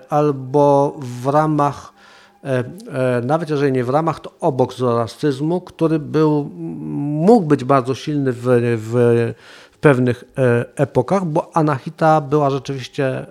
albo 0.09 0.97
w 0.99 1.27
ramach 1.27 1.95
E, 2.45 2.63
e, 3.17 3.21
nawet 3.21 3.49
jeżeli 3.49 3.71
nie 3.71 3.83
w 3.83 3.89
ramach, 3.89 4.19
to 4.19 4.31
obok 4.39 4.73
zoroastyzmu, 4.73 5.61
który 5.61 5.99
był, 5.99 6.49
mógł 7.25 7.45
być 7.45 7.63
bardzo 7.63 7.95
silny 7.95 8.33
w, 8.33 8.41
w, 8.77 9.33
w 9.71 9.77
pewnych 9.77 10.23
e, 10.37 10.65
epokach, 10.75 11.25
bo 11.25 11.57
Anahita 11.57 12.21
była 12.21 12.49
rzeczywiście 12.49 13.25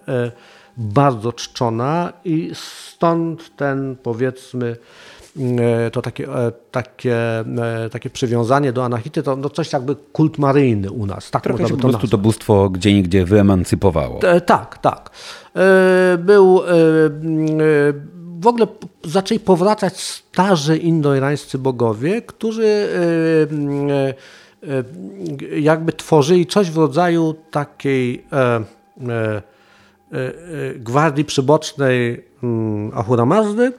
bardzo 0.77 1.33
czczona 1.33 2.13
i 2.25 2.51
stąd 2.55 3.57
ten 3.57 3.97
powiedzmy 4.03 4.77
to 5.93 6.03
takie, 6.03 6.29
takie, 6.71 7.17
takie 7.93 8.11
przywiązanie 8.11 8.73
do 8.73 8.85
Anahity, 8.85 9.23
to 9.23 9.37
no 9.37 9.51
coś 9.51 9.73
jakby 9.73 9.97
kult 9.97 10.39
maryjny 10.39 10.91
u 10.91 11.07
nas. 11.07 11.31
Tak 11.31 11.43
Trochę 11.43 11.69
się 11.69 11.77
po 11.77 11.89
prostu 11.89 12.09
to 12.09 12.19
bóstwo 12.19 12.71
gdzie 12.71 12.95
niegdzie 12.95 13.25
wyemancypowało. 13.25 14.21
Tak, 14.47 14.79
tak. 14.79 15.11
Był 16.19 16.63
w 18.45 18.47
ogóle 18.47 18.67
zaczęli 19.05 19.41
powracać 19.41 20.01
starzy 20.01 20.77
indoirańscy 20.77 21.59
bogowie, 21.59 22.23
którzy 22.23 22.67
e, 22.67 22.93
e, 24.69 24.85
e, 25.55 25.61
jakby 25.61 25.93
tworzyli 25.93 26.47
coś 26.47 26.71
w 26.71 26.77
rodzaju 26.77 27.35
takiej 27.51 28.25
gwardii 30.77 31.25
przybocznej 31.25 32.25
mm, 32.43 32.91
Ahura 32.95 33.25
Mazdy. 33.25 33.73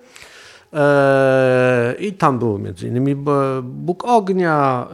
I 1.99 2.13
tam 2.13 2.39
był 2.39 2.59
między 2.59 2.87
innymi 2.87 3.15
Bóg 3.63 4.05
ognia, 4.05 4.87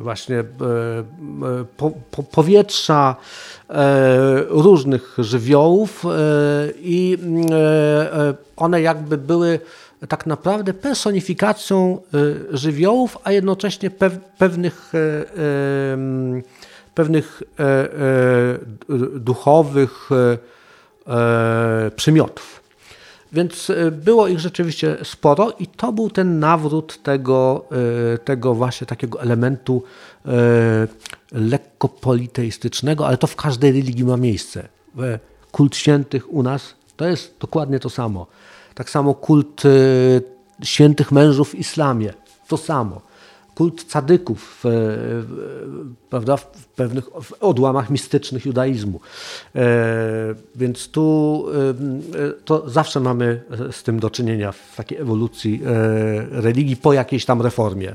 właśnie 0.00 0.44
powietrza, 2.30 3.16
różnych 4.48 5.16
żywiołów 5.18 6.04
i 6.76 7.18
one 8.56 8.82
jakby 8.82 9.18
były 9.18 9.60
tak 10.08 10.26
naprawdę 10.26 10.74
personifikacją 10.74 11.98
żywiołów, 12.50 13.18
a 13.24 13.32
jednocześnie 13.32 13.90
pewnych, 14.38 14.92
pewnych 16.94 17.42
e, 17.58 17.62
e, 17.62 17.88
duchowych 19.14 20.08
e, 21.06 21.90
przymiotów. 21.90 22.63
Więc 23.34 23.72
było 23.92 24.28
ich 24.28 24.40
rzeczywiście 24.40 24.96
sporo 25.04 25.50
i 25.58 25.66
to 25.66 25.92
był 25.92 26.10
ten 26.10 26.38
nawrót 26.38 27.02
tego, 27.02 27.64
tego 28.24 28.54
właśnie 28.54 28.86
takiego 28.86 29.22
elementu 29.22 29.82
lekko 31.32 31.88
politeistycznego, 31.88 33.06
ale 33.06 33.16
to 33.16 33.26
w 33.26 33.36
każdej 33.36 33.72
religii 33.72 34.04
ma 34.04 34.16
miejsce. 34.16 34.68
Kult 35.52 35.76
świętych 35.76 36.32
u 36.32 36.42
nas 36.42 36.74
to 36.96 37.06
jest 37.06 37.34
dokładnie 37.40 37.78
to 37.80 37.90
samo. 37.90 38.26
Tak 38.74 38.90
samo 38.90 39.14
kult 39.14 39.62
świętych 40.62 41.12
mężów 41.12 41.50
w 41.50 41.54
islamie. 41.54 42.12
To 42.48 42.56
samo. 42.56 43.00
Kult 43.54 43.84
cadyków 43.84 44.60
w, 44.64 45.24
prawda, 46.10 46.36
w 46.36 46.66
pewnych 46.66 47.04
odłamach 47.42 47.90
mistycznych 47.90 48.46
judaizmu. 48.46 49.00
E, 49.54 50.34
więc 50.54 50.88
tu 50.88 51.46
e, 52.14 52.32
to 52.44 52.70
zawsze 52.70 53.00
mamy 53.00 53.42
z 53.70 53.82
tym 53.82 54.00
do 54.00 54.10
czynienia 54.10 54.52
w 54.52 54.76
takiej 54.76 54.98
ewolucji 54.98 55.62
e, 55.66 56.40
religii 56.40 56.76
po 56.76 56.92
jakiejś 56.92 57.24
tam 57.24 57.42
reformie, 57.42 57.94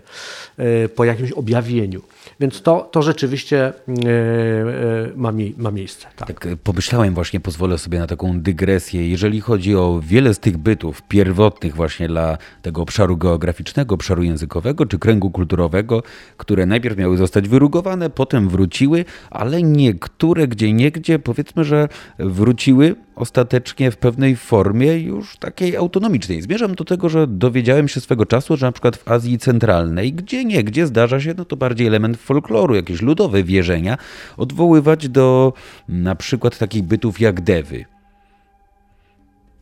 po 0.96 1.06
jakimś 1.06 1.32
objawieniu. 1.32 2.02
Więc 2.40 2.62
to, 2.62 2.90
to 2.92 3.02
rzeczywiście 3.02 3.60
e, 3.66 3.72
e, 3.72 5.12
ma, 5.16 5.32
mi, 5.32 5.54
ma 5.58 5.72
miejsce. 5.72 6.08
Tak. 6.16 6.28
tak 6.28 6.48
pomyślałem 6.64 7.14
właśnie, 7.14 7.40
pozwolę 7.40 7.78
sobie 7.78 8.00
na 8.00 8.08
taką 8.08 8.42
dygresję. 8.42 9.10
Jeżeli 9.10 9.42
chodzi 9.42 9.76
o 9.76 10.02
wiele 10.04 10.34
z 10.34 10.40
tych 10.40 10.58
bytów 10.58 11.02
pierwotnych 11.02 11.76
właśnie 11.76 12.08
dla 12.08 12.38
tego 12.62 12.82
obszaru 12.82 13.18
geograficznego, 13.18 13.96
obszaru 13.96 14.24
językowego 14.24 14.86
czy 14.86 15.00
kręgu 15.00 15.32
kulturowego, 15.32 16.04
które 16.38 16.66
najpierw 16.66 16.98
miały 16.98 17.18
zostać 17.18 17.50
wyrugowane, 17.50 18.10
potem 18.10 18.50
wróciły, 18.50 19.06
ale 19.30 19.64
niektóre 19.64 20.48
gdzie 20.48 20.74
niegdzie 20.74 21.20
powiedzmy, 21.20 21.64
że 21.64 21.90
wróciły 22.20 22.96
ostatecznie 23.20 23.92
w 23.92 23.98
pewnej 23.98 24.36
formie 24.36 25.00
już 25.00 25.38
takiej 25.38 25.78
autonomicznej. 25.78 26.42
Zmierzam 26.42 26.76
do 26.76 26.84
tego, 26.84 27.10
że 27.10 27.28
dowiedziałem 27.28 27.88
się 27.88 28.02
swego 28.02 28.26
czasu, 28.26 28.58
że 28.58 28.66
na 28.66 28.72
przykład 28.72 28.98
w 28.98 29.08
Azji 29.08 29.38
Centralnej, 29.38 30.14
gdzie 30.14 30.46
nie, 30.46 30.64
gdzie 30.64 30.88
zdarza 30.88 31.20
się, 31.22 31.34
no 31.38 31.46
to 31.46 31.56
bardziej 31.56 31.88
element 31.88 32.18
folkloru, 32.18 32.76
jakieś 32.76 33.02
ludowe 33.02 33.44
wierzenia, 33.44 33.98
odwoływać 34.38 35.10
do 35.10 35.54
na 35.88 36.16
przykład 36.16 36.58
takich 36.58 36.84
bytów 36.84 37.20
jak 37.20 37.42
dewy. 37.42 37.86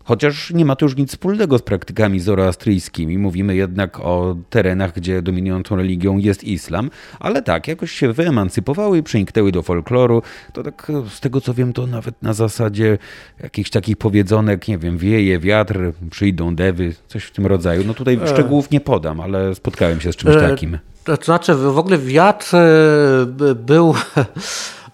Chociaż 0.08 0.52
nie 0.52 0.66
ma 0.66 0.76
to 0.76 0.86
już 0.86 0.96
nic 0.96 1.10
wspólnego 1.10 1.58
z 1.58 1.62
praktykami 1.62 2.20
zoroastryjskimi. 2.20 3.18
Mówimy 3.18 3.56
jednak 3.56 4.00
o 4.00 4.36
terenach, 4.50 4.94
gdzie 4.94 5.22
dominującą 5.22 5.76
religią 5.76 6.18
jest 6.18 6.44
islam, 6.44 6.90
ale 7.20 7.42
tak, 7.42 7.68
jakoś 7.68 7.92
się 7.92 8.14
wyemancypowały, 8.14 9.04
przeniknęły 9.04 9.52
do 9.52 9.62
folkloru. 9.62 10.22
To 10.54 10.64
tak 10.64 10.92
z 11.10 11.20
tego 11.20 11.42
co 11.42 11.54
wiem, 11.54 11.74
to 11.74 11.88
nawet 11.88 12.22
na 12.22 12.34
zasadzie 12.34 12.98
jakichś 13.44 13.70
takich 13.70 13.98
powiedzonek, 13.98 14.68
nie 14.68 14.78
wiem, 14.78 14.98
wieje 14.98 15.40
wiatr, 15.40 15.80
przyjdą 16.12 16.56
dewy, 16.56 16.94
coś 17.08 17.24
w 17.24 17.32
tym 17.32 17.46
rodzaju. 17.46 17.84
No 17.88 17.94
tutaj 17.94 18.20
e. 18.24 18.28
szczegółów 18.28 18.72
nie 18.72 18.82
podam, 18.82 19.20
ale 19.20 19.56
spotkałem 19.56 20.02
się 20.02 20.14
z 20.14 20.16
czymś 20.16 20.36
e, 20.36 20.40
takim. 20.40 20.78
To 21.04 21.16
znaczy, 21.16 21.56
w 21.56 21.78
ogóle 21.78 21.98
wiatr 21.98 22.56
e, 22.56 23.56
był 23.56 23.94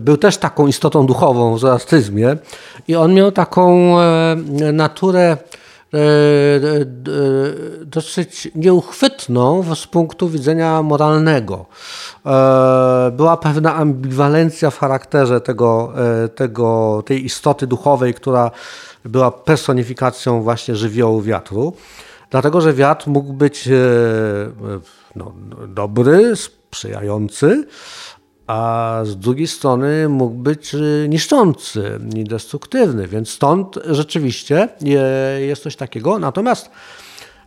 był 0.00 0.16
też 0.16 0.36
taką 0.36 0.66
istotą 0.66 1.06
duchową 1.06 1.54
w 1.54 1.58
zoroastyzmie 1.58 2.36
i 2.88 2.96
on 2.96 3.14
miał 3.14 3.32
taką 3.32 3.98
e, 4.00 4.36
naturę 4.72 5.36
dosyć 7.84 8.48
nieuchwytną 8.54 9.74
z 9.74 9.86
punktu 9.86 10.28
widzenia 10.28 10.82
moralnego. 10.82 11.66
Była 13.12 13.36
pewna 13.36 13.74
ambiwalencja 13.74 14.70
w 14.70 14.78
charakterze 14.78 15.40
tego, 15.40 15.92
tego, 16.34 17.02
tej 17.06 17.24
istoty 17.24 17.66
duchowej, 17.66 18.14
która 18.14 18.50
była 19.04 19.30
personifikacją 19.30 20.42
właśnie 20.42 20.76
żywiołu 20.76 21.22
wiatru. 21.22 21.72
Dlatego, 22.30 22.60
że 22.60 22.72
wiatr 22.72 23.08
mógł 23.08 23.32
być 23.32 23.68
no, 25.16 25.32
dobry, 25.68 26.36
sprzyjający, 26.72 27.66
a 28.46 29.00
z 29.04 29.16
drugiej 29.16 29.46
strony 29.46 30.08
mógł 30.08 30.34
być 30.34 30.74
y, 30.74 31.06
niszczący 31.08 32.00
i 32.16 32.24
destruktywny, 32.24 33.08
więc 33.08 33.30
stąd 33.30 33.78
rzeczywiście 33.86 34.68
jest 35.38 35.62
coś 35.62 35.76
takiego. 35.76 36.18
Natomiast 36.18 36.70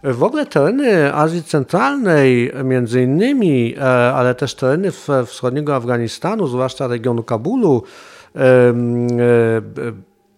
w 0.04 0.24
ogóle 0.24 0.46
tereny 0.46 1.14
Azji 1.14 1.44
Centralnej, 1.44 2.52
między 2.64 3.04
innymi, 3.04 3.76
e, 3.78 3.84
ale 4.14 4.36
też 4.36 4.56
tereny 4.56 4.92
wschodniego 5.26 5.76
Afganistanu, 5.76 6.48
zwłaszcza 6.48 6.88
regionu 6.88 7.24
Kabulu, 7.24 7.84
e, 8.36 8.40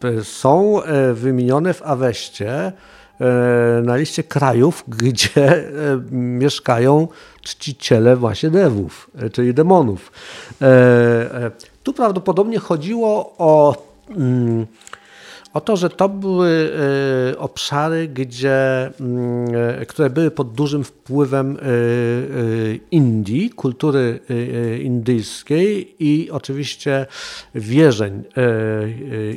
e, 0.04 0.24
są 0.24 0.82
wymienione 1.14 1.74
w 1.74 1.82
Aweście 1.82 2.50
E, 2.50 2.97
na 3.84 3.96
liście 3.96 4.24
krajów, 4.24 4.84
gdzie 5.02 5.58
e, 5.58 5.68
mieszkają 6.12 7.08
czciciele 7.42 8.16
właśnie 8.16 8.50
devów, 8.50 9.12
e, 9.20 9.30
czyli 9.30 9.54
demonów. 9.54 10.12
Tu 11.84 11.94
prawdopodobnie 11.94 12.60
chodziło 12.60 13.36
o, 13.38 13.76
mm, 14.10 14.66
o 15.54 15.62
to, 15.62 15.78
że 15.78 15.90
to 15.90 16.10
były 16.10 16.72
obszary, 17.38 18.08
gdzie, 18.08 18.92
mm, 19.00 19.48
które 19.88 20.10
były 20.10 20.32
pod 20.32 20.54
dużym 20.54 20.84
wpływem 20.84 21.58
Indii, 22.92 23.50
kultury 23.50 24.20
indyjskiej 24.84 25.96
i 26.00 26.32
oczywiście 26.32 27.06
wierzeń 27.56 28.24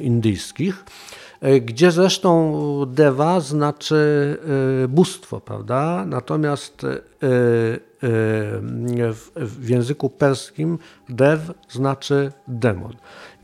indyjskich. 0.02 0.84
E, 1.40 1.60
gdzie 1.60 1.90
zresztą 1.90 2.54
deva 2.88 3.40
znaczy 3.40 4.36
e, 4.84 4.88
bóstwo, 4.88 5.40
prawda? 5.40 6.04
Natomiast 6.06 6.84
e, 6.84 6.88
w 9.36 9.68
języku 9.68 10.10
perskim 10.10 10.78
dev 11.08 11.54
znaczy 11.68 12.32
demon. 12.48 12.92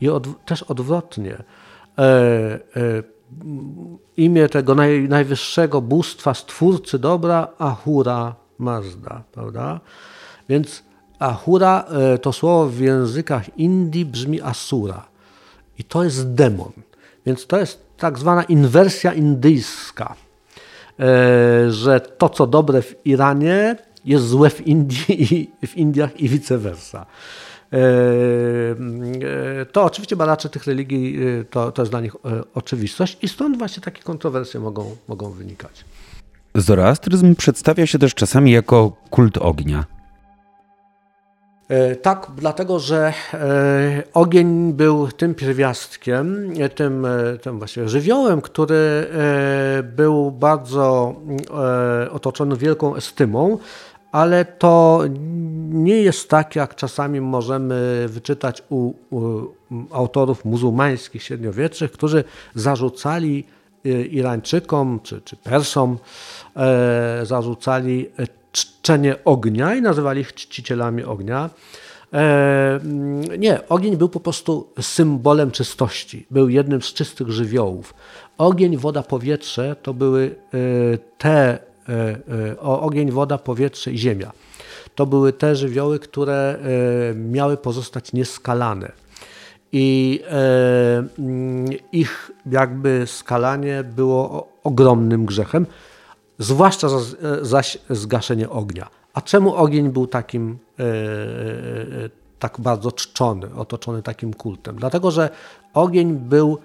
I 0.01 0.09
od, 0.09 0.45
też 0.45 0.63
odwrotnie. 0.63 1.43
Imię 4.17 4.49
tego 4.49 4.75
naj, 4.75 5.09
najwyższego 5.09 5.81
bóstwa, 5.81 6.33
stwórcy 6.33 6.99
dobra, 6.99 7.47
Ahura 7.57 8.35
Mazda, 8.57 9.23
prawda? 9.31 9.79
Więc 10.49 10.83
Ahura 11.19 11.85
to 12.21 12.33
słowo 12.33 12.67
w 12.67 12.79
językach 12.79 13.57
Indii 13.57 14.05
brzmi 14.05 14.41
Asura. 14.41 15.05
I 15.79 15.83
to 15.83 16.03
jest 16.03 16.33
demon. 16.33 16.71
Więc 17.25 17.47
to 17.47 17.57
jest 17.57 17.86
tak 17.97 18.19
zwana 18.19 18.43
inwersja 18.43 19.13
indyjska, 19.13 20.15
e, 20.99 21.71
że 21.71 21.99
to, 21.99 22.29
co 22.29 22.47
dobre 22.47 22.81
w 22.81 23.05
Iranie, 23.05 23.75
jest 24.05 24.27
złe 24.27 24.49
w 24.49 24.67
Indii 24.67 25.33
i 25.61 25.67
w 25.67 25.77
Indiach 25.77 26.19
i 26.19 26.29
vice 26.29 26.57
versa. 26.57 27.05
E, 27.73 27.77
e, 29.61 29.65
to 29.65 29.83
oczywiście 29.83 30.15
badacze 30.15 30.49
tych 30.49 30.65
religii, 30.65 31.19
to, 31.49 31.71
to 31.71 31.81
jest 31.81 31.91
dla 31.91 32.01
nich 32.01 32.15
oczywistość 32.53 33.17
i 33.21 33.27
stąd 33.27 33.57
właśnie 33.57 33.83
takie 33.83 34.03
kontrowersje 34.03 34.59
mogą, 34.59 34.95
mogą 35.07 35.29
wynikać. 35.31 35.85
Zoroastryzm 36.55 37.35
przedstawia 37.35 37.87
się 37.87 37.99
też 37.99 38.15
czasami 38.15 38.51
jako 38.51 38.91
kult 39.09 39.37
ognia. 39.37 39.96
E, 41.69 41.95
tak, 41.95 42.27
dlatego 42.35 42.79
że 42.79 43.13
e, 43.33 44.03
ogień 44.13 44.73
był 44.73 45.07
tym 45.07 45.35
pierwiastkiem, 45.35 46.53
e, 46.59 46.69
tym, 46.69 47.07
tym 47.41 47.59
żywiołem, 47.85 48.41
który 48.41 49.07
był 49.83 50.31
bardzo 50.31 51.15
otoczony 52.11 52.57
wielką 52.57 52.95
estymą, 52.95 53.57
ale 54.11 54.45
to 54.45 55.03
nie 55.69 56.01
jest 56.01 56.29
tak, 56.29 56.55
jak 56.55 56.75
czasami 56.75 57.21
możemy 57.21 58.05
wyczytać 58.07 58.63
u, 58.69 58.93
u 59.09 59.41
autorów 59.91 60.45
muzułmańskich 60.45 61.23
średniowiecznych, 61.23 61.91
którzy 61.91 62.23
zarzucali 62.55 63.43
Irańczykom 64.09 64.99
czy, 65.03 65.21
czy 65.21 65.35
Persom, 65.35 65.97
zarzucali 67.23 68.09
czczenie 68.51 69.15
ognia 69.25 69.75
i 69.75 69.81
nazywali 69.81 70.21
ich 70.21 70.33
czcicielami 70.33 71.03
ognia. 71.03 71.49
E, 72.13 72.79
nie, 73.37 73.67
ogień 73.69 73.97
był 73.97 74.09
po 74.09 74.19
prostu 74.19 74.67
symbolem 74.81 75.51
czystości, 75.51 76.25
był 76.31 76.49
jednym 76.49 76.81
z 76.81 76.93
czystych 76.93 77.29
żywiołów. 77.29 77.93
Ogień, 78.37 78.77
woda, 78.77 79.03
powietrze 79.03 79.75
to 79.81 79.93
były 79.93 80.35
e, 80.53 80.57
te, 81.17 81.59
e, 81.89 82.59
ogień, 82.59 83.11
woda, 83.11 83.37
powietrze 83.37 83.91
i 83.91 83.97
ziemia. 83.97 84.31
To 84.95 85.05
były 85.05 85.33
te 85.33 85.55
żywioły, 85.55 85.99
które 85.99 86.59
miały 87.15 87.57
pozostać 87.57 88.13
nieskalane. 88.13 88.91
I 89.71 90.19
ich 91.91 92.31
jakby 92.51 93.03
skalanie 93.07 93.83
było 93.83 94.47
ogromnym 94.63 95.25
grzechem 95.25 95.65
zwłaszcza 96.37 96.87
zaś 97.41 97.77
zgaszenie 97.89 98.49
ognia. 98.49 98.89
A 99.17 99.21
czemu 99.21 99.55
ogień 99.55 99.89
był 99.89 100.07
takim 100.07 100.57
e, 100.79 100.83
e, 100.83 100.87
tak 102.39 102.59
bardzo 102.59 102.91
czczony, 102.91 103.55
otoczony 103.55 104.01
takim 104.01 104.33
kultem? 104.33 104.75
Dlatego, 104.75 105.11
że 105.11 105.29
ogień 105.73 106.13
był 106.13 106.57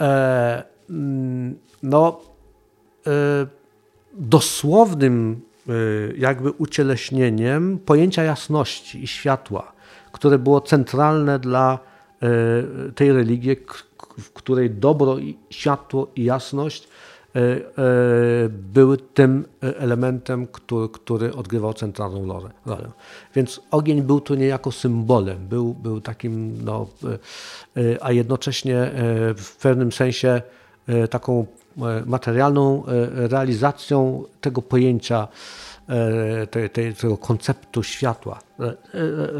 e, 0.00 0.52
mm, 0.90 1.58
no, 1.82 2.20
dosłownym 4.12 5.40
jakby 6.16 6.50
ucieleśnieniem 6.50 7.78
pojęcia 7.78 8.22
jasności 8.22 9.04
i 9.04 9.06
światła, 9.06 9.72
które 10.12 10.38
było 10.38 10.60
centralne 10.60 11.38
dla 11.38 11.78
tej 12.94 13.12
religii, 13.12 13.56
w 14.18 14.32
której 14.32 14.70
dobro, 14.70 15.18
i 15.18 15.38
światło 15.50 16.08
i 16.16 16.24
jasność 16.24 16.88
były 18.48 18.98
tym 18.98 19.44
elementem, 19.60 20.46
który, 20.46 20.88
który 20.88 21.34
odgrywał 21.34 21.74
centralną 21.74 22.26
rolę. 22.66 22.90
Więc 23.34 23.60
ogień 23.70 24.02
był 24.02 24.20
tu 24.20 24.34
niejako 24.34 24.72
symbolem, 24.72 25.48
był, 25.48 25.74
był 25.74 26.00
takim, 26.00 26.64
no, 26.64 26.86
e, 27.76 27.96
a 28.00 28.12
jednocześnie 28.12 28.90
w 29.36 29.56
pewnym 29.62 29.92
sensie 29.92 30.42
taką 31.10 31.46
materialną 32.06 32.82
realizacją 33.14 34.24
tego 34.40 34.62
pojęcia, 34.62 35.28
tego 36.98 37.16
konceptu 37.16 37.82
światła. 37.82 38.38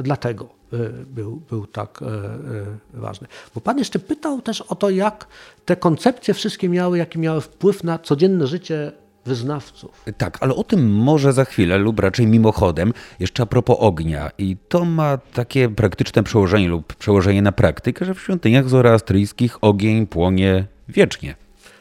Dlatego 0.03 0.45
E, 0.45 0.62
był, 1.07 1.37
był 1.51 1.67
tak 1.67 2.03
e, 2.03 2.07
e, 2.07 3.01
ważny. 3.01 3.29
Bo 3.55 3.61
Pan 3.61 3.79
jeszcze 3.79 3.99
pytał 3.99 4.43
też 4.43 4.61
o 4.61 4.75
to, 4.75 4.91
jak 4.91 5.27
te 5.65 5.77
koncepcje 5.77 6.35
wszystkie 6.35 6.69
miały, 6.69 6.99
jaki 6.99 7.19
miały 7.19 7.41
wpływ 7.41 7.85
na 7.85 7.99
codzienne 7.99 8.47
życie 8.47 8.93
wyznawców. 9.25 10.05
Tak, 10.19 10.39
ale 10.41 10.55
o 10.55 10.65
tym 10.65 10.95
może 10.95 11.33
za 11.33 11.45
chwilę 11.45 11.79
lub 11.79 12.01
raczej 12.01 12.27
mimochodem. 12.27 12.93
Jeszcze 13.21 13.43
a 13.43 13.47
propos 13.47 13.77
ognia. 13.81 14.31
I 14.39 14.57
to 14.69 14.85
ma 14.85 15.19
takie 15.19 15.69
praktyczne 15.69 16.23
przełożenie 16.23 16.69
lub 16.69 16.95
przełożenie 16.95 17.43
na 17.43 17.53
praktykę, 17.53 18.05
że 18.05 18.15
w 18.15 18.21
świątyniach 18.21 18.69
zoroastryjskich 18.69 19.59
ogień 19.61 20.07
płonie 20.07 20.67
wiecznie. 20.89 21.35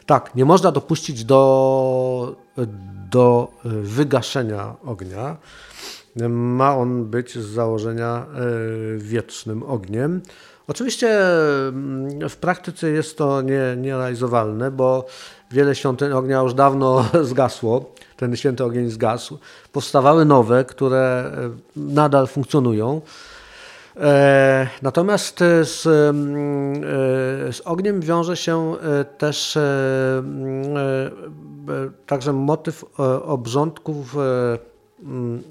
Tak, 0.05 0.35
nie 0.35 0.45
można 0.45 0.71
dopuścić 0.71 1.25
do, 1.25 2.35
do 3.09 3.51
wygaszenia 3.83 4.75
ognia. 4.85 5.37
Ma 6.29 6.77
on 6.77 7.05
być 7.05 7.37
z 7.37 7.45
założenia 7.45 8.25
e, 8.25 8.97
wiecznym 8.97 9.63
ogniem. 9.63 10.21
Oczywiście 10.67 11.19
mm, 11.67 12.29
w 12.29 12.37
praktyce 12.37 12.89
jest 12.89 13.17
to 13.17 13.41
nie, 13.41 13.75
nierealizowalne, 13.77 14.71
bo 14.71 15.05
wiele 15.51 15.75
świątyń 15.75 16.11
ognia 16.11 16.41
już 16.41 16.53
dawno 16.53 17.05
zgasło. 17.31 17.93
Ten 18.17 18.35
święty 18.35 18.63
ogień 18.63 18.89
zgasł. 18.89 19.37
Powstawały 19.71 20.25
nowe, 20.25 20.65
które 20.65 21.31
e, 21.37 21.49
nadal 21.75 22.27
funkcjonują. 22.27 23.01
E, 23.97 24.67
natomiast 24.81 25.39
z, 25.63 25.87
mm, 25.87 26.81
z 27.53 27.61
ogniem 27.65 28.01
wiąże 28.01 28.37
się 28.37 28.75
też 29.17 29.57
mm, 29.57 30.75
także 32.05 32.33
motyw 32.33 32.85
obrządków 33.25 34.15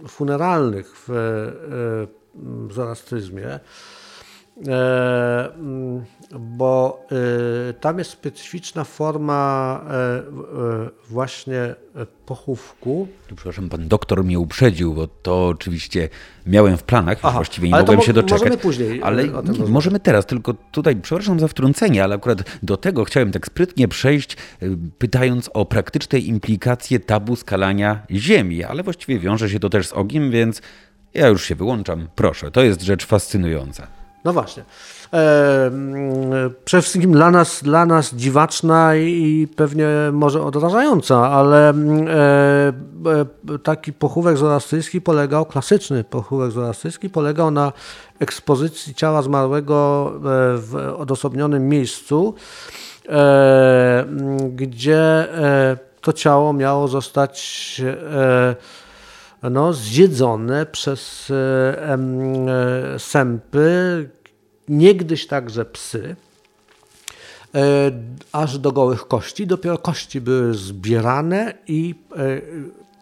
funeralnych 0.09 0.95
w 0.97 1.11
e, 1.11 2.75
zoroastryzmie, 2.75 3.61
e, 4.69 5.53
mm, 5.55 6.05
bo 6.39 7.07
e, 7.71 7.73
tam 7.73 7.99
jest 7.99 8.11
specyficzna 8.11 8.85
forma 8.85 9.81
właśnie 11.09 11.75
pochówku. 12.27 13.09
Przepraszam, 13.27 13.69
pan 13.69 13.89
doktor 13.89 14.25
mnie 14.25 14.39
uprzedził, 14.39 14.95
bo 14.95 15.07
to 15.07 15.47
oczywiście 15.47 16.09
miałem 16.47 16.77
w 16.77 16.83
planach, 16.83 17.19
Aha, 17.23 17.33
właściwie 17.33 17.69
nie 17.69 17.77
mogłem 17.77 18.03
się 18.03 18.13
doczekać. 18.13 18.41
Możemy 18.41 18.59
później. 18.59 19.03
Ale 19.03 19.25
nie, 19.25 19.67
możemy 19.69 20.01
teraz, 20.01 20.27
tylko 20.27 20.55
tutaj, 20.55 20.97
przepraszam 20.97 21.41
za 21.41 21.49
wtrącenie, 21.49 22.05
ale 22.05 22.15
akurat 22.15 22.43
do 22.63 22.77
tego 22.77 23.05
chciałem 23.05 23.33
tak 23.33 23.47
sprytnie 23.47 23.89
przejść, 23.89 24.37
pytając 24.99 25.51
o 25.55 25.65
praktyczne 25.65 26.19
implikacje 26.19 27.01
tabu 27.01 27.37
skalania 27.37 28.03
ziemi, 28.11 28.65
ale 28.65 28.83
właściwie 28.83 29.19
wiąże 29.19 29.51
się 29.51 29.61
to 29.61 29.69
też 29.71 29.89
z 29.89 29.93
ogniem, 29.93 30.31
więc 30.31 30.63
ja 31.15 31.29
już 31.29 31.45
się 31.45 31.55
wyłączam. 31.55 32.09
Proszę, 32.15 32.51
to 32.51 32.63
jest 32.63 32.83
rzecz 32.83 33.07
fascynująca. 33.07 33.87
No 34.25 34.33
właśnie. 34.33 34.65
E, 35.13 35.71
przede 36.65 36.83
wszystkim 36.83 37.13
dla 37.13 37.31
nas, 37.31 37.63
dla 37.63 37.87
nas 37.87 38.15
dziwaczna 38.15 38.97
i 38.97 39.49
pewnie 39.57 39.87
może 40.13 40.43
odrażająca, 40.43 41.31
ale 41.31 41.71
e, 41.71 41.75
e, 43.55 43.59
taki 43.63 43.93
pochówek 43.93 44.37
zoroastyjski 44.37 45.01
polegał, 45.01 45.47
klasyczny 45.47 46.05
pochówek 46.05 46.51
zoroastyjski 46.51 47.11
polegał 47.11 47.51
na 47.51 47.73
ekspozycji 48.19 48.95
ciała 48.95 49.23
zmarłego 49.23 50.13
w 50.57 50.95
odosobnionym 50.99 51.69
miejscu, 51.69 52.35
gdzie 54.51 55.29
to 56.01 56.13
ciało 56.13 56.53
miało 56.53 56.89
zostać 56.89 57.83
no, 59.43 59.73
zjedzone 59.73 60.67
przez 60.67 61.33
sępy, 62.99 64.09
niegdyś 64.71 65.27
także 65.27 65.65
psy, 65.65 66.17
e, 67.55 67.91
aż 68.33 68.59
do 68.59 68.73
gołych 68.73 69.09
kości. 69.09 69.47
Dopiero 69.47 69.79
kości 69.79 70.21
były 70.21 70.55
zbierane 70.55 71.55
i 71.69 71.95
e, 72.13 72.17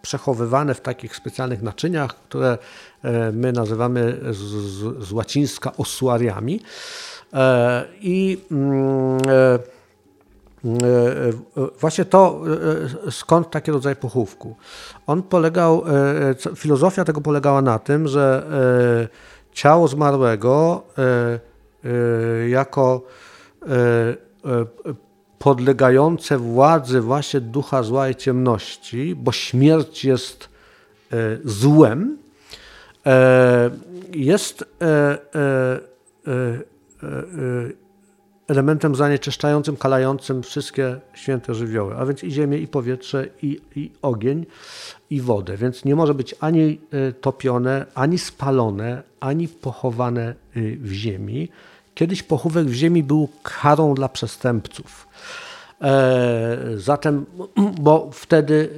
przechowywane 0.01 0.73
w 0.73 0.81
takich 0.81 1.15
specjalnych 1.15 1.61
naczyniach, 1.61 2.15
które 2.15 2.57
e, 3.03 3.31
my 3.31 3.51
nazywamy 3.51 4.19
z, 4.29 4.37
z, 4.37 5.07
z 5.07 5.11
łacińska 5.11 5.71
osuariami. 5.77 6.61
I 8.01 8.37
mm, 8.51 9.19
Właśnie 11.79 12.05
to, 12.05 12.41
skąd 13.11 13.51
taki 13.51 13.71
rodzaj 13.71 13.95
pochówku. 13.95 14.55
On 15.07 15.23
polegał, 15.23 15.83
filozofia 16.55 17.05
tego 17.05 17.21
polegała 17.21 17.61
na 17.61 17.79
tym, 17.79 18.07
że 18.07 18.47
ciało 19.53 19.87
zmarłego 19.87 20.83
jako 22.49 23.01
y, 23.63 23.67
y, 23.69 24.95
podlegające 25.39 26.37
władzy 26.37 27.01
właśnie 27.01 27.41
ducha 27.41 27.83
zła 27.83 28.09
i 28.09 28.15
ciemności, 28.15 29.15
bo 29.15 29.31
śmierć 29.31 30.05
jest 30.05 30.49
złem, 31.43 32.17
jest 34.13 34.63
elementem 38.49 38.95
zanieczyszczającym, 38.95 39.77
kalającym 39.77 40.43
wszystkie 40.43 40.99
święte 41.13 41.55
żywioły, 41.55 41.95
a 41.97 42.05
więc 42.05 42.23
i 42.23 42.31
ziemię, 42.31 42.57
i 42.57 42.67
powietrze, 42.67 43.27
i, 43.41 43.61
i 43.75 43.91
ogień, 44.01 44.45
i 45.09 45.21
wodę. 45.21 45.57
Więc 45.57 45.85
nie 45.85 45.95
może 45.95 46.13
być 46.13 46.35
ani 46.39 46.79
topione, 47.21 47.85
ani 47.95 48.17
spalone, 48.19 49.03
ani 49.19 49.47
pochowane 49.47 50.35
w 50.55 50.91
ziemi. 50.91 51.49
Kiedyś 51.95 52.23
pochówek 52.23 52.67
w 52.67 52.73
ziemi 52.73 53.03
był 53.03 53.29
karą 53.43 53.93
dla 53.93 54.09
przestępców. 54.09 55.07
E, 55.81 56.57
zatem, 56.75 57.25
bo 57.81 58.09
wtedy, 58.13 58.69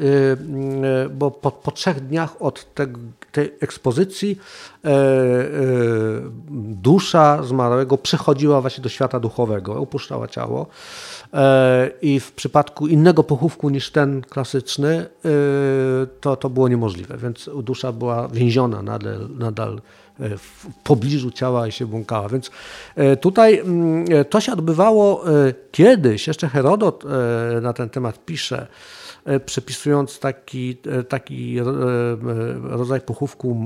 e, 1.06 1.10
bo 1.10 1.32
po, 1.32 1.52
po 1.52 1.72
trzech 1.72 2.00
dniach 2.00 2.42
od 2.42 2.74
te, 2.74 2.88
tej 3.32 3.52
ekspozycji 3.62 4.40
e, 4.86 4.92
dusza 6.82 7.44
zmarłego 7.44 7.98
przechodziła 7.98 8.62
właśnie 8.62 8.84
do 8.84 8.90
świata 8.90 9.20
duchowego, 9.20 9.80
opuszczała 9.80 10.28
ciało. 10.28 10.68
I 12.02 12.20
w 12.20 12.32
przypadku 12.32 12.88
innego 12.88 13.24
pochówku 13.24 13.70
niż 13.70 13.92
ten 13.92 14.22
klasyczny, 14.22 15.06
to, 16.22 16.36
to 16.36 16.50
było 16.50 16.68
niemożliwe, 16.68 17.18
więc 17.18 17.50
dusza 17.64 17.92
była 17.92 18.28
więziona 18.28 18.82
nadal, 18.82 19.30
nadal 19.38 19.82
E, 20.11 20.11
w 20.38 20.66
pobliżu 20.84 21.32
ciała 21.32 21.68
i 21.68 21.72
się 21.72 21.86
błąkała. 21.86 22.30
Więc 22.30 22.52
e, 22.96 23.18
tutaj 23.18 23.60
mm, 23.60 24.06
e, 24.12 24.26
to 24.26 24.42
się 24.42 24.54
odbywało 24.54 25.24
kiedyś, 25.72 26.28
jeszcze 26.28 26.50
Herodot 26.50 27.04
na 27.62 27.74
ten 27.74 27.90
temat 27.90 28.26
pisze, 28.26 28.68
przepisując 29.46 30.20
taki, 30.20 30.78
taki 31.10 31.58
rodzaj 32.64 33.02
pochówku 33.02 33.58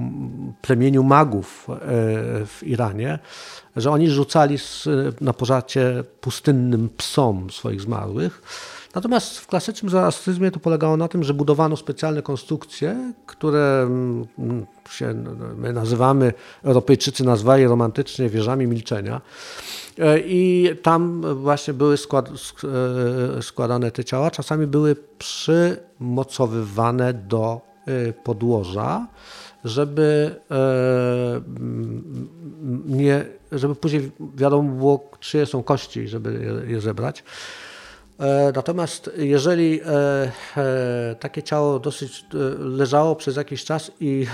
plemieniu 0.61 1.03
magów 1.03 1.67
w 2.45 2.59
Iranie, 2.63 3.19
że 3.75 3.91
oni 3.91 4.09
rzucali 4.09 4.57
na 5.21 5.33
pożarcie 5.33 6.03
pustynnym 6.21 6.89
psom 6.97 7.51
swoich 7.51 7.81
zmarłych. 7.81 8.41
Natomiast 8.95 9.39
w 9.39 9.47
klasycznym 9.47 9.89
zoroastryzmie 9.89 10.51
to 10.51 10.59
polegało 10.59 10.97
na 10.97 11.07
tym, 11.07 11.23
że 11.23 11.33
budowano 11.33 11.77
specjalne 11.77 12.21
konstrukcje, 12.21 13.13
które 13.25 13.81
mm, 13.81 14.25
się 14.89 15.13
my 15.57 15.73
nazywamy, 15.73 16.33
Europejczycy 16.63 17.23
nazwali 17.23 17.65
romantycznie 17.65 18.29
wieżami 18.29 18.67
milczenia. 18.67 19.21
E, 19.99 20.19
I 20.19 20.69
tam 20.81 21.21
właśnie 21.35 21.73
były 21.73 21.97
skład, 21.97 22.29
e, 22.29 22.33
składane 23.41 23.91
te 23.91 24.03
ciała, 24.03 24.31
czasami 24.31 24.67
były 24.67 24.95
przymocowywane 25.17 27.13
do 27.13 27.61
e, 27.87 28.13
podłoża, 28.13 29.07
żeby 29.65 30.35
nie, 32.85 33.25
żeby 33.51 33.75
później 33.75 34.11
wiadomo 34.35 34.71
było, 34.71 35.09
czyje 35.19 35.45
są 35.45 35.63
kości, 35.63 36.07
żeby 36.07 36.33
je, 36.65 36.73
je 36.73 36.81
zebrać. 36.81 37.23
E, 38.19 38.51
natomiast 38.55 39.11
jeżeli 39.17 39.81
e, 39.81 39.85
e, 40.57 41.15
takie 41.19 41.43
ciało 41.43 41.79
dosyć 41.79 42.25
leżało 42.59 43.15
przez 43.15 43.35
jakiś 43.35 43.63
czas 43.63 43.91
i 43.99 44.27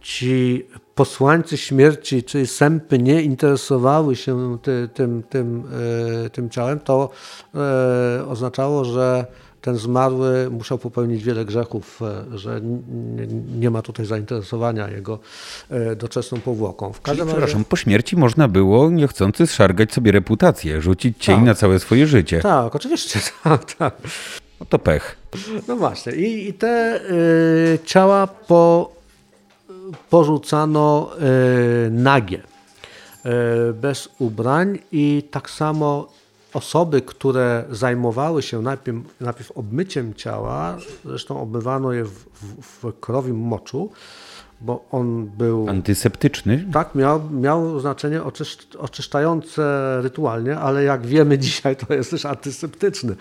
ci 0.00 0.66
posłańcy 0.94 1.56
śmierci, 1.56 2.22
czyli 2.22 2.46
sępy 2.46 2.98
nie 2.98 3.22
interesowały 3.22 4.16
się 4.16 4.58
tym, 4.94 5.22
tym, 5.22 5.64
tym 6.32 6.50
ciałem, 6.50 6.80
to 6.80 7.10
oznaczało, 8.28 8.84
że 8.84 9.26
ten 9.64 9.76
zmarły 9.76 10.50
musiał 10.50 10.78
popełnić 10.78 11.24
wiele 11.24 11.44
grzechów, 11.44 12.00
e, 12.02 12.38
że 12.38 12.60
nie 13.58 13.70
ma 13.70 13.82
tutaj 13.82 14.06
zainteresowania 14.06 14.88
jego 14.88 15.18
e, 15.70 15.96
doczesną 15.96 16.40
powłoką. 16.40 16.92
W 16.92 17.00
każdym 17.00 17.26
Czyli, 17.26 17.36
przepraszam, 17.36 17.64
po 17.64 17.76
śmierci 17.76 18.16
można 18.16 18.48
było 18.48 18.90
niechcący 18.90 19.46
szargać 19.46 19.92
sobie 19.92 20.12
reputację, 20.12 20.82
rzucić 20.82 21.16
cień 21.18 21.36
tak. 21.36 21.44
na 21.44 21.54
całe 21.54 21.78
swoje 21.78 22.06
życie. 22.06 22.40
Tak, 22.40 22.76
oczywiście, 22.76 23.20
tak, 23.44 23.74
tak. 23.74 23.96
No 24.60 24.66
to 24.66 24.78
pech. 24.78 25.16
No 25.68 25.76
właśnie. 25.76 26.12
I, 26.12 26.48
i 26.48 26.54
te 26.54 27.00
y, 27.10 27.78
ciała 27.84 28.26
po, 28.26 28.92
porzucano 30.10 31.10
y, 31.86 31.90
nagie, 31.90 32.38
y, 32.38 33.72
bez 33.72 34.08
ubrań 34.18 34.78
i 34.92 35.28
tak 35.30 35.50
samo 35.50 36.08
osoby, 36.54 37.02
które 37.02 37.64
zajmowały 37.70 38.42
się 38.42 38.62
najpierw, 38.62 38.98
najpierw 39.20 39.50
obmyciem 39.50 40.14
ciała, 40.14 40.76
zresztą 41.04 41.40
obmywano 41.40 41.92
je 41.92 42.04
w, 42.04 42.10
w, 42.10 42.62
w 42.62 43.00
krowim 43.00 43.36
moczu, 43.36 43.90
bo 44.60 44.84
on 44.90 45.26
był. 45.26 45.68
Antyseptyczny? 45.68 46.66
Tak, 46.72 46.94
miał, 46.94 47.30
miał 47.30 47.80
znaczenie 47.80 48.22
oczyszcz, 48.22 48.76
oczyszczające 48.76 49.62
rytualnie, 50.02 50.58
ale 50.58 50.84
jak 50.84 51.06
wiemy 51.06 51.38
dzisiaj, 51.44 51.76
to 51.76 51.94
jest 51.94 52.10
też 52.10 52.24
antyseptyczny. 52.24 53.16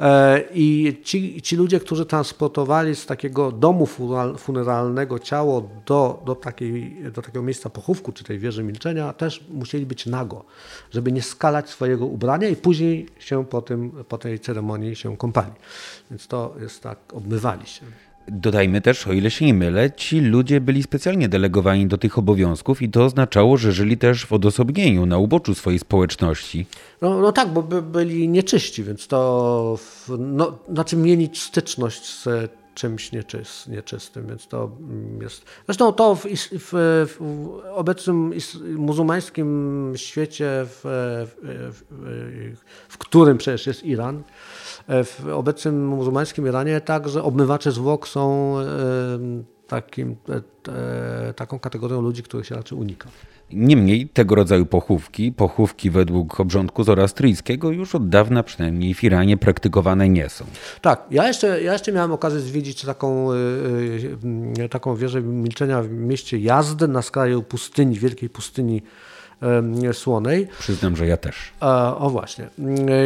E, 0.00 0.40
I 0.54 1.00
ci, 1.04 1.42
ci 1.42 1.56
ludzie, 1.56 1.80
którzy 1.80 2.06
transportowali 2.06 2.96
z 2.96 3.06
takiego 3.06 3.52
domu 3.52 3.88
funeralnego 4.38 5.18
ciało 5.18 5.68
do, 5.86 6.22
do, 6.26 6.34
takiej, 6.34 7.02
do 7.12 7.22
takiego 7.22 7.42
miejsca 7.42 7.70
pochówku, 7.70 8.12
czy 8.12 8.24
tej 8.24 8.38
wieży 8.38 8.62
milczenia, 8.62 9.12
też 9.12 9.44
musieli 9.50 9.86
być 9.86 10.06
nago, 10.06 10.44
żeby 10.90 11.12
nie 11.12 11.22
skalać 11.22 11.70
swojego 11.70 12.06
ubrania 12.06 12.48
i 12.48 12.56
później 12.56 13.06
się 13.18 13.44
po, 13.44 13.62
tym, 13.62 14.04
po 14.08 14.18
tej 14.18 14.40
ceremonii 14.40 14.96
się 14.96 15.16
kąpali. 15.16 15.52
Więc 16.10 16.26
to 16.26 16.54
jest 16.60 16.82
tak, 16.82 16.98
obmywali 17.12 17.66
się. 17.66 17.86
Dodajmy 18.32 18.80
też, 18.80 19.06
o 19.06 19.12
ile 19.12 19.30
się 19.30 19.44
nie 19.44 19.54
mylę, 19.54 19.90
ci 19.92 20.20
ludzie 20.20 20.60
byli 20.60 20.82
specjalnie 20.82 21.28
delegowani 21.28 21.86
do 21.86 21.98
tych 21.98 22.18
obowiązków 22.18 22.82
i 22.82 22.88
to 22.88 23.04
oznaczało, 23.04 23.56
że 23.56 23.72
żyli 23.72 23.98
też 23.98 24.26
w 24.26 24.32
odosobnieniu, 24.32 25.06
na 25.06 25.18
uboczu 25.18 25.54
swojej 25.54 25.78
społeczności. 25.78 26.66
No, 27.02 27.20
no 27.20 27.32
tak, 27.32 27.48
bo 27.48 27.62
by, 27.62 27.82
byli 27.82 28.28
nieczyści, 28.28 28.84
więc 28.84 29.06
to 29.06 29.78
no, 30.18 30.58
znaczy 30.72 30.96
mieli 30.96 31.30
styczność 31.34 32.04
z 32.04 32.50
czymś 32.74 33.12
nieczys, 33.12 33.66
nieczystym, 33.68 34.26
więc 34.26 34.48
to 34.48 34.70
jest... 35.20 35.44
Zresztą 35.66 35.92
to 35.92 36.14
w, 36.14 36.24
w, 36.24 36.70
w 37.06 37.18
obecnym 37.74 38.32
muzułmańskim 38.76 39.92
świecie, 39.96 40.46
w, 40.64 40.80
w, 42.88 42.98
którym 42.98 43.38
przecież 43.38 43.66
jest 43.66 43.84
Iran, 43.84 44.22
w 45.04 45.28
obecnym 45.32 45.86
muzułmańskim 45.86 46.46
Iranie 46.46 46.80
także 46.80 47.22
obmywacze 47.22 47.72
zwłok 47.72 48.08
są 48.08 48.54
takim, 49.66 50.16
taką 51.36 51.58
kategorią 51.58 52.00
ludzi, 52.00 52.22
których 52.22 52.46
się 52.46 52.54
raczej 52.54 52.78
unika. 52.78 53.08
Niemniej 53.52 54.08
tego 54.08 54.34
rodzaju 54.34 54.66
pochówki, 54.66 55.32
pochówki 55.32 55.90
według 55.90 56.40
obrządku 56.40 56.84
zoroastryjskiego 56.84 57.70
już 57.70 57.94
od 57.94 58.08
dawna 58.08 58.42
przynajmniej 58.42 58.94
w 58.94 59.04
Iranie 59.04 59.36
praktykowane 59.36 60.08
nie 60.08 60.28
są. 60.28 60.44
Tak, 60.80 61.06
ja 61.10 61.26
jeszcze, 61.26 61.62
ja 61.62 61.72
jeszcze 61.72 61.92
miałem 61.92 62.12
okazję 62.12 62.40
zwiedzić 62.40 62.84
taką, 62.84 63.28
taką 64.70 64.96
wieżę 64.96 65.22
milczenia 65.22 65.82
w 65.82 65.90
mieście 65.90 66.38
Jazd 66.38 66.80
na 66.80 67.02
skraju 67.02 67.42
pustyni, 67.42 67.98
wielkiej 67.98 68.28
pustyni 68.28 68.82
słonej. 69.92 70.48
Przyznam, 70.58 70.96
że 70.96 71.06
ja 71.06 71.16
też. 71.16 71.52
O 71.98 72.10
właśnie. 72.10 72.48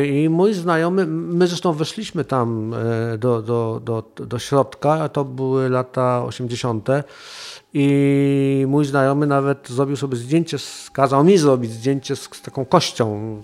I 0.06 0.28
mój 0.28 0.54
znajomy, 0.54 1.06
my 1.06 1.46
zresztą 1.46 1.72
weszliśmy 1.72 2.24
tam 2.24 2.74
e, 2.74 3.18
do, 3.18 3.42
do, 3.42 3.80
do, 3.84 4.24
do 4.26 4.38
środka, 4.38 5.08
to 5.08 5.24
były 5.24 5.68
lata 5.68 6.24
80. 6.24 6.88
I 7.74 8.64
mój 8.68 8.84
znajomy 8.84 9.26
nawet 9.26 9.68
zrobił 9.68 9.96
sobie 9.96 10.16
zdjęcie, 10.16 10.56
kazał 10.92 11.24
mi 11.24 11.38
zrobić 11.38 11.70
zdjęcie 11.70 12.16
z, 12.16 12.22
z 12.32 12.42
taką 12.42 12.64
kością 12.64 13.42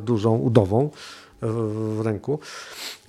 dużą, 0.00 0.36
udową 0.36 0.90
w 1.42 2.00
ręku. 2.04 2.38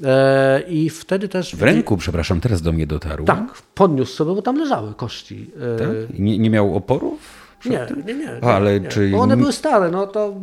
E, 0.03 0.61
I 0.67 0.89
wtedy 0.89 1.27
też. 1.27 1.55
W 1.55 1.63
ręku, 1.63 1.97
przepraszam, 1.97 2.41
teraz 2.41 2.61
do 2.61 2.71
mnie 2.71 2.87
dotarło. 2.87 3.27
Tak, 3.27 3.61
podniósł 3.75 4.13
sobie, 4.13 4.35
bo 4.35 4.41
tam 4.41 4.57
leżały 4.57 4.93
kości. 4.93 5.51
E, 5.75 5.79
tak? 5.79 6.19
Nie, 6.19 6.39
nie 6.39 6.49
miał 6.49 6.75
oporów? 6.75 7.40
Nie, 7.65 7.87
nie, 8.05 8.13
nie. 8.13 8.43
Ale 8.43 8.79
nie. 8.79 8.89
czy... 8.89 9.09
Bo 9.09 9.19
one 9.19 9.37
były 9.37 9.53
stare, 9.53 9.91
no 9.91 10.07
to 10.07 10.33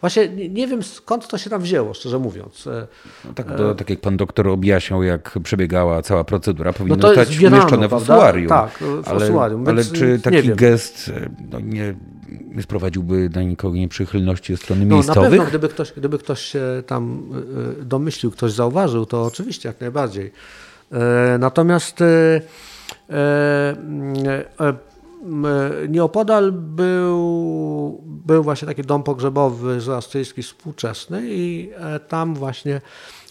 właśnie 0.00 0.28
nie, 0.28 0.48
nie, 0.48 0.66
wiem 0.66 0.82
skąd 0.82 1.28
to 1.28 1.38
się 1.38 1.50
tam 1.50 1.62
wzięło, 1.62 1.94
szczerze 1.94 2.18
mówiąc. 2.18 2.66
E, 2.66 2.86
no 3.24 3.32
tak, 3.34 3.56
bo, 3.56 3.74
tak 3.74 3.90
jak 3.90 4.00
pan 4.00 4.16
doktor 4.16 4.48
objaśniał, 4.48 5.02
jak 5.02 5.38
przebiegała 5.42 6.02
cała 6.02 6.24
procedura, 6.24 6.72
powinno 6.72 6.96
no 6.96 7.08
zostać 7.08 7.28
zbierano, 7.28 7.56
umieszczone 7.56 7.88
w 7.88 7.94
osuarium. 7.94 8.48
Tak, 8.48 8.70
w 8.70 9.08
ale, 9.08 9.24
osuarium. 9.24 9.68
Ale 9.68 9.84
czy 9.84 10.18
taki 10.18 10.48
gest 10.48 11.12
no, 11.50 11.60
nie, 11.60 11.94
nie 12.54 12.62
sprowadziłby 12.62 13.30
na 13.34 13.42
nikogo 13.42 13.76
nieprzychylności 13.76 14.52
ze 14.52 14.62
strony 14.62 14.86
no, 14.86 14.94
miejscowych? 14.94 15.22
Na 15.22 15.30
pewno, 15.30 15.44
gdyby 15.46 15.68
ktoś, 15.68 15.92
gdyby 15.92 16.18
ktoś 16.18 16.40
się 16.40 16.62
tam 16.86 17.22
e, 17.80 17.84
domyślił, 17.84 18.30
ktoś 18.30 18.52
zauważył, 18.52 19.06
to 19.06 19.24
oczywiście 19.24 19.68
jak 19.68 19.80
najbardziej. 19.80 20.32
E, 20.92 21.38
natomiast 21.38 22.02
Nieopodal 25.88 26.52
był, 26.52 28.00
był 28.04 28.42
właśnie 28.42 28.68
taki 28.68 28.82
dom 28.82 29.02
pogrzebowy 29.02 29.80
zoroastyjski 29.80 30.42
współczesny 30.42 31.22
i 31.24 31.70
e, 31.76 32.00
tam 32.00 32.34
właśnie 32.34 32.80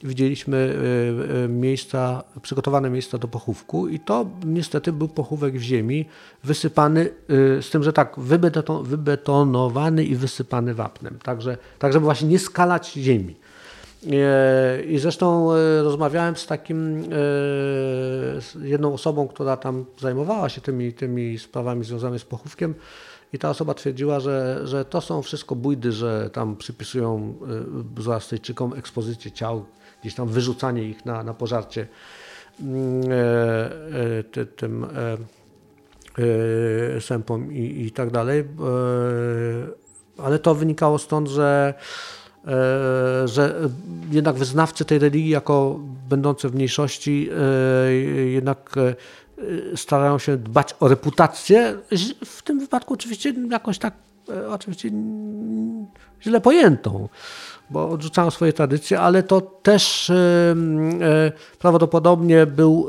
widzieliśmy 0.03 0.57
e, 0.57 1.43
e, 1.43 1.47
miejsca, 1.47 2.23
przygotowane 2.41 2.89
miejsca 2.89 3.17
do 3.17 3.27
pochówku 3.27 3.87
i 3.87 3.99
to 3.99 4.25
niestety 4.45 4.93
był 4.93 5.07
pochówek 5.07 5.57
w 5.57 5.61
ziemi, 5.61 6.05
wysypany, 6.43 7.09
z 7.61 7.69
tym, 7.69 7.83
że 7.83 7.93
tak, 7.93 8.15
wybetonowany 8.83 10.03
i 10.05 10.15
wysypany 10.15 10.73
wapnem, 10.73 11.19
także, 11.23 11.57
tak 11.79 11.93
żeby 11.93 12.03
właśnie 12.03 12.27
nie 12.27 12.39
skalać 12.39 12.93
ziemi. 12.93 13.35
E, 14.07 14.81
I 14.83 14.99
zresztą 14.99 15.53
e, 15.53 15.83
rozmawiałem 15.83 16.35
z 16.35 16.47
takim, 16.47 17.03
e, 17.03 17.05
z 18.41 18.55
jedną 18.61 18.93
osobą, 18.93 19.27
która 19.27 19.57
tam 19.57 19.85
zajmowała 19.99 20.49
się 20.49 20.61
tymi, 20.61 20.93
tymi 20.93 21.39
sprawami 21.39 21.85
związanymi 21.85 22.19
z 22.19 22.25
pochówkiem 22.25 22.75
i 23.33 23.39
ta 23.39 23.49
osoba 23.49 23.73
twierdziła, 23.73 24.19
że, 24.19 24.59
że 24.63 24.85
to 24.85 25.01
są 25.01 25.21
wszystko 25.21 25.55
bójdy, 25.55 25.91
że 25.91 26.29
tam 26.29 26.55
przypisują 26.55 27.33
Zoroastyjczykom 27.97 28.73
ekspozycję 28.73 29.31
ciał, 29.31 29.65
gdzieś 30.01 30.15
tam 30.15 30.27
wyrzucanie 30.27 30.83
ich 30.83 31.05
na, 31.05 31.23
na 31.23 31.33
pożarcie 31.33 31.87
mm, 32.61 33.03
tym 34.55 34.87
sępom 36.99 37.53
i, 37.53 37.85
i 37.85 37.91
tak 37.91 38.11
dalej. 38.11 38.43
Ale 40.17 40.39
to 40.39 40.55
wynikało 40.55 40.97
stąd, 40.97 41.27
że 41.27 41.73
że 43.25 43.55
jednak 44.11 44.35
wyznawcy 44.35 44.85
tej 44.85 44.99
religii, 44.99 45.29
jako 45.29 45.79
będące 46.09 46.49
w 46.49 46.55
mniejszości, 46.55 47.29
e, 47.87 47.93
jednak 48.25 48.75
e, 48.77 49.77
starają 49.77 50.19
się 50.19 50.37
dbać 50.37 50.75
o 50.79 50.87
reputację. 50.87 51.75
W 52.25 52.41
tym 52.41 52.59
wypadku 52.59 52.93
oczywiście 52.93 53.33
jakoś 53.51 53.77
tak, 53.77 53.93
oczywiście 54.49 54.89
źle 56.21 56.41
pojętą, 56.41 57.09
bo 57.69 57.89
odrzucają 57.89 58.31
swoje 58.31 58.53
tradycje, 58.53 58.99
ale 58.99 59.23
to 59.23 59.41
też 59.41 60.11
prawdopodobnie 61.59 62.45
był, 62.45 62.87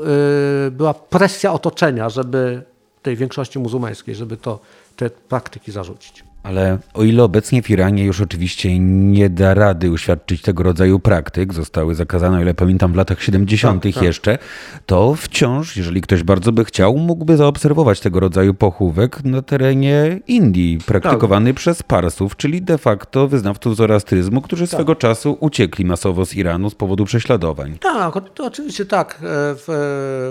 była 0.71 0.93
presja 0.93 1.53
otoczenia, 1.53 2.09
żeby 2.09 2.63
tej 3.01 3.15
większości 3.15 3.59
muzułmańskiej, 3.59 4.15
żeby 4.15 4.37
to, 4.37 4.59
te 4.95 5.09
praktyki 5.09 5.71
zarzucić. 5.71 6.30
Ale 6.43 6.77
o 6.93 7.03
ile 7.03 7.23
obecnie 7.23 7.61
w 7.61 7.69
Iranie 7.69 8.05
już 8.05 8.21
oczywiście 8.21 8.79
nie 8.79 9.29
da 9.29 9.53
rady 9.53 9.91
uświadczyć 9.91 10.41
tego 10.41 10.63
rodzaju 10.63 10.99
praktyk, 10.99 11.53
zostały 11.53 11.95
zakazane, 11.95 12.37
o 12.37 12.41
ile 12.41 12.53
pamiętam, 12.53 12.93
w 12.93 12.95
latach 12.95 13.21
70. 13.21 13.83
Tak, 13.83 13.93
tak. 13.93 14.03
jeszcze, 14.03 14.37
to 14.85 15.15
wciąż, 15.15 15.77
jeżeli 15.77 16.01
ktoś 16.01 16.23
bardzo 16.23 16.51
by 16.51 16.65
chciał, 16.65 16.97
mógłby 16.97 17.37
zaobserwować 17.37 17.99
tego 17.99 18.19
rodzaju 18.19 18.53
pochówek 18.53 19.23
na 19.23 19.41
terenie 19.41 20.19
Indii, 20.27 20.77
praktykowany 20.85 21.49
tak. 21.49 21.57
przez 21.57 21.83
Parsów, 21.83 22.35
czyli 22.35 22.61
de 22.61 22.77
facto 22.77 23.27
wyznawców 23.27 23.75
zoroastryzmu, 23.75 24.41
którzy 24.41 24.67
tak. 24.67 24.69
swego 24.69 24.95
czasu 24.95 25.37
uciekli 25.39 25.85
masowo 25.85 26.25
z 26.25 26.35
Iranu 26.35 26.69
z 26.69 26.75
powodu 26.75 27.05
prześladowań. 27.05 27.77
Tak, 27.79 28.13
to 28.33 28.45
oczywiście 28.45 28.85
tak. 28.85 29.13
E, 29.13 29.17
w, 29.23 29.63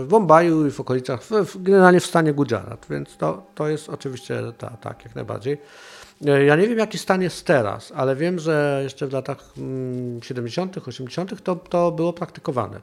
w 0.05 0.09
Bombaju 0.09 0.67
i 0.67 0.71
w 0.71 0.81
okolicach, 0.81 1.23
w, 1.23 1.63
generalnie 1.63 2.01
w 2.01 2.07
stanie 2.07 2.33
Gujarat, 2.33 2.87
więc 2.91 3.17
to, 3.17 3.47
to 3.55 3.69
jest 3.69 3.89
oczywiście 3.89 4.41
tak, 4.59 4.81
tak 4.81 5.05
jak 5.05 5.15
najbardziej. 5.15 5.59
E, 6.27 6.45
ja 6.45 6.57
nie 6.57 6.69
wiem, 6.69 6.79
jaki 6.79 6.99
stan 6.99 7.23
jest 7.23 7.47
teraz, 7.47 7.93
ale 7.97 8.17
wiem, 8.17 8.39
że 8.39 8.81
jeszcze 8.83 9.07
w 9.07 9.13
latach 9.13 9.53
70., 10.23 10.77
mm, 10.77 10.89
80. 10.89 11.43
to, 11.43 11.57
to 11.57 11.93
było 11.93 12.13
praktykowane. 12.13 12.81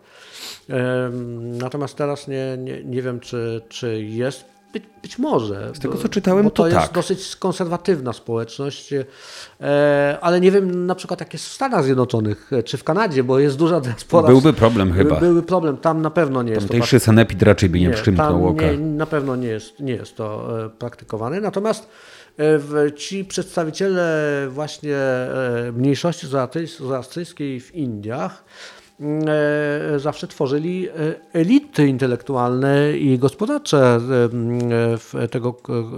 Natomiast 1.41 1.95
teraz 1.95 2.27
nie, 2.27 2.57
nie, 2.59 2.83
nie 2.83 3.01
wiem, 3.01 3.19
czy, 3.19 3.61
czy 3.69 4.03
jest. 4.03 4.45
Być, 4.73 4.83
być 5.01 5.19
może. 5.19 5.71
Z 5.75 5.79
tego, 5.79 5.97
co 5.97 6.09
czytałem, 6.09 6.43
to, 6.45 6.49
to 6.51 6.67
jest 6.67 6.79
tak. 6.79 6.93
dosyć 6.93 7.35
konserwatywna 7.35 8.13
społeczność, 8.13 8.93
e, 8.93 9.05
ale 10.21 10.41
nie 10.41 10.51
wiem 10.51 10.85
na 10.85 10.95
przykład, 10.95 11.19
jak 11.19 11.33
jest 11.33 11.45
w 11.45 11.51
Stanach 11.51 11.83
Zjednoczonych 11.83 12.53
e, 12.53 12.63
czy 12.63 12.77
w 12.77 12.83
Kanadzie, 12.83 13.23
bo 13.23 13.39
jest 13.39 13.57
duża 13.57 13.79
diaspora. 13.79 14.27
Byłby 14.27 14.53
problem 14.53 14.93
chyba. 14.93 15.19
Byłby 15.19 15.43
problem, 15.43 15.77
tam 15.77 16.01
na 16.01 16.09
pewno 16.09 16.43
nie 16.43 16.51
jest 16.51 16.67
Tamtejszy 16.67 16.99
to. 16.99 17.05
sanepid 17.05 17.43
raczej 17.43 17.69
by 17.69 17.79
nie, 17.79 17.87
nie 17.87 17.93
przymknął 17.93 18.47
oka. 18.47 18.71
Nie, 18.71 18.77
na 18.77 19.05
pewno 19.05 19.35
nie 19.35 19.47
jest, 19.47 19.79
nie 19.79 19.93
jest 19.93 20.15
to 20.15 20.47
praktykowane. 20.79 21.41
Natomiast 21.41 21.89
ci 22.95 23.25
przedstawiciele 23.25 24.47
właśnie 24.49 24.95
e, 24.95 25.71
mniejszości 25.75 26.27
zoroastyjskiej 26.77 27.59
w 27.59 27.75
Indiach 27.75 28.43
zawsze 29.97 30.27
tworzyli 30.27 30.87
elity 31.33 31.87
intelektualne 31.87 32.97
i 32.97 33.19
gospodarcze 33.19 33.99
tego 35.31 35.53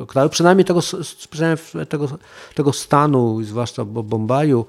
kraju, 0.08 0.30
przynajmniej 0.30 0.66
tego, 0.66 0.80
przynajmniej 1.30 1.88
tego, 1.90 2.08
tego 2.56 2.74
stanu, 2.74 3.44
zwłaszcza 3.44 3.86
Bombaju. 3.86 4.66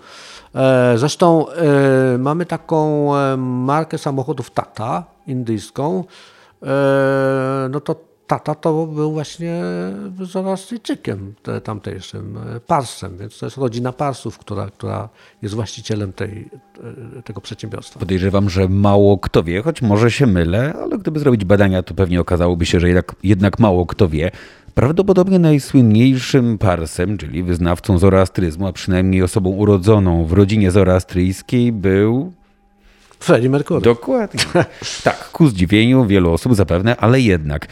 Zresztą 0.96 1.46
mamy 2.18 2.46
taką 2.46 3.10
markę 3.36 3.98
samochodów 3.98 4.50
Tata 4.50 5.04
indyjską. 5.26 6.04
No 7.70 7.80
to 7.80 8.09
tata 8.30 8.54
to 8.54 8.86
był 8.86 9.12
właśnie 9.12 9.62
Zoroastyjczykiem 10.20 11.34
tamtejszym, 11.64 12.38
Parsem, 12.66 13.18
więc 13.18 13.38
to 13.38 13.46
jest 13.46 13.56
rodzina 13.56 13.92
Parsów, 13.92 14.38
która, 14.38 14.66
która 14.66 15.08
jest 15.42 15.54
właścicielem 15.54 16.12
tej, 16.12 16.50
tego 17.24 17.40
przedsiębiorstwa. 17.40 18.00
Podejrzewam, 18.00 18.50
że 18.50 18.68
mało 18.68 19.18
kto 19.18 19.42
wie, 19.42 19.62
choć 19.62 19.82
może 19.82 20.10
się 20.10 20.26
mylę, 20.26 20.74
ale 20.82 20.98
gdyby 20.98 21.20
zrobić 21.20 21.44
badania, 21.44 21.82
to 21.82 21.94
pewnie 21.94 22.20
okazałoby 22.20 22.66
się, 22.66 22.80
że 22.80 22.86
jednak, 22.88 23.14
jednak 23.22 23.58
mało 23.58 23.86
kto 23.86 24.08
wie. 24.08 24.30
Prawdopodobnie 24.74 25.38
najsłynniejszym 25.38 26.58
parsem, 26.58 27.18
czyli 27.18 27.42
wyznawcą 27.42 27.98
zoroastryzmu, 27.98 28.66
a 28.66 28.72
przynajmniej 28.72 29.22
osobą 29.22 29.50
urodzoną 29.50 30.24
w 30.24 30.32
rodzinie 30.32 30.70
zoroastryjskiej 30.70 31.72
był 31.72 32.32
Freddie 33.20 33.50
Mercury. 33.50 33.80
Dokładnie. 33.80 34.40
tak, 35.04 35.30
ku 35.32 35.48
zdziwieniu 35.48 36.06
wielu 36.06 36.32
osób 36.32 36.54
zapewne, 36.54 36.96
ale 36.96 37.20
jednak. 37.20 37.66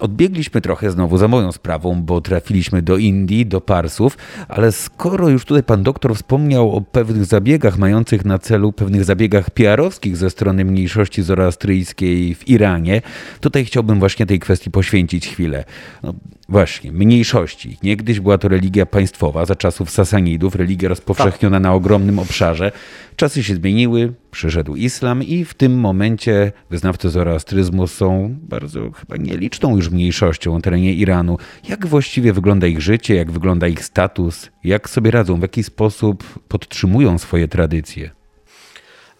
Odbiegliśmy 0.00 0.60
trochę 0.60 0.90
znowu 0.90 1.18
za 1.18 1.28
moją 1.28 1.52
sprawą, 1.52 2.02
bo 2.02 2.20
trafiliśmy 2.20 2.82
do 2.82 2.96
Indii, 2.96 3.46
do 3.46 3.60
Parsów, 3.60 4.18
ale 4.48 4.72
skoro 4.72 5.28
już 5.28 5.44
tutaj 5.44 5.62
pan 5.62 5.82
doktor 5.82 6.14
wspomniał 6.16 6.72
o 6.72 6.80
pewnych 6.80 7.24
zabiegach 7.24 7.78
mających 7.78 8.24
na 8.24 8.38
celu, 8.38 8.72
pewnych 8.72 9.04
zabiegach 9.04 9.50
PR-owskich 9.50 10.16
ze 10.16 10.30
strony 10.30 10.64
mniejszości 10.64 11.22
zoroastryjskiej 11.22 12.34
w 12.34 12.48
Iranie, 12.48 13.02
tutaj 13.40 13.64
chciałbym 13.64 13.98
właśnie 13.98 14.26
tej 14.26 14.38
kwestii 14.38 14.70
poświęcić 14.70 15.28
chwilę. 15.28 15.64
No, 16.02 16.14
Właśnie, 16.48 16.92
mniejszości. 16.92 17.78
Niegdyś 17.82 18.20
była 18.20 18.38
to 18.38 18.48
religia 18.48 18.86
państwowa 18.86 19.46
za 19.46 19.54
czasów 19.54 19.90
Sasanidów, 19.90 20.54
religia 20.54 20.88
rozpowszechniona 20.88 21.60
na 21.60 21.74
ogromnym 21.74 22.18
obszarze. 22.18 22.72
Czasy 23.16 23.44
się 23.44 23.54
zmieniły, 23.54 24.12
przyszedł 24.34 24.74
islam 24.74 25.22
i 25.22 25.44
w 25.44 25.54
tym 25.54 25.80
momencie 25.80 26.52
wyznawcy 26.70 27.10
zoroastryzmu 27.10 27.86
są 27.86 28.36
bardzo 28.42 28.90
chyba 28.90 29.16
nieliczną 29.16 29.76
już 29.76 29.90
mniejszością 29.90 30.54
na 30.54 30.60
terenie 30.60 30.92
Iranu. 30.94 31.38
Jak 31.68 31.86
właściwie 31.86 32.32
wygląda 32.32 32.66
ich 32.66 32.80
życie, 32.80 33.14
jak 33.14 33.30
wygląda 33.30 33.66
ich 33.66 33.84
status, 33.84 34.50
jak 34.64 34.90
sobie 34.90 35.10
radzą, 35.10 35.38
w 35.38 35.42
jaki 35.42 35.62
sposób 35.62 36.24
podtrzymują 36.48 37.18
swoje 37.18 37.48
tradycje? 37.48 38.10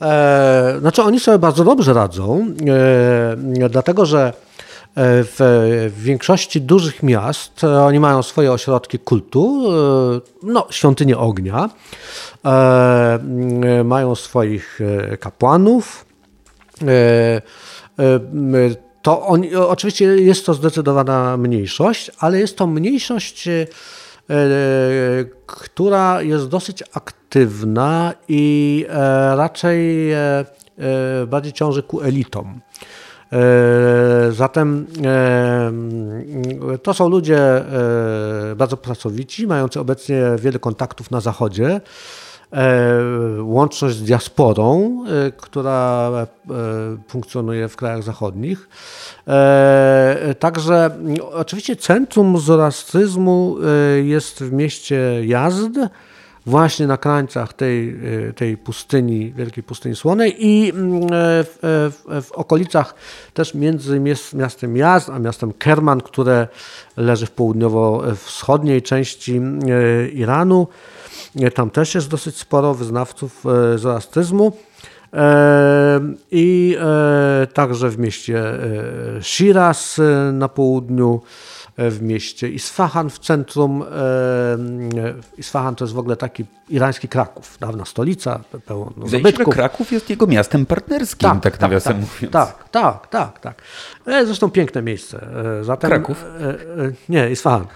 E, 0.03 0.77
znaczy 0.81 1.03
oni 1.03 1.21
sobie 1.21 1.39
bardzo 1.39 1.65
dobrze 1.65 1.93
radzą, 1.93 2.47
e, 3.63 3.69
dlatego 3.71 4.07
że 4.07 4.33
w 4.97 5.93
większości 5.97 6.61
dużych 6.61 7.03
miast 7.03 7.65
e, 7.65 7.83
oni 7.83 8.01
mają 8.01 8.23
swoje 8.23 8.53
ośrodki 8.53 8.99
kultu, 8.99 9.65
e, 9.67 10.21
no, 10.43 10.67
świątynie 10.71 11.19
ognia, 11.19 11.71
e, 12.45 13.19
mają 13.85 14.15
swoich 14.15 14.81
kapłanów. 15.21 16.05
To 19.03 19.27
oczywiście 19.69 20.05
jest 20.05 20.47
to 20.47 20.55
zdecydowana 20.55 21.37
mniejszość, 21.37 22.11
ale 22.19 22.39
jest 22.39 22.57
to 22.57 22.67
mniejszość, 22.67 23.49
która 25.47 26.23
jest 26.23 26.49
dosyć 26.49 26.83
aktywna 26.93 28.15
i 28.29 28.87
raczej 29.35 30.11
bardziej 31.27 31.53
ciąży 31.53 31.83
ku 31.83 32.01
elitom. 32.01 32.61
E, 33.35 34.33
zatem 34.33 34.87
e, 35.05 36.79
to 36.79 36.95
są 36.95 37.09
ludzie 37.09 37.39
e, 37.39 38.57
bardzo 38.57 38.77
pracowici, 38.77 39.47
mający 39.47 39.81
obecnie 39.81 40.23
wiele 40.39 40.59
kontaktów 40.59 41.11
na 41.11 41.21
Zachodzie, 41.21 41.81
łączność 43.41 43.97
z 43.97 44.03
diasporą, 44.03 44.99
która 45.37 46.11
funkcjonuje 47.09 47.69
w 47.69 47.77
krajach 47.77 48.03
zachodnich. 48.03 48.69
Także 50.39 50.91
oczywiście 51.33 51.77
centrum 51.77 52.39
zoroastryzmu 52.39 53.57
jest 54.03 54.43
w 54.43 54.53
mieście 54.53 55.27
Jazd, 55.27 55.79
właśnie 56.47 56.87
na 56.87 56.97
krańcach 56.97 57.53
tej, 57.53 57.97
e, 58.29 58.33
tej 58.33 58.57
pustyni, 58.57 59.33
wielkiej 59.33 59.65
pustyni 59.65 59.97
słonej 59.97 60.47
i 60.47 60.71
mm, 60.71 61.03
e, 61.03 61.07
w, 61.45 61.59
e, 61.63 62.21
w, 62.21 62.27
w 62.27 62.33
okolicach 62.33 62.95
też 63.35 63.55
między 63.55 64.01
miastem 64.35 64.77
Jazd 64.77 65.11
a 65.11 65.19
miastem 65.19 65.53
Kerman, 65.53 66.01
które 66.01 66.49
leży 66.97 67.27
w 67.27 67.31
południowo-wschodniej 67.31 68.83
części 68.83 69.41
Iranu. 70.13 70.69
Tam 71.55 71.71
też 71.71 71.95
jest 71.95 72.09
dosyć 72.09 72.37
sporo 72.37 72.75
wyznawców 72.75 73.45
zoroastryzmu. 73.77 74.53
I 76.31 76.77
także 77.55 77.91
w 77.91 77.99
mieście 77.99 78.43
Shiraz 79.21 80.01
na 80.33 80.49
południu 80.49 81.21
w 81.79 82.03
mieście 82.03 82.49
Isfahan 82.49 83.11
w 83.11 83.19
centrum. 83.19 83.83
E, 83.83 83.87
Isfahan 85.39 85.75
to 85.75 85.85
jest 85.85 85.95
w 85.95 85.99
ogóle 85.99 86.17
taki 86.17 86.45
irański 86.69 87.09
Kraków, 87.09 87.57
dawna 87.61 87.85
stolica, 87.85 88.41
pełno 88.67 89.09
zabytków. 89.09 89.55
Kraków 89.55 89.93
jest 89.93 90.11
jego 90.11 90.27
miastem 90.27 90.67
partnerskim, 90.67 91.31
tak, 91.31 91.43
tak, 91.43 91.53
tak 91.53 91.61
nawiasem 91.61 91.93
tak, 91.93 92.03
mówiąc. 92.03 92.33
Tak, 92.33 92.69
tak, 92.69 93.07
tak, 93.07 93.41
tak. 93.41 93.63
E, 94.07 94.27
zresztą 94.27 94.51
piękne 94.51 94.83
miejsce. 94.83 95.27
Zatem, 95.63 95.91
Kraków? 95.91 96.25
Nie, 97.09 97.31
Isfahan. 97.31 97.67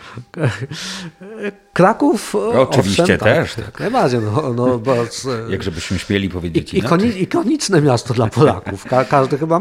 Kraków 1.72 2.34
Oczywiście 2.56 3.02
owszem, 3.02 3.18
tak, 3.18 3.34
też. 3.34 3.54
Tak, 3.54 3.64
tak. 3.64 3.80
Najbardziej. 3.80 4.20
No, 4.20 4.54
no, 4.54 4.78
bo, 4.78 4.94
Jak 5.48 5.62
żebyśmy 5.62 5.98
śmieli 5.98 6.28
powiedzieć 6.28 6.74
ikoni, 6.74 7.22
Ikoniczne 7.22 7.80
miasto 7.80 8.14
dla 8.14 8.26
Polaków. 8.26 8.84
Ka 8.84 9.04
każdy 9.04 9.38
chyba 9.38 9.60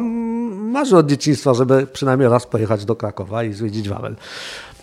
marzy 0.77 0.97
od 0.97 1.07
dzieciństwa, 1.07 1.53
żeby 1.53 1.87
przynajmniej 1.87 2.29
raz 2.29 2.47
pojechać 2.47 2.85
do 2.85 2.95
Krakowa 2.95 3.43
i 3.43 3.53
zwiedzić 3.53 3.89
Wawel. 3.89 4.15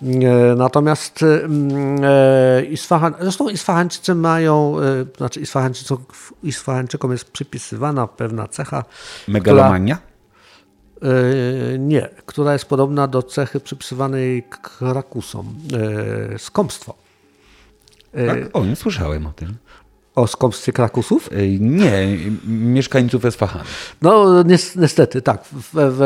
E, 0.02 0.54
natomiast 0.56 1.22
mm, 1.22 2.04
e, 2.04 2.64
Isfahan, 2.64 3.14
zresztą 3.20 3.48
Isfahańczycy 3.48 4.14
mają, 4.14 4.76
e, 4.80 4.82
znaczy 5.16 5.40
Isfahańczykom, 5.40 6.04
Isfahańczykom 6.42 7.12
jest 7.12 7.30
przypisywana 7.30 8.06
pewna 8.06 8.48
cecha. 8.48 8.84
Megalomania? 9.28 9.96
Która, 9.96 10.14
nie, 11.78 12.08
która 12.26 12.52
jest 12.52 12.64
podobna 12.64 13.06
do 13.06 13.22
cechy 13.22 13.60
przypisywanej 13.60 14.42
Krakusom. 14.62 15.54
Skąpstwo. 16.38 16.94
Tak? 18.26 18.38
O, 18.52 18.64
nie 18.64 18.76
słyszałem 18.76 19.26
o 19.26 19.32
tym. 19.32 19.56
O 20.14 20.26
skąpstwie 20.26 20.72
Krakusów? 20.72 21.30
Nie, 21.60 22.18
mieszkańców 22.46 23.24
Esfahanu. 23.24 23.64
No 24.02 24.42
niestety, 24.76 25.22
tak. 25.22 25.44
W, 25.44 25.70
w, 25.72 25.98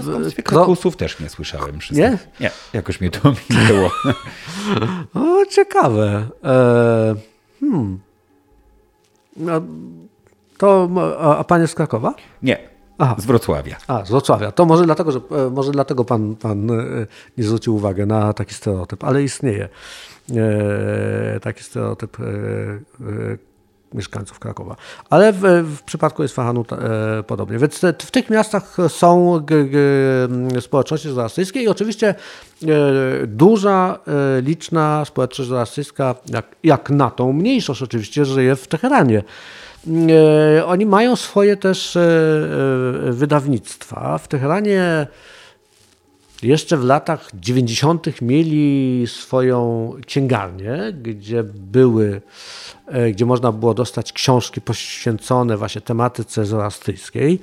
w 0.00 0.04
skąpstwie 0.04 0.42
Krakusów 0.42 0.96
też 0.96 1.20
nie 1.20 1.28
słyszałem. 1.28 1.78
Nie? 1.90 2.18
Nie, 2.40 2.50
jakoś 2.72 3.00
mnie 3.00 3.10
to 3.10 3.32
minęło. 3.50 3.90
o, 5.14 5.46
ciekawe. 5.46 6.28
E, 6.44 7.14
hmm. 7.60 7.98
No, 9.36 9.62
to, 10.58 10.88
a, 11.20 11.36
a 11.36 11.44
pan 11.44 11.60
jest 11.60 11.72
z 11.72 11.76
Krakowa? 11.76 12.14
Nie, 12.42 12.68
Aha. 12.98 13.16
z 13.18 13.24
Wrocławia. 13.24 13.76
A, 13.86 14.04
z 14.04 14.10
Wrocławia. 14.10 14.52
To 14.52 14.64
może 14.66 14.84
dlatego, 14.84 15.12
że, 15.12 15.20
e, 15.46 15.50
może 15.50 15.72
dlatego 15.72 16.04
pan, 16.04 16.36
pan 16.36 16.70
e, 16.70 16.74
nie 17.38 17.44
zwrócił 17.44 17.74
uwagi 17.74 18.06
na 18.06 18.32
taki 18.32 18.54
stereotyp, 18.54 19.04
ale 19.04 19.22
istnieje. 19.22 19.68
E, 20.30 21.40
taki 21.40 21.64
stereotyp 21.64 22.20
e, 22.20 22.24
e, 22.24 23.52
mieszkańców 23.94 24.38
Krakowa. 24.38 24.76
Ale 25.10 25.32
w, 25.32 25.40
w 25.76 25.82
przypadku 25.82 26.24
Isfahanu 26.24 26.64
e, 26.72 27.22
podobnie. 27.22 27.58
Więc 27.58 27.80
w 28.02 28.10
tych 28.10 28.30
miastach 28.30 28.76
są 28.88 29.40
g, 29.44 29.64
g, 29.64 29.80
społeczności 30.60 31.08
zoroastyjskie 31.08 31.62
i 31.62 31.68
oczywiście 31.68 32.08
e, 32.08 32.16
duża, 33.26 33.98
e, 34.38 34.42
liczna 34.42 35.04
społeczność 35.04 35.48
zoroastyjska, 35.48 36.14
jak, 36.26 36.46
jak 36.64 36.90
na 36.90 37.10
tą 37.10 37.32
mniejszość 37.32 37.82
oczywiście, 37.82 38.24
żyje 38.24 38.56
w 38.56 38.68
Teheranie. 38.68 39.22
Oni 40.66 40.86
mają 40.86 41.16
swoje 41.16 41.56
też 41.56 41.98
wydawnictwa. 43.10 44.18
W 44.18 44.28
Teheranie 44.28 45.06
jeszcze 46.42 46.76
w 46.76 46.84
latach 46.84 47.30
90. 47.34 48.22
mieli 48.22 49.04
swoją 49.06 49.90
księgarnię, 50.06 50.92
gdzie 51.02 51.42
były, 51.44 52.22
e, 52.86 53.10
gdzie 53.10 53.26
można 53.26 53.52
było 53.52 53.74
dostać 53.74 54.12
książki 54.12 54.60
poświęcone 54.60 55.56
właśnie 55.56 55.80
tematyce 55.80 56.44
zoroastyjskiej. 56.44 57.40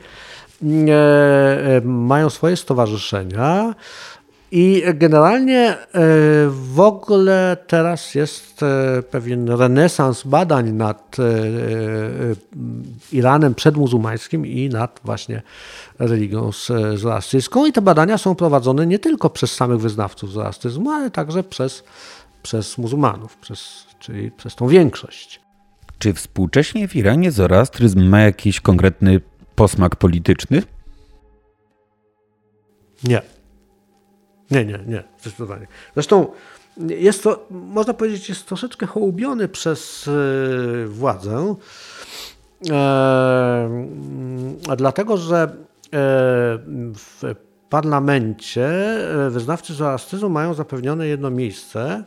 E, 0.64 1.78
e, 1.78 1.82
mają 1.82 2.30
swoje 2.30 2.56
stowarzyszenia. 2.56 3.76
I 4.52 4.84
generalnie 4.94 5.70
e, 5.70 5.78
w 6.50 6.80
ogóle 6.80 7.58
teraz 7.68 8.16
jest 8.16 8.64
e, 8.64 9.04
pewien 9.04 9.50
renesans 9.50 10.24
badań 10.24 10.72
nad 10.72 11.18
e, 11.20 11.24
Iranem 13.12 13.56
przedmuzułmańskim 13.56 14.46
i 14.46 14.70
nad 14.70 15.00
właśnie 15.04 15.42
religią 16.00 16.52
zoroastyjską. 16.96 17.66
I 17.66 17.72
te 17.72 17.82
badania 17.82 18.18
są 18.18 18.36
prowadzone 18.36 18.88
nie 18.88 19.00
tylko 19.00 19.30
przez 19.30 19.52
samych 19.52 19.80
wyznawców 19.80 20.32
zoroastyzmu, 20.32 20.90
ale 20.90 21.12
także 21.12 21.44
przez, 21.44 21.84
przez 22.44 22.78
muzułmanów, 22.78 23.38
przez, 23.38 23.86
czyli 24.00 24.32
przez 24.32 24.56
tą 24.56 24.68
większość. 24.68 25.42
Czy 26.00 26.14
współcześnie 26.14 26.88
w 26.88 26.96
Iranie 26.96 27.32
zoroastryzm 27.32 28.04
ma 28.04 28.22
jakiś 28.22 28.60
konkretny 28.60 29.22
posmak 29.56 29.96
polityczny? 29.96 30.64
Nie. 33.04 33.39
Nie, 34.52 34.66
nie, 34.66 34.80
nie, 34.88 35.04
zdecydowanie. 35.20 35.68
Zresztą 35.94 36.28
jest 36.88 37.24
to, 37.24 37.48
można 37.50 37.94
powiedzieć, 37.94 38.30
jest 38.30 38.48
troszeczkę 38.48 38.86
hołubiony 38.86 39.48
przez 39.48 40.08
e, 40.08 40.88
władzę, 40.88 41.56
e, 42.70 43.86
dlatego 44.78 45.18
że 45.18 45.38
e, 45.38 45.50
w 46.94 47.36
parlamencie 47.70 48.70
wyznawcy 49.30 49.74
zoroastyzmu 49.74 50.30
mają 50.30 50.54
zapewnione 50.54 51.08
jedno 51.08 51.30
miejsce, 51.30 52.04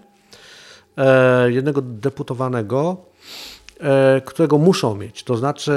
jednego 1.47 1.83
deputowanego, 1.83 2.97
którego 4.25 4.59
muszą 4.59 4.95
mieć. 4.97 5.25
To 5.25 5.37
znaczy, 5.37 5.73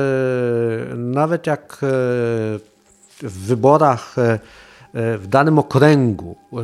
nawet 0.96 1.48
jak 1.48 1.78
w 3.22 3.48
wyborach 3.48 4.16
E, 4.18 4.40
w 4.96 5.28
danym 5.28 5.60
okręgu 5.60 6.36
e, 6.54 6.62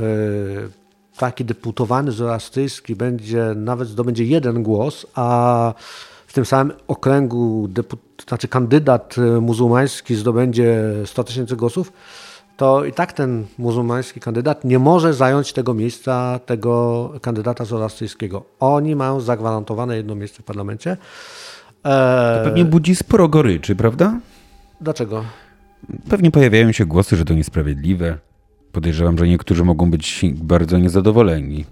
taki 1.18 1.46
deputowany 1.46 2.12
zoroastyjski 2.12 2.96
będzie, 2.96 3.54
nawet 3.56 3.88
zdobędzie 3.88 4.24
jeden 4.24 4.64
głos, 4.64 5.06
a 5.16 5.74
w 6.28 6.34
tym 6.34 6.46
samym 6.46 6.78
okręgu 6.88 7.68
deput, 7.68 8.00
znaczy 8.28 8.48
kandydat 8.48 9.16
e, 9.18 9.42
muzułmański 9.42 10.16
zdobędzie 10.16 10.84
100 11.06 11.24
tysięcy 11.24 11.56
głosów, 11.56 11.94
to 12.58 12.86
i 12.86 12.94
tak 12.94 13.14
ten 13.14 13.46
muzułmański 13.58 14.20
kandydat 14.20 14.66
nie 14.66 14.80
może 14.80 15.14
zająć 15.14 15.54
tego 15.54 15.74
miejsca 15.74 16.40
tego 16.46 17.10
kandydata 17.22 17.66
zoroastyjskiego. 17.66 18.44
Oni 18.60 18.96
mają 18.96 19.20
zagwarantowane 19.20 19.98
jedno 19.98 20.16
miejsce 20.16 20.44
w 20.44 20.46
parlamencie. 20.46 20.98
To 21.84 22.44
pewnie 22.44 22.66
budzi 22.66 22.96
sporo 22.96 23.28
goryczy, 23.28 23.76
prawda? 23.76 24.20
Dlaczego? 24.82 25.24
Pewnie 26.10 26.32
pojawiają 26.32 26.72
się 26.72 26.86
głosy, 26.86 27.16
że 27.16 27.26
to 27.26 27.34
niesprawiedliwe. 27.34 28.18
Podejrzewam, 28.72 29.18
że 29.18 29.28
niektórzy 29.28 29.64
mogą 29.64 29.92
być 29.92 30.22
bardzo 30.34 30.78
niezadowoleni. 30.78 31.66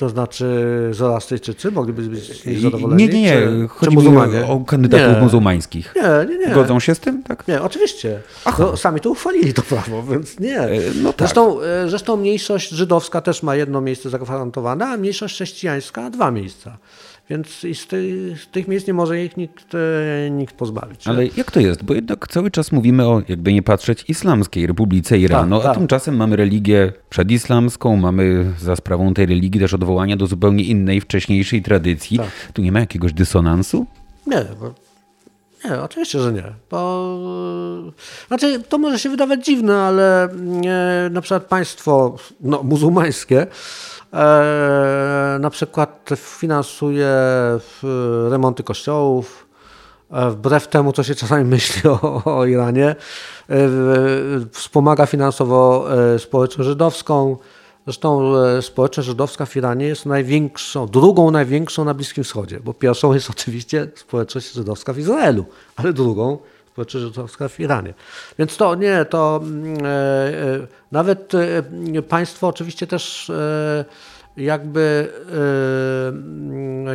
To 0.00 0.08
znaczy 0.08 0.46
Zoroastyjczycy 0.90 1.70
mogliby 1.70 2.02
być 2.02 2.44
niezadowoleni? 2.46 3.02
Nie, 3.02 3.08
nie, 3.08 3.22
nie. 3.22 3.68
Chodzi 3.68 3.96
czy 3.96 4.46
o 4.46 4.60
kandydatów 4.60 5.16
nie. 5.16 5.22
muzułmańskich. 5.22 5.94
Nie, 5.96 6.34
nie, 6.34 6.46
nie. 6.46 6.54
Godzą 6.54 6.80
się 6.80 6.94
z 6.94 7.00
tym, 7.00 7.22
tak? 7.22 7.48
Nie, 7.48 7.62
oczywiście. 7.62 8.20
No, 8.58 8.76
sami 8.76 9.00
to 9.00 9.10
uchwalili 9.10 9.54
to 9.54 9.62
prawo, 9.62 10.02
więc 10.02 10.40
nie. 10.40 10.58
E, 10.58 10.80
no 11.02 11.12
tak. 11.12 11.18
zresztą, 11.18 11.62
e, 11.62 11.88
zresztą 11.88 12.16
mniejszość 12.16 12.70
żydowska 12.70 13.20
też 13.20 13.42
ma 13.42 13.56
jedno 13.56 13.80
miejsce 13.80 14.10
zagwarantowane, 14.10 14.86
a 14.86 14.96
mniejszość 14.96 15.34
chrześcijańska 15.34 16.10
dwa 16.10 16.30
miejsca. 16.30 16.78
Więc 17.30 17.48
z, 17.48 17.86
ty, 17.86 18.36
z, 18.36 18.46
tych 18.48 18.68
miejsc 18.68 18.86
nie 18.86 18.94
może 18.94 19.24
ich 19.24 19.36
nikt, 19.36 19.74
e, 19.74 20.30
nikt 20.30 20.56
pozbawić. 20.56 21.08
Ale 21.08 21.26
jak 21.26 21.50
to 21.50 21.60
jest? 21.60 21.84
Bo 21.84 21.94
jednak 21.94 22.28
cały 22.28 22.50
czas 22.50 22.72
mówimy 22.72 23.06
o, 23.06 23.22
jakby 23.28 23.52
nie 23.52 23.62
patrzeć, 23.62 24.04
Islamskiej 24.08 24.66
Republice 24.66 25.18
Iranu, 25.18 25.56
tak, 25.56 25.64
a 25.64 25.68
tak. 25.68 25.78
tymczasem 25.78 26.16
mamy 26.16 26.36
religię 26.36 26.92
przedislamską, 27.10 27.96
mamy 27.96 28.52
za 28.58 28.76
sprawą 28.76 29.14
tej 29.14 29.26
religii 29.26 29.60
też 29.60 29.74
odwołania 29.74 30.16
do 30.16 30.26
zupełnie 30.26 30.64
innej, 30.64 31.00
wcześniejszej 31.00 31.62
tradycji. 31.62 32.18
Tak. 32.18 32.28
Tu 32.52 32.62
nie 32.62 32.72
ma 32.72 32.80
jakiegoś 32.80 33.12
dysonansu? 33.12 33.86
Nie, 34.26 34.44
bo 34.60 34.74
nie, 35.64 35.80
oczywiście, 35.80 36.20
że 36.20 36.32
nie. 36.32 36.44
Bo, 36.70 37.18
znaczy, 38.28 38.62
to 38.68 38.78
może 38.78 38.98
się 38.98 39.08
wydawać 39.08 39.44
dziwne, 39.44 39.76
ale 39.76 40.28
nie, 40.36 40.80
na 41.10 41.20
przykład 41.20 41.44
państwo 41.44 42.16
no, 42.40 42.62
muzułmańskie 42.62 43.40
E, 43.42 43.46
na 45.40 45.50
przykład 45.50 46.10
finansuje 46.16 47.08
remonty 48.30 48.62
kościołów, 48.62 49.46
e, 50.10 50.30
wbrew 50.30 50.68
temu, 50.68 50.92
co 50.92 51.02
się 51.02 51.14
czasami 51.14 51.44
myśli 51.54 51.90
o, 51.90 52.22
o 52.24 52.46
Iranie. 52.46 52.88
E, 52.88 52.96
wspomaga 54.52 55.06
finansowo 55.06 55.86
społeczność 56.18 56.68
żydowską. 56.68 57.36
Zresztą 57.86 58.32
społeczność 58.60 59.08
żydowska 59.08 59.46
w 59.46 59.56
Iranie 59.56 59.86
jest 59.86 60.06
największą, 60.06 60.86
drugą 60.86 61.30
największą 61.30 61.84
na 61.84 61.94
Bliskim 61.94 62.24
Wschodzie, 62.24 62.60
bo 62.60 62.74
pierwszą 62.74 63.14
jest 63.14 63.30
oczywiście 63.30 63.88
społeczność 63.94 64.52
żydowska 64.52 64.92
w 64.92 64.98
Izraelu, 64.98 65.44
ale 65.76 65.92
drugą 65.92 66.38
społeczność 66.72 67.06
żydowska 67.06 67.48
w 67.48 67.60
Iranie. 67.60 67.94
Więc 68.38 68.56
to 68.56 68.74
nie, 68.74 69.04
to 69.04 69.40
mm, 69.42 69.84
e, 69.84 69.88
e, 69.88 70.66
nawet 70.92 71.32
e, 71.34 72.02
państwo 72.02 72.48
oczywiście 72.48 72.86
też 72.86 73.32
jakby 74.36 75.12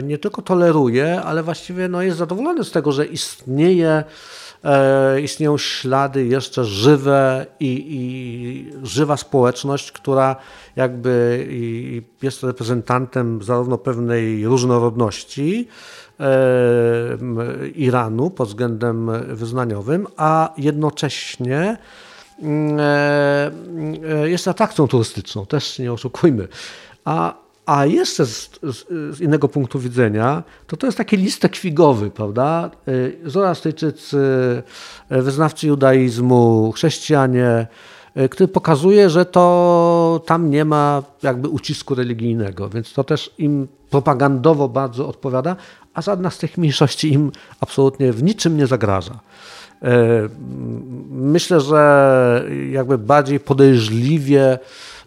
nie 0.04 0.18
tylko 0.18 0.42
toleruje, 0.42 1.22
ale 1.22 1.44
właściwie 1.44 1.88
no 1.88 2.02
jest 2.02 2.18
zadowolone 2.18 2.64
z 2.64 2.72
tego, 2.72 2.92
że 2.92 3.06
istnieje 3.06 4.04
istnieją 5.22 5.58
ślady 5.58 6.26
jeszcze 6.26 6.66
żywe 6.66 7.46
i, 7.60 7.86
i, 7.90 8.86
żywa 8.88 9.18
społeczność, 9.18 9.92
która 9.92 10.36
jakby 10.76 11.48
jest 12.22 12.44
reprezentantem 12.44 13.44
zarówno 13.44 13.78
pewnej 13.78 14.46
różnorodności, 14.46 15.68
Iranu 17.76 18.30
pod 18.30 18.48
względem 18.48 19.12
wyznaniowym, 19.36 20.08
a 20.18 20.54
jednocześnie 20.58 21.78
mm, 22.42 22.80
e, 22.80 23.52
e, 24.24 24.30
jest 24.30 24.48
atrakcją 24.48 24.88
turystyczną, 24.88 25.46
też 25.46 25.80
nie 25.80 25.94
oszukujmy. 25.94 26.48
A, 27.06 27.34
a 27.66 27.86
jeszcze 27.86 28.26
z, 28.26 28.50
z, 29.12 29.22
innego 29.22 29.48
punktu 29.48 29.80
widzenia, 29.80 30.44
to 30.68 30.78
to 30.78 30.88
jest 30.88 30.98
taki 30.98 31.18
listek 31.18 31.56
figowy, 31.56 32.12
prawda? 32.12 32.72
E, 32.88 33.30
Zoroastyjczycy, 33.30 34.18
wyznawcy 35.10 35.68
judaizmu, 35.68 36.72
chrześcijanie, 36.76 37.68
który 38.32 38.48
pokazuje, 38.48 39.10
że 39.10 39.26
to 39.26 40.22
tam 40.26 40.50
nie 40.50 40.66
ma 40.66 41.04
jakby 41.24 41.50
ucisku 41.50 41.96
religijnego, 41.96 42.70
więc 42.70 42.94
to 42.94 43.04
też 43.04 43.34
im 43.38 43.68
propagandowo 43.90 44.70
bardzo 44.70 45.08
odpowiada, 45.08 45.56
a 45.96 46.02
żadna 46.02 46.30
z 46.30 46.38
tych 46.38 46.58
mniejszości 46.58 47.14
im 47.14 47.32
absolutnie 47.60 48.14
w 48.14 48.24
niczym 48.24 48.58
nie 48.58 48.68
zagraża. 48.68 49.20
E, 49.82 50.30
myślę, 51.10 51.62
że 51.62 52.46
jakby 52.72 52.98
bardziej 52.98 53.40
podejrzliwie 53.40 54.60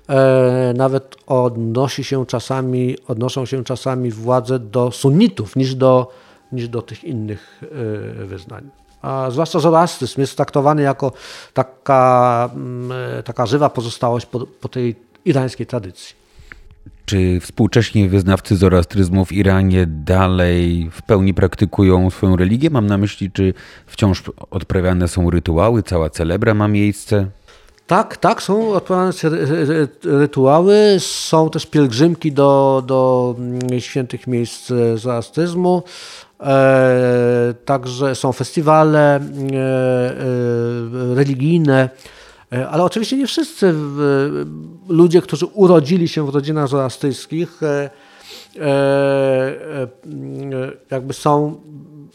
e, 0.08 0.74
nawet 0.76 1.16
odnosi 1.26 2.04
się 2.04 2.26
czasami, 2.26 2.96
odnoszą 3.08 3.46
się 3.46 3.64
czasami 3.64 4.10
władze 4.10 4.58
do 4.58 4.90
sunnitów 4.90 5.56
niż 5.56 5.74
do, 5.74 6.12
niż 6.52 6.68
do 6.68 6.82
tych 6.82 7.04
innych 7.04 7.62
e, 7.62 8.24
wyznań. 8.24 8.70
A 9.02 9.30
zwłaszcza 9.30 9.58
zoroastyzm 9.58 10.20
jest 10.20 10.36
traktowany 10.36 10.82
jako 10.82 11.12
taka, 11.54 12.50
mm, 12.54 12.92
taka 13.24 13.46
żywa 13.46 13.70
pozostałość 13.70 14.26
po, 14.26 14.46
po 14.46 14.68
tej 14.68 14.96
irańskiej 15.24 15.66
tradycji. 15.66 16.27
Czy 17.04 17.40
współcześni 17.40 18.08
wyznawcy 18.08 18.56
zoroastryzmu 18.56 19.24
w 19.24 19.32
Iranie 19.32 19.86
dalej 19.86 20.90
w 20.92 21.02
pełni 21.02 21.34
praktykują 21.34 22.10
swoją 22.10 22.36
religię? 22.36 22.70
Mam 22.70 22.86
na 22.86 22.98
myśli, 22.98 23.30
czy 23.30 23.54
wciąż 23.86 24.22
odprawiane 24.50 25.08
są 25.08 25.30
rytuały, 25.30 25.82
cała 25.82 26.10
celebra 26.10 26.54
ma 26.54 26.68
miejsce? 26.68 27.26
Tak, 27.86 28.16
tak, 28.16 28.42
są 28.42 28.72
odprawiane 28.72 29.12
rytuały, 30.04 30.96
są 30.98 31.50
też 31.50 31.66
pielgrzymki 31.66 32.32
do, 32.32 32.82
do 32.86 33.34
mm, 33.38 33.80
świętych 33.80 34.26
miejsc 34.26 34.72
zoroastryzmu. 34.94 35.82
E, 36.40 37.54
także 37.64 38.14
są 38.14 38.32
festiwale 38.32 39.16
e, 39.16 39.20
e, 39.20 39.24
religijne. 41.14 41.88
E, 42.52 42.68
ale 42.68 42.84
oczywiście 42.84 43.16
nie 43.16 43.26
wszyscy 43.26 43.74
ludzie, 44.88 45.22
którzy 45.22 45.46
urodzili 45.46 46.08
się 46.08 46.26
w 46.26 46.28
rodzinach 46.28 46.68
zoroastyjskich, 46.68 47.62
e, 47.62 47.90
e, 48.60 49.56
jakby 50.90 51.12
są 51.12 51.60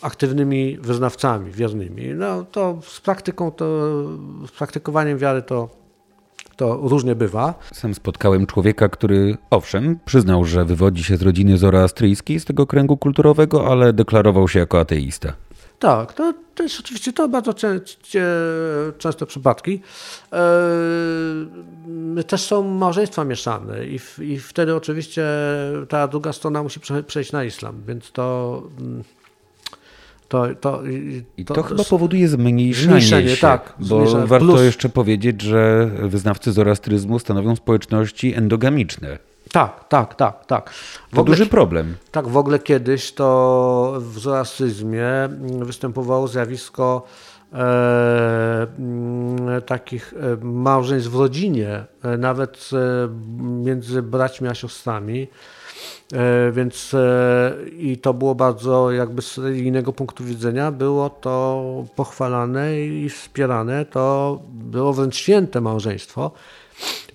aktywnymi 0.02 0.78
wyznawcami, 0.82 1.52
wiernymi. 1.52 2.08
No 2.16 2.46
to 2.52 2.80
z 2.84 3.02
praktyką, 3.02 3.52
to, 3.52 3.66
z 4.48 4.52
praktykowaniem 4.52 5.18
wiary 5.18 5.42
to, 5.42 5.70
to 6.56 6.80
różnie 6.84 7.16
bywa. 7.16 7.54
Sam 7.74 7.94
spotkałem 7.94 8.46
człowieka, 8.46 8.90
który 8.90 9.38
owszem, 9.50 10.00
przyznał, 10.06 10.46
że 10.46 10.66
wywodzi 10.66 11.04
się 11.04 11.18
z 11.18 11.22
rodziny 11.22 11.58
zoroastryjskiej, 11.58 12.40
z 12.40 12.46
tego 12.46 12.68
kręgu 12.68 12.98
kulturowego, 12.98 13.68
ale 13.68 13.94
deklarował 13.94 14.48
się 14.48 14.60
jako 14.60 14.80
ateista. 14.80 15.34
Tak, 15.80 16.14
to, 16.14 16.34
to 16.56 16.64
jest 16.64 16.80
oczywiście 16.80 17.14
to 17.14 17.30
bardzo 17.30 17.54
częste 18.98 19.26
przypadki. 19.26 19.82
E, 22.18 22.24
też 22.28 22.42
są 22.42 22.64
małżeństwa 22.64 23.24
mieszane 23.24 23.86
i, 23.86 24.00
w, 24.00 24.20
i 24.20 24.40
wtedy 24.40 24.76
oczywiście 24.76 25.26
ta 25.90 26.08
druga 26.08 26.34
strona 26.34 26.64
musi 26.64 26.80
przejść 27.08 27.32
na 27.32 27.44
islam, 27.44 27.82
więc 27.88 28.12
to... 28.12 28.64
To, 30.30 30.48
to, 30.62 30.84
I 31.38 31.46
to, 31.46 31.54
to 31.54 31.64
chyba 31.64 31.84
powoduje 31.84 32.28
zmniejszenie, 32.28 32.88
zmniejszenie 32.88 33.30
się, 33.30 33.42
tak, 33.42 33.74
bo 33.80 33.86
zmniejszenie. 33.86 34.28
warto 34.28 34.46
Plus, 34.46 34.62
jeszcze 34.62 34.90
powiedzieć, 34.90 35.42
że 35.42 35.92
wyznawcy 36.02 36.52
zoroastryzmu 36.52 37.20
stanowią 37.20 37.56
społeczności 37.56 38.34
endogamiczne. 38.36 39.18
Tak, 39.54 39.86
tak, 39.90 40.16
tak, 40.16 40.46
tak. 40.46 40.70
W 40.70 41.16
to 41.16 41.22
ogóle, 41.22 41.38
duży 41.38 41.50
problem. 41.50 41.96
Tak, 42.12 42.28
w 42.28 42.38
ogóle 42.38 42.60
kiedyś 42.60 43.12
to 43.12 43.94
w 44.00 44.20
zoroastryzmie 44.20 45.06
występowało 45.42 46.28
zjawisko 46.28 47.04
e, 47.54 48.68
takich 49.66 50.14
e, 50.14 50.46
małżeństw 50.46 51.12
w 51.12 51.20
rodzinie, 51.20 51.86
e, 52.04 52.18
nawet 52.18 52.70
e, 52.74 52.78
między 53.44 54.02
braćmi 54.02 54.48
a 54.48 54.54
siostrami. 54.54 55.28
Więc 56.52 56.96
i 57.78 57.98
to 57.98 58.14
było 58.14 58.36
bardzo 58.36 58.92
jakby 58.92 59.22
z 59.22 59.38
religijnego 59.38 59.94
punktu 59.94 60.24
widzenia 60.24 60.72
było 60.72 61.10
to 61.10 61.64
pochwalane 61.96 62.82
i 62.82 63.10
wspierane. 63.10 63.86
To 63.86 64.40
było 64.50 64.94
wręcz 64.94 65.16
święte 65.16 65.62
małżeństwo. 65.62 66.32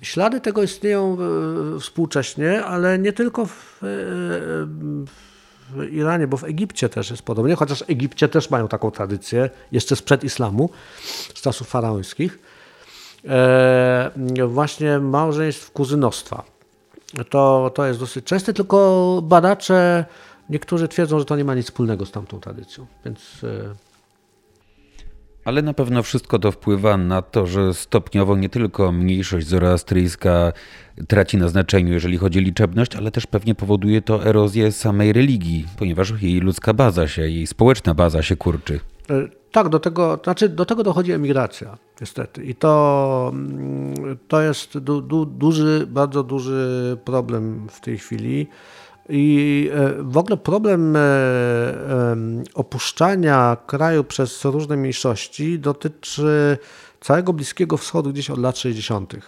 Ślady 0.02 0.40
tego 0.40 0.62
istnieją 0.62 1.16
współcześnie, 1.80 2.64
ale 2.64 2.98
nie 2.98 3.12
tylko 3.12 3.46
w, 3.46 3.78
w 5.70 5.84
Iranie, 5.90 6.26
bo 6.26 6.36
w 6.36 6.44
Egipcie 6.44 6.88
też 6.88 7.10
jest 7.10 7.22
podobnie, 7.22 7.54
chociaż 7.54 7.78
w 7.78 7.90
Egipcie 7.90 8.28
też 8.28 8.50
mają 8.50 8.68
taką 8.68 8.90
tradycję, 8.90 9.50
jeszcze 9.72 9.96
sprzed 9.96 10.24
islamu, 10.24 10.70
z 11.34 11.42
czasów 11.42 11.68
faraońskich, 11.68 12.38
e, 13.24 14.10
właśnie 14.48 14.98
małżeństw 14.98 15.70
kuzynostwa. 15.70 16.44
To, 17.30 17.70
to 17.74 17.86
jest 17.86 18.00
dosyć 18.00 18.24
częste, 18.24 18.54
tylko 18.54 19.20
badacze, 19.22 20.04
niektórzy 20.48 20.88
twierdzą, 20.88 21.18
że 21.18 21.24
to 21.24 21.36
nie 21.36 21.44
ma 21.44 21.54
nic 21.54 21.66
wspólnego 21.66 22.06
z 22.06 22.10
tamtą 22.10 22.40
tradycją, 22.40 22.86
więc... 23.04 23.20
Ale 25.48 25.62
na 25.62 25.74
pewno 25.74 26.02
wszystko 26.02 26.38
to 26.38 26.52
wpływa 26.52 26.96
na 26.96 27.22
to, 27.22 27.46
że 27.46 27.74
stopniowo 27.74 28.36
nie 28.36 28.48
tylko 28.48 28.92
mniejszość 28.92 29.46
zoroastryjska 29.46 30.52
traci 31.08 31.36
na 31.36 31.48
znaczeniu, 31.48 31.92
jeżeli 31.92 32.18
chodzi 32.18 32.38
o 32.38 32.42
liczebność, 32.42 32.96
ale 32.96 33.10
też 33.10 33.26
pewnie 33.26 33.54
powoduje 33.54 34.02
to 34.02 34.24
erozję 34.24 34.72
samej 34.72 35.12
religii, 35.12 35.66
ponieważ 35.78 36.22
jej 36.22 36.40
ludzka 36.40 36.74
baza 36.74 37.08
się, 37.08 37.22
jej 37.22 37.46
społeczna 37.46 37.94
baza 37.94 38.22
się 38.22 38.36
kurczy. 38.36 38.80
E, 39.10 39.28
tak, 39.52 39.68
do 39.68 39.78
tego, 39.78 40.20
znaczy 40.24 40.48
do 40.48 40.64
tego 40.64 40.82
dochodzi 40.82 41.12
emigracja, 41.12 41.78
niestety. 42.00 42.44
I 42.44 42.54
to, 42.54 43.30
mm, 43.34 44.18
to 44.28 44.40
jest 44.40 44.78
du, 44.78 45.02
du, 45.02 45.26
duży, 45.26 45.86
bardzo 45.90 46.22
duży 46.22 46.96
problem 47.04 47.68
w 47.70 47.80
tej 47.80 47.98
chwili. 47.98 48.46
I 49.08 49.70
e, 49.72 50.02
w 50.02 50.16
ogóle 50.16 50.36
problem 50.36 50.96
e, 50.96 51.00
opuszczania 52.54 53.56
kraju 53.66 54.04
przez 54.04 54.44
różne 54.44 54.76
mniejszości 54.76 55.58
dotyczy 55.58 56.58
całego 57.00 57.32
Bliskiego 57.32 57.76
Wschodu 57.76 58.10
gdzieś 58.10 58.30
od 58.30 58.38
lat 58.38 58.58
60. 58.58 59.14
E, 59.14 59.18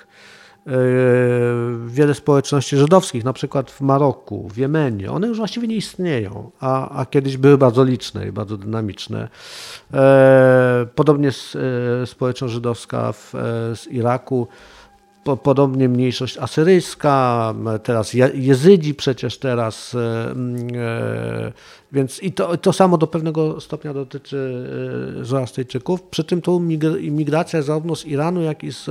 wiele 1.86 2.14
społeczności 2.14 2.76
żydowskich, 2.76 3.24
na 3.24 3.32
przykład 3.32 3.70
w 3.70 3.80
Maroku, 3.80 4.48
w 4.48 4.56
Jemenie, 4.56 5.10
one 5.10 5.26
już 5.26 5.38
właściwie 5.38 5.68
nie 5.68 5.76
istnieją, 5.76 6.50
a, 6.60 6.98
a 6.98 7.06
kiedyś 7.06 7.36
były 7.36 7.58
bardzo 7.58 7.84
liczne 7.84 8.28
i 8.28 8.32
bardzo 8.32 8.56
dynamiczne. 8.56 9.28
Podobnie 10.94 11.30
społeczność 12.06 12.54
żydowska 12.54 13.12
w, 13.12 13.32
z 13.74 13.86
Iraku 13.86 14.48
podobnie 15.24 15.88
mniejszość 15.88 16.38
asyryjska, 16.38 17.54
teraz 17.82 18.14
jezydzi 18.34 18.94
przecież 18.94 19.38
teraz, 19.38 19.94
e, 19.94 20.34
e, 20.76 21.52
więc 21.92 22.22
i 22.22 22.32
to, 22.32 22.56
to 22.56 22.72
samo 22.72 22.98
do 22.98 23.06
pewnego 23.06 23.60
stopnia 23.60 23.94
dotyczy 23.94 24.66
e, 25.20 25.24
Zoroastyjczyków, 25.24 26.02
przy 26.02 26.24
czym 26.24 26.42
to 26.42 26.60
migracja 27.00 27.62
zarówno 27.62 27.96
z 27.96 28.06
Iranu, 28.06 28.40
jak 28.42 28.64
i 28.64 28.72
z, 28.72 28.84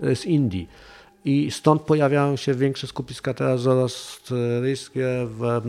z 0.00 0.24
Indii. 0.24 0.68
I 1.24 1.50
stąd 1.50 1.82
pojawiają 1.82 2.36
się 2.36 2.54
większe 2.54 2.86
skupiska 2.86 3.34
teraz 3.34 3.60
zoroastyjskie 3.60 5.06
w, 5.26 5.60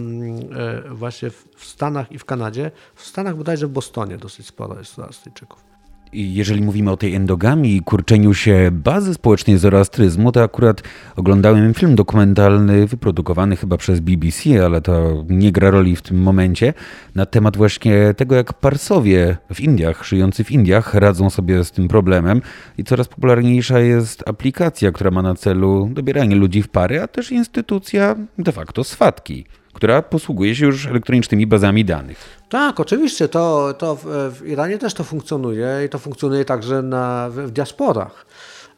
właśnie 0.92 1.30
w 1.30 1.66
Stanach 1.66 2.12
i 2.12 2.20
w 2.20 2.26
Kanadzie. 2.26 2.72
W 2.96 3.06
Stanach 3.06 3.36
bodajże 3.36 3.68
w 3.68 3.72
Bostonie 3.72 4.18
dosyć 4.18 4.48
sporo 4.48 4.80
jest 4.80 4.96
Zoroastyjczyków 4.96 5.79
jeżeli 6.14 6.62
mówimy 6.62 6.92
o 6.92 6.98
tej 6.98 7.16
endogamii 7.16 7.76
i 7.76 7.82
kurczeniu 7.82 8.34
się 8.34 8.70
bazy 8.72 9.14
społecznej 9.14 9.58
zoroastryzmu, 9.58 10.32
to 10.32 10.44
akurat 10.44 10.82
oglądałem 11.16 11.74
film 11.74 11.96
dokumentalny 11.96 12.88
wyprodukowany 12.88 13.56
chyba 13.56 13.78
przez 13.78 14.00
BBC, 14.00 14.66
ale 14.66 14.82
to 14.82 15.26
nie 15.30 15.52
gra 15.52 15.72
roli 15.72 15.96
w 15.96 16.02
tym 16.02 16.22
momencie, 16.22 16.74
na 17.16 17.26
temat 17.26 17.58
właśnie 17.58 18.14
tego, 18.18 18.36
jak 18.36 18.54
Parsowie 18.54 19.38
w 19.54 19.60
Indiach, 19.60 20.06
żyjący 20.06 20.44
w 20.44 20.52
Indiach, 20.52 20.94
radzą 20.94 21.30
sobie 21.30 21.64
z 21.64 21.72
tym 21.72 21.88
problemem. 21.88 22.42
I 22.78 22.84
coraz 22.84 23.08
popularniejsza 23.08 23.80
jest 23.80 24.30
aplikacja, 24.30 24.92
która 24.92 25.12
ma 25.12 25.22
na 25.22 25.36
celu 25.36 25.90
dobieranie 25.94 26.36
ludzi 26.36 26.62
w 26.62 26.68
pary, 26.68 27.02
a 27.02 27.08
też 27.08 27.32
instytucja 27.32 28.16
de 28.38 28.52
facto 28.52 28.84
swatki 28.84 29.46
która 29.80 30.02
posługuje 30.02 30.56
się 30.56 30.66
już 30.66 30.88
elektronicznymi 30.88 31.48
bazami 31.48 31.86
danych. 31.86 32.40
Tak, 32.50 32.80
oczywiście, 32.80 33.28
to, 33.28 33.74
to 33.74 33.96
w, 33.96 34.42
Iranie 34.46 34.78
też 34.78 34.94
to 34.94 35.04
funkcjonuje 35.04 35.68
i 35.86 35.90
to 35.90 36.00
funkcjonuje 36.00 36.46
także 36.46 36.82
na, 36.82 37.30
w, 37.30 37.36
w 37.36 37.52
diasporach, 37.52 38.26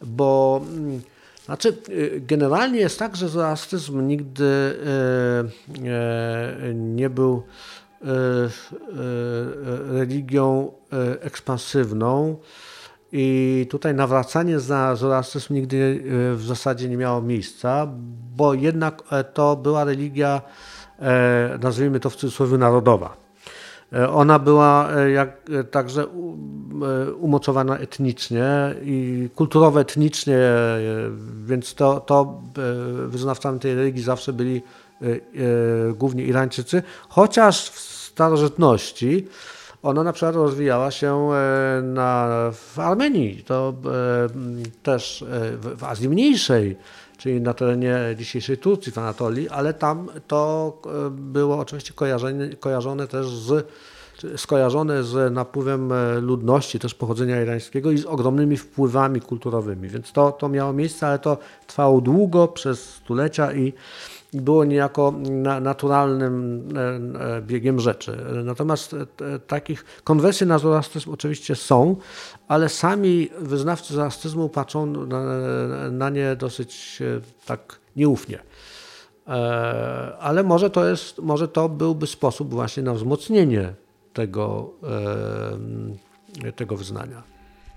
bo 0.02 0.62
mm, 0.64 1.02
znaczy, 1.46 1.78
y, 1.90 2.22
generalnie 2.28 2.80
jest 2.80 3.00
tak, 3.00 3.16
że 3.16 3.30
zoroastyzm 3.30 4.08
nigdy 4.08 4.46
e, 4.46 5.90
e, 5.90 6.74
nie 6.74 7.10
był 7.10 7.44
e, 8.02 8.06
religią 9.98 10.72
ekspansywną 11.22 12.38
i 13.12 13.68
tutaj 13.70 13.94
nawracanie 13.94 14.60
za 14.60 14.96
zoroastyzm 14.96 15.54
nigdy 15.54 16.04
w 16.36 16.44
zasadzie 16.44 16.90
nie 16.90 16.98
miało 16.98 17.22
miejsca, 17.22 17.88
bo 18.36 18.54
jednak 18.54 19.04
to 19.34 19.56
była 19.56 19.84
religia 19.84 20.42
E, 20.42 20.71
nazwijmy 21.62 22.00
to 22.00 22.10
w 22.10 22.16
cudzysłowie, 22.16 22.58
narodowa. 22.58 23.18
E, 23.94 24.10
ona 24.10 24.40
była 24.40 24.92
e, 24.92 25.12
jak, 25.12 25.42
także 25.72 26.08
umocowana 27.20 27.78
etnicznie 27.78 28.76
i 28.84 29.30
kulturowo-etnicznie, 29.36 30.40
więc 31.46 31.76
to, 31.76 32.00
to 32.00 32.42
wyznawcami 33.08 33.60
tej 33.60 33.76
religii 33.76 34.04
zawsze 34.04 34.34
byli 34.34 34.62
głównie 35.96 36.24
Irańczycy, 36.24 36.84
chociaż 37.10 37.70
w 37.70 37.80
starożytności 37.80 39.28
ona 39.84 40.04
na 40.04 40.14
przykład 40.14 40.36
rozwijała 40.36 40.92
się 40.92 41.30
na, 41.84 42.28
w 42.54 42.80
Armenii, 42.80 43.44
to 43.44 43.74
też 44.84 45.26
w 45.76 45.84
Azji 45.84 46.10
Mniejszej, 46.10 46.78
czyli 47.22 47.42
na 47.42 47.54
terenie 47.54 48.00
dzisiejszej 48.18 48.58
Turcji, 48.58 48.92
w 48.92 48.98
Anatolii, 48.98 49.50
ale 49.50 49.74
tam 49.74 50.10
to 50.28 50.74
e, 50.86 51.10
było 51.10 51.60
oczywiście 51.60 51.94
kojarzone, 51.94 52.50
kojarzone 52.50 53.08
też 53.08 53.28
z 53.28 53.68
skojarzone 54.38 55.04
z 55.04 55.34
napływem 55.34 55.92
e, 55.92 56.20
ludności, 56.20 56.80
też 56.80 56.94
pochodzenia 56.94 57.42
irańskiego 57.42 57.92
i 57.92 57.98
z 57.98 58.06
ogromnymi 58.06 58.58
wpływami 58.58 59.22
kulturowymi. 59.22 59.90
Więc 59.90 60.12
to, 60.12 60.32
to 60.32 60.50
miało 60.50 60.74
miejsce, 60.74 61.08
ale 61.08 61.20
to 61.20 61.38
trwało 61.68 62.02
długo, 62.02 62.48
przez 62.48 62.94
stulecia 62.94 63.54
i 63.54 63.74
było 64.34 64.66
niejako 64.66 65.14
naturalnym 65.62 66.64
e, 67.20 67.42
biegiem 67.42 67.80
rzeczy. 67.80 68.18
Natomiast 68.44 68.96
takich 69.48 69.86
konwersji 70.04 70.48
na 70.48 70.60
zoroastyzm 70.60 71.12
oczywiście 71.12 71.56
są, 71.56 71.96
ale 72.48 72.70
sami 72.70 73.30
wyznawcy 73.40 73.94
zoroastyzmu 73.94 74.50
patrzą 74.50 74.86
na, 74.86 75.22
na 75.92 76.10
nie 76.10 76.36
dosyć 76.36 77.00
e, 77.02 77.22
tak 77.46 77.80
nieufnie. 77.96 78.40
E, 79.28 80.18
ale 80.20 80.44
może 80.44 80.70
to, 80.70 80.86
jest, 80.86 81.20
może 81.20 81.48
to 81.48 81.70
byłby 81.70 82.08
sposób 82.08 82.54
właśnie 82.54 82.84
na 82.84 82.94
wzmocnienie 82.94 83.74
tego, 84.14 84.74
e, 86.44 86.52
tego 86.52 86.78
wyznania. 86.78 87.24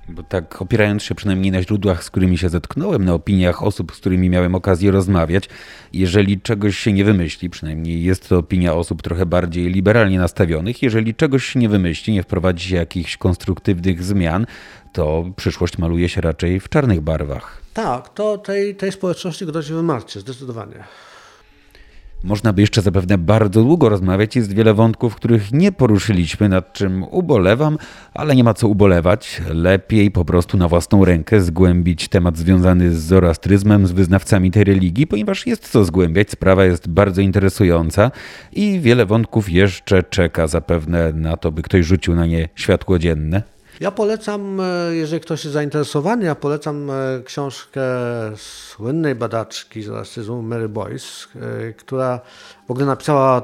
Bo 0.09 0.22
tak 0.22 0.62
opierając 0.62 1.02
się 1.02 1.14
przynajmniej 1.14 1.52
na 1.52 1.62
źródłach, 1.62 2.05
z 2.05 2.10
którymi 2.10 2.39
się 2.39 2.48
zetknąłem, 2.48 3.05
na 3.05 3.14
opiniach 3.14 3.62
osób, 3.62 3.93
z 3.94 3.97
którymi 3.97 4.31
miałem 4.31 4.55
okazję 4.55 4.90
rozmawiać, 4.90 5.48
jeżeli 5.93 6.40
czegoś 6.40 6.78
się 6.78 6.93
nie 6.93 7.05
wymyśli, 7.05 7.51
przynajmniej 7.51 8.02
jest 8.02 8.28
to 8.28 8.39
opinia 8.39 8.74
osób 8.74 9.02
trochę 9.02 9.26
bardziej 9.26 9.70
liberalnie 9.70 10.18
nastawionych, 10.18 10.82
jeżeli 10.82 11.14
czegoś 11.14 11.44
się 11.44 11.60
nie 11.60 11.68
wymyśli, 11.68 12.12
nie 12.12 12.22
wprowadzi 12.22 12.68
się 12.68 12.76
jakichś 12.76 13.16
konstruktywnych 13.16 14.02
zmian, 14.02 14.47
to 14.93 15.24
przyszłość 15.36 15.78
maluje 15.78 16.09
się 16.09 16.20
raczej 16.20 16.60
w 16.60 16.68
czarnych 16.68 17.01
barwach. 17.01 17.62
Tak, 17.74 18.14
to 18.14 18.39
tej, 18.39 18.76
tej 18.76 18.93
społeczności 18.93 19.47
grozi 19.47 19.72
wymarcie, 19.72 20.20
zdecydowanie. 20.20 20.85
Można 22.24 22.52
by 22.52 22.60
jeszcze 22.60 22.82
zapewne 22.82 23.18
bardzo 23.18 23.62
długo 23.62 23.88
rozmawiać. 23.88 24.36
Jest 24.36 24.52
wiele 24.52 24.74
wątków, 24.74 25.16
których 25.16 25.52
nie 25.52 25.72
poruszyliśmy, 25.72 26.48
nad 26.48 26.72
czym 26.72 27.05
ubolewam, 27.10 27.78
ale 28.14 28.36
nie 28.36 28.44
ma 28.44 28.55
co 28.55 28.68
ubolewać. 28.68 29.42
Lepiej 29.48 30.10
po 30.10 30.24
prostu 30.24 30.56
na 30.56 30.68
własną 30.68 31.05
rękę 31.05 31.40
zgłębić 31.40 32.09
temat 32.09 32.36
związany 32.36 32.94
z 32.94 33.02
zoroastryzmem, 33.02 33.86
z 33.86 33.92
wyznawcami 33.92 34.51
tej 34.51 34.64
religii, 34.64 35.06
ponieważ 35.06 35.46
jest 35.46 35.70
co 35.70 35.84
zgłębiać. 35.84 36.30
Sprawa 36.30 36.64
jest 36.64 36.88
bardzo 36.88 37.20
interesująca 37.20 38.10
i 38.52 38.80
wiele 38.80 39.06
wątków 39.06 39.51
jeszcze 39.51 40.02
czeka 40.02 40.46
zapewne 40.46 41.12
na 41.12 41.36
to, 41.36 41.52
by 41.52 41.62
ktoś 41.62 41.86
rzucił 41.86 42.14
na 42.14 42.26
nie 42.26 42.48
światło 42.55 42.98
dzienne. 42.98 43.53
Ja 43.80 43.90
polecam, 43.90 44.60
e, 44.60 44.94
jeżeli 44.94 45.20
ktoś 45.20 45.44
jest 45.44 45.55
zainteresowany, 45.55 46.24
ja 46.24 46.34
polecam 46.34 46.90
e, 46.90 46.94
książkę 47.24 47.82
słynnej 48.36 49.14
badaczki 49.14 49.82
z 49.82 49.88
rasizmu 49.88 50.42
Mary 50.42 50.68
Boyce, 50.68 51.06
e, 51.36 51.72
która 51.72 52.20
w 52.68 52.70
ogóle 52.70 52.86
napisała 52.86 53.42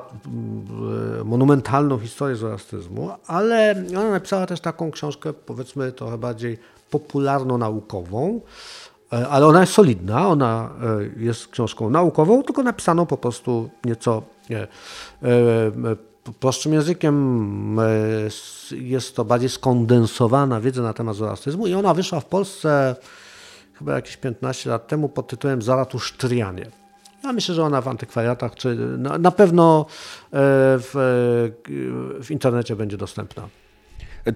monumentalną 1.25 1.99
historię 1.99 2.37
zoroastyzmu, 2.37 3.11
ale 3.27 3.85
ona 3.91 4.11
napisała 4.11 4.47
też 4.47 4.61
taką 4.61 4.91
książkę, 4.91 5.33
powiedzmy 5.33 5.93
trochę 5.93 6.19
bardziej 6.19 6.59
popularno-naukową, 6.91 8.41
ale 9.31 9.47
ona 9.47 9.61
jest 9.61 9.73
solidna, 9.73 10.29
ona 10.29 10.71
jest 11.17 11.49
książką 11.49 11.91
naukową, 11.91 12.43
tylko 12.43 12.63
napisaną 12.63 13.07
po 13.07 13.17
prostu 13.17 13.71
nieco 13.85 14.23
nie, 14.51 14.67
prostszym 16.41 16.73
językiem 16.73 17.79
e, 17.79 17.85
jest 18.77 19.17
to 19.17 19.25
bardziej 19.25 19.49
skondensowana 19.49 20.61
wiedza 20.61 20.83
na 20.83 20.93
temat 20.93 21.17
zoroastyzmu 21.17 21.67
i 21.67 21.75
ona 21.75 21.95
wyszła 21.95 22.21
w 22.21 22.25
Polsce 22.25 22.97
chyba 23.75 23.95
jakieś 23.95 24.17
15 24.17 24.71
lat 24.71 24.89
temu 24.89 25.09
pod 25.09 25.29
tytułem 25.29 25.63
Zaratusztrianie. 25.63 26.67
Ja 27.25 27.33
myślę, 27.33 27.55
że 27.55 27.65
ona 27.65 27.81
w 27.81 27.89
antykwariatach, 27.89 28.55
czy 28.55 28.77
na, 28.77 29.19
na 29.19 29.31
pewno 29.31 29.87
e, 29.89 29.89
w, 30.33 30.91
w 32.23 32.31
internecie 32.31 32.77
będzie 32.77 32.97
dostępna. 32.97 33.49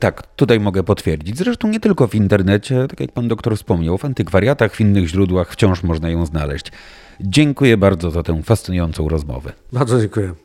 Tak, 0.01 0.36
tutaj 0.36 0.61
mogę 0.61 0.82
potwierdzić. 0.82 1.39
Zresztą 1.39 1.69
nie 1.69 1.81
tylko 1.81 2.09
w 2.09 2.15
internecie, 2.15 2.86
tak 2.89 3.01
jak 3.01 3.12
pan 3.12 3.28
doktor 3.28 3.56
wspomniał, 3.56 3.98
w 3.98 4.05
antykwariatach, 4.05 4.74
w 4.74 4.81
innych 4.81 5.09
źródłach 5.09 5.52
wciąż 5.52 5.82
można 5.82 6.11
ją 6.11 6.27
znaleźć. 6.27 6.73
Dziękuję 7.20 7.77
bardzo 7.77 8.11
za 8.11 8.23
tę 8.23 8.43
fascynującą 8.43 9.09
rozmowę. 9.09 9.52
Bardzo 9.73 10.01
dziękuję. 10.01 10.43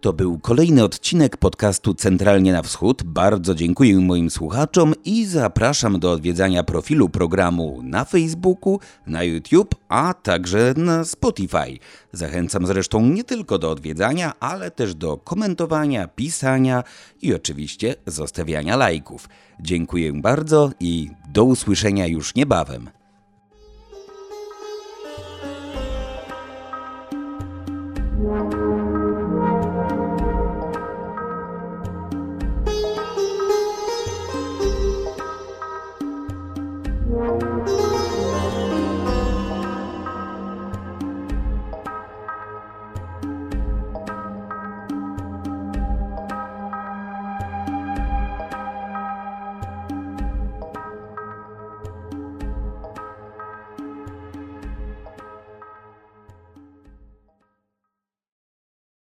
To 0.00 0.12
był 0.12 0.38
kolejny 0.38 0.84
odcinek 0.84 1.36
podcastu 1.36 1.94
Centralnie 1.94 2.52
na 2.52 2.62
Wschód. 2.62 3.02
Bardzo 3.02 3.54
dziękuję 3.54 3.96
moim 3.96 4.30
słuchaczom 4.30 4.94
i 5.04 5.26
zapraszam 5.26 6.00
do 6.00 6.12
odwiedzania 6.12 6.62
profilu 6.62 7.08
programu 7.08 7.80
na 7.82 8.04
Facebooku, 8.04 8.80
na 9.06 9.22
YouTube, 9.22 9.74
a 9.88 10.14
także 10.14 10.74
na 10.76 11.04
Spotify. 11.04 11.78
Zachęcam 12.12 12.66
zresztą 12.66 13.06
nie 13.06 13.24
tylko 13.24 13.58
do 13.58 13.70
odwiedzania, 13.70 14.32
ale 14.40 14.70
też 14.70 14.94
do 14.94 15.16
komentowania, 15.16 16.08
pisania 16.08 16.84
i 17.22 17.34
oczywiście 17.34 17.94
zostawiania 18.06 18.76
lajków. 18.76 19.28
Dziękuję 19.60 20.12
bardzo 20.12 20.70
i 20.80 21.10
do 21.28 21.44
usłyszenia 21.44 22.06
już 22.06 22.34
niebawem. 22.34 22.90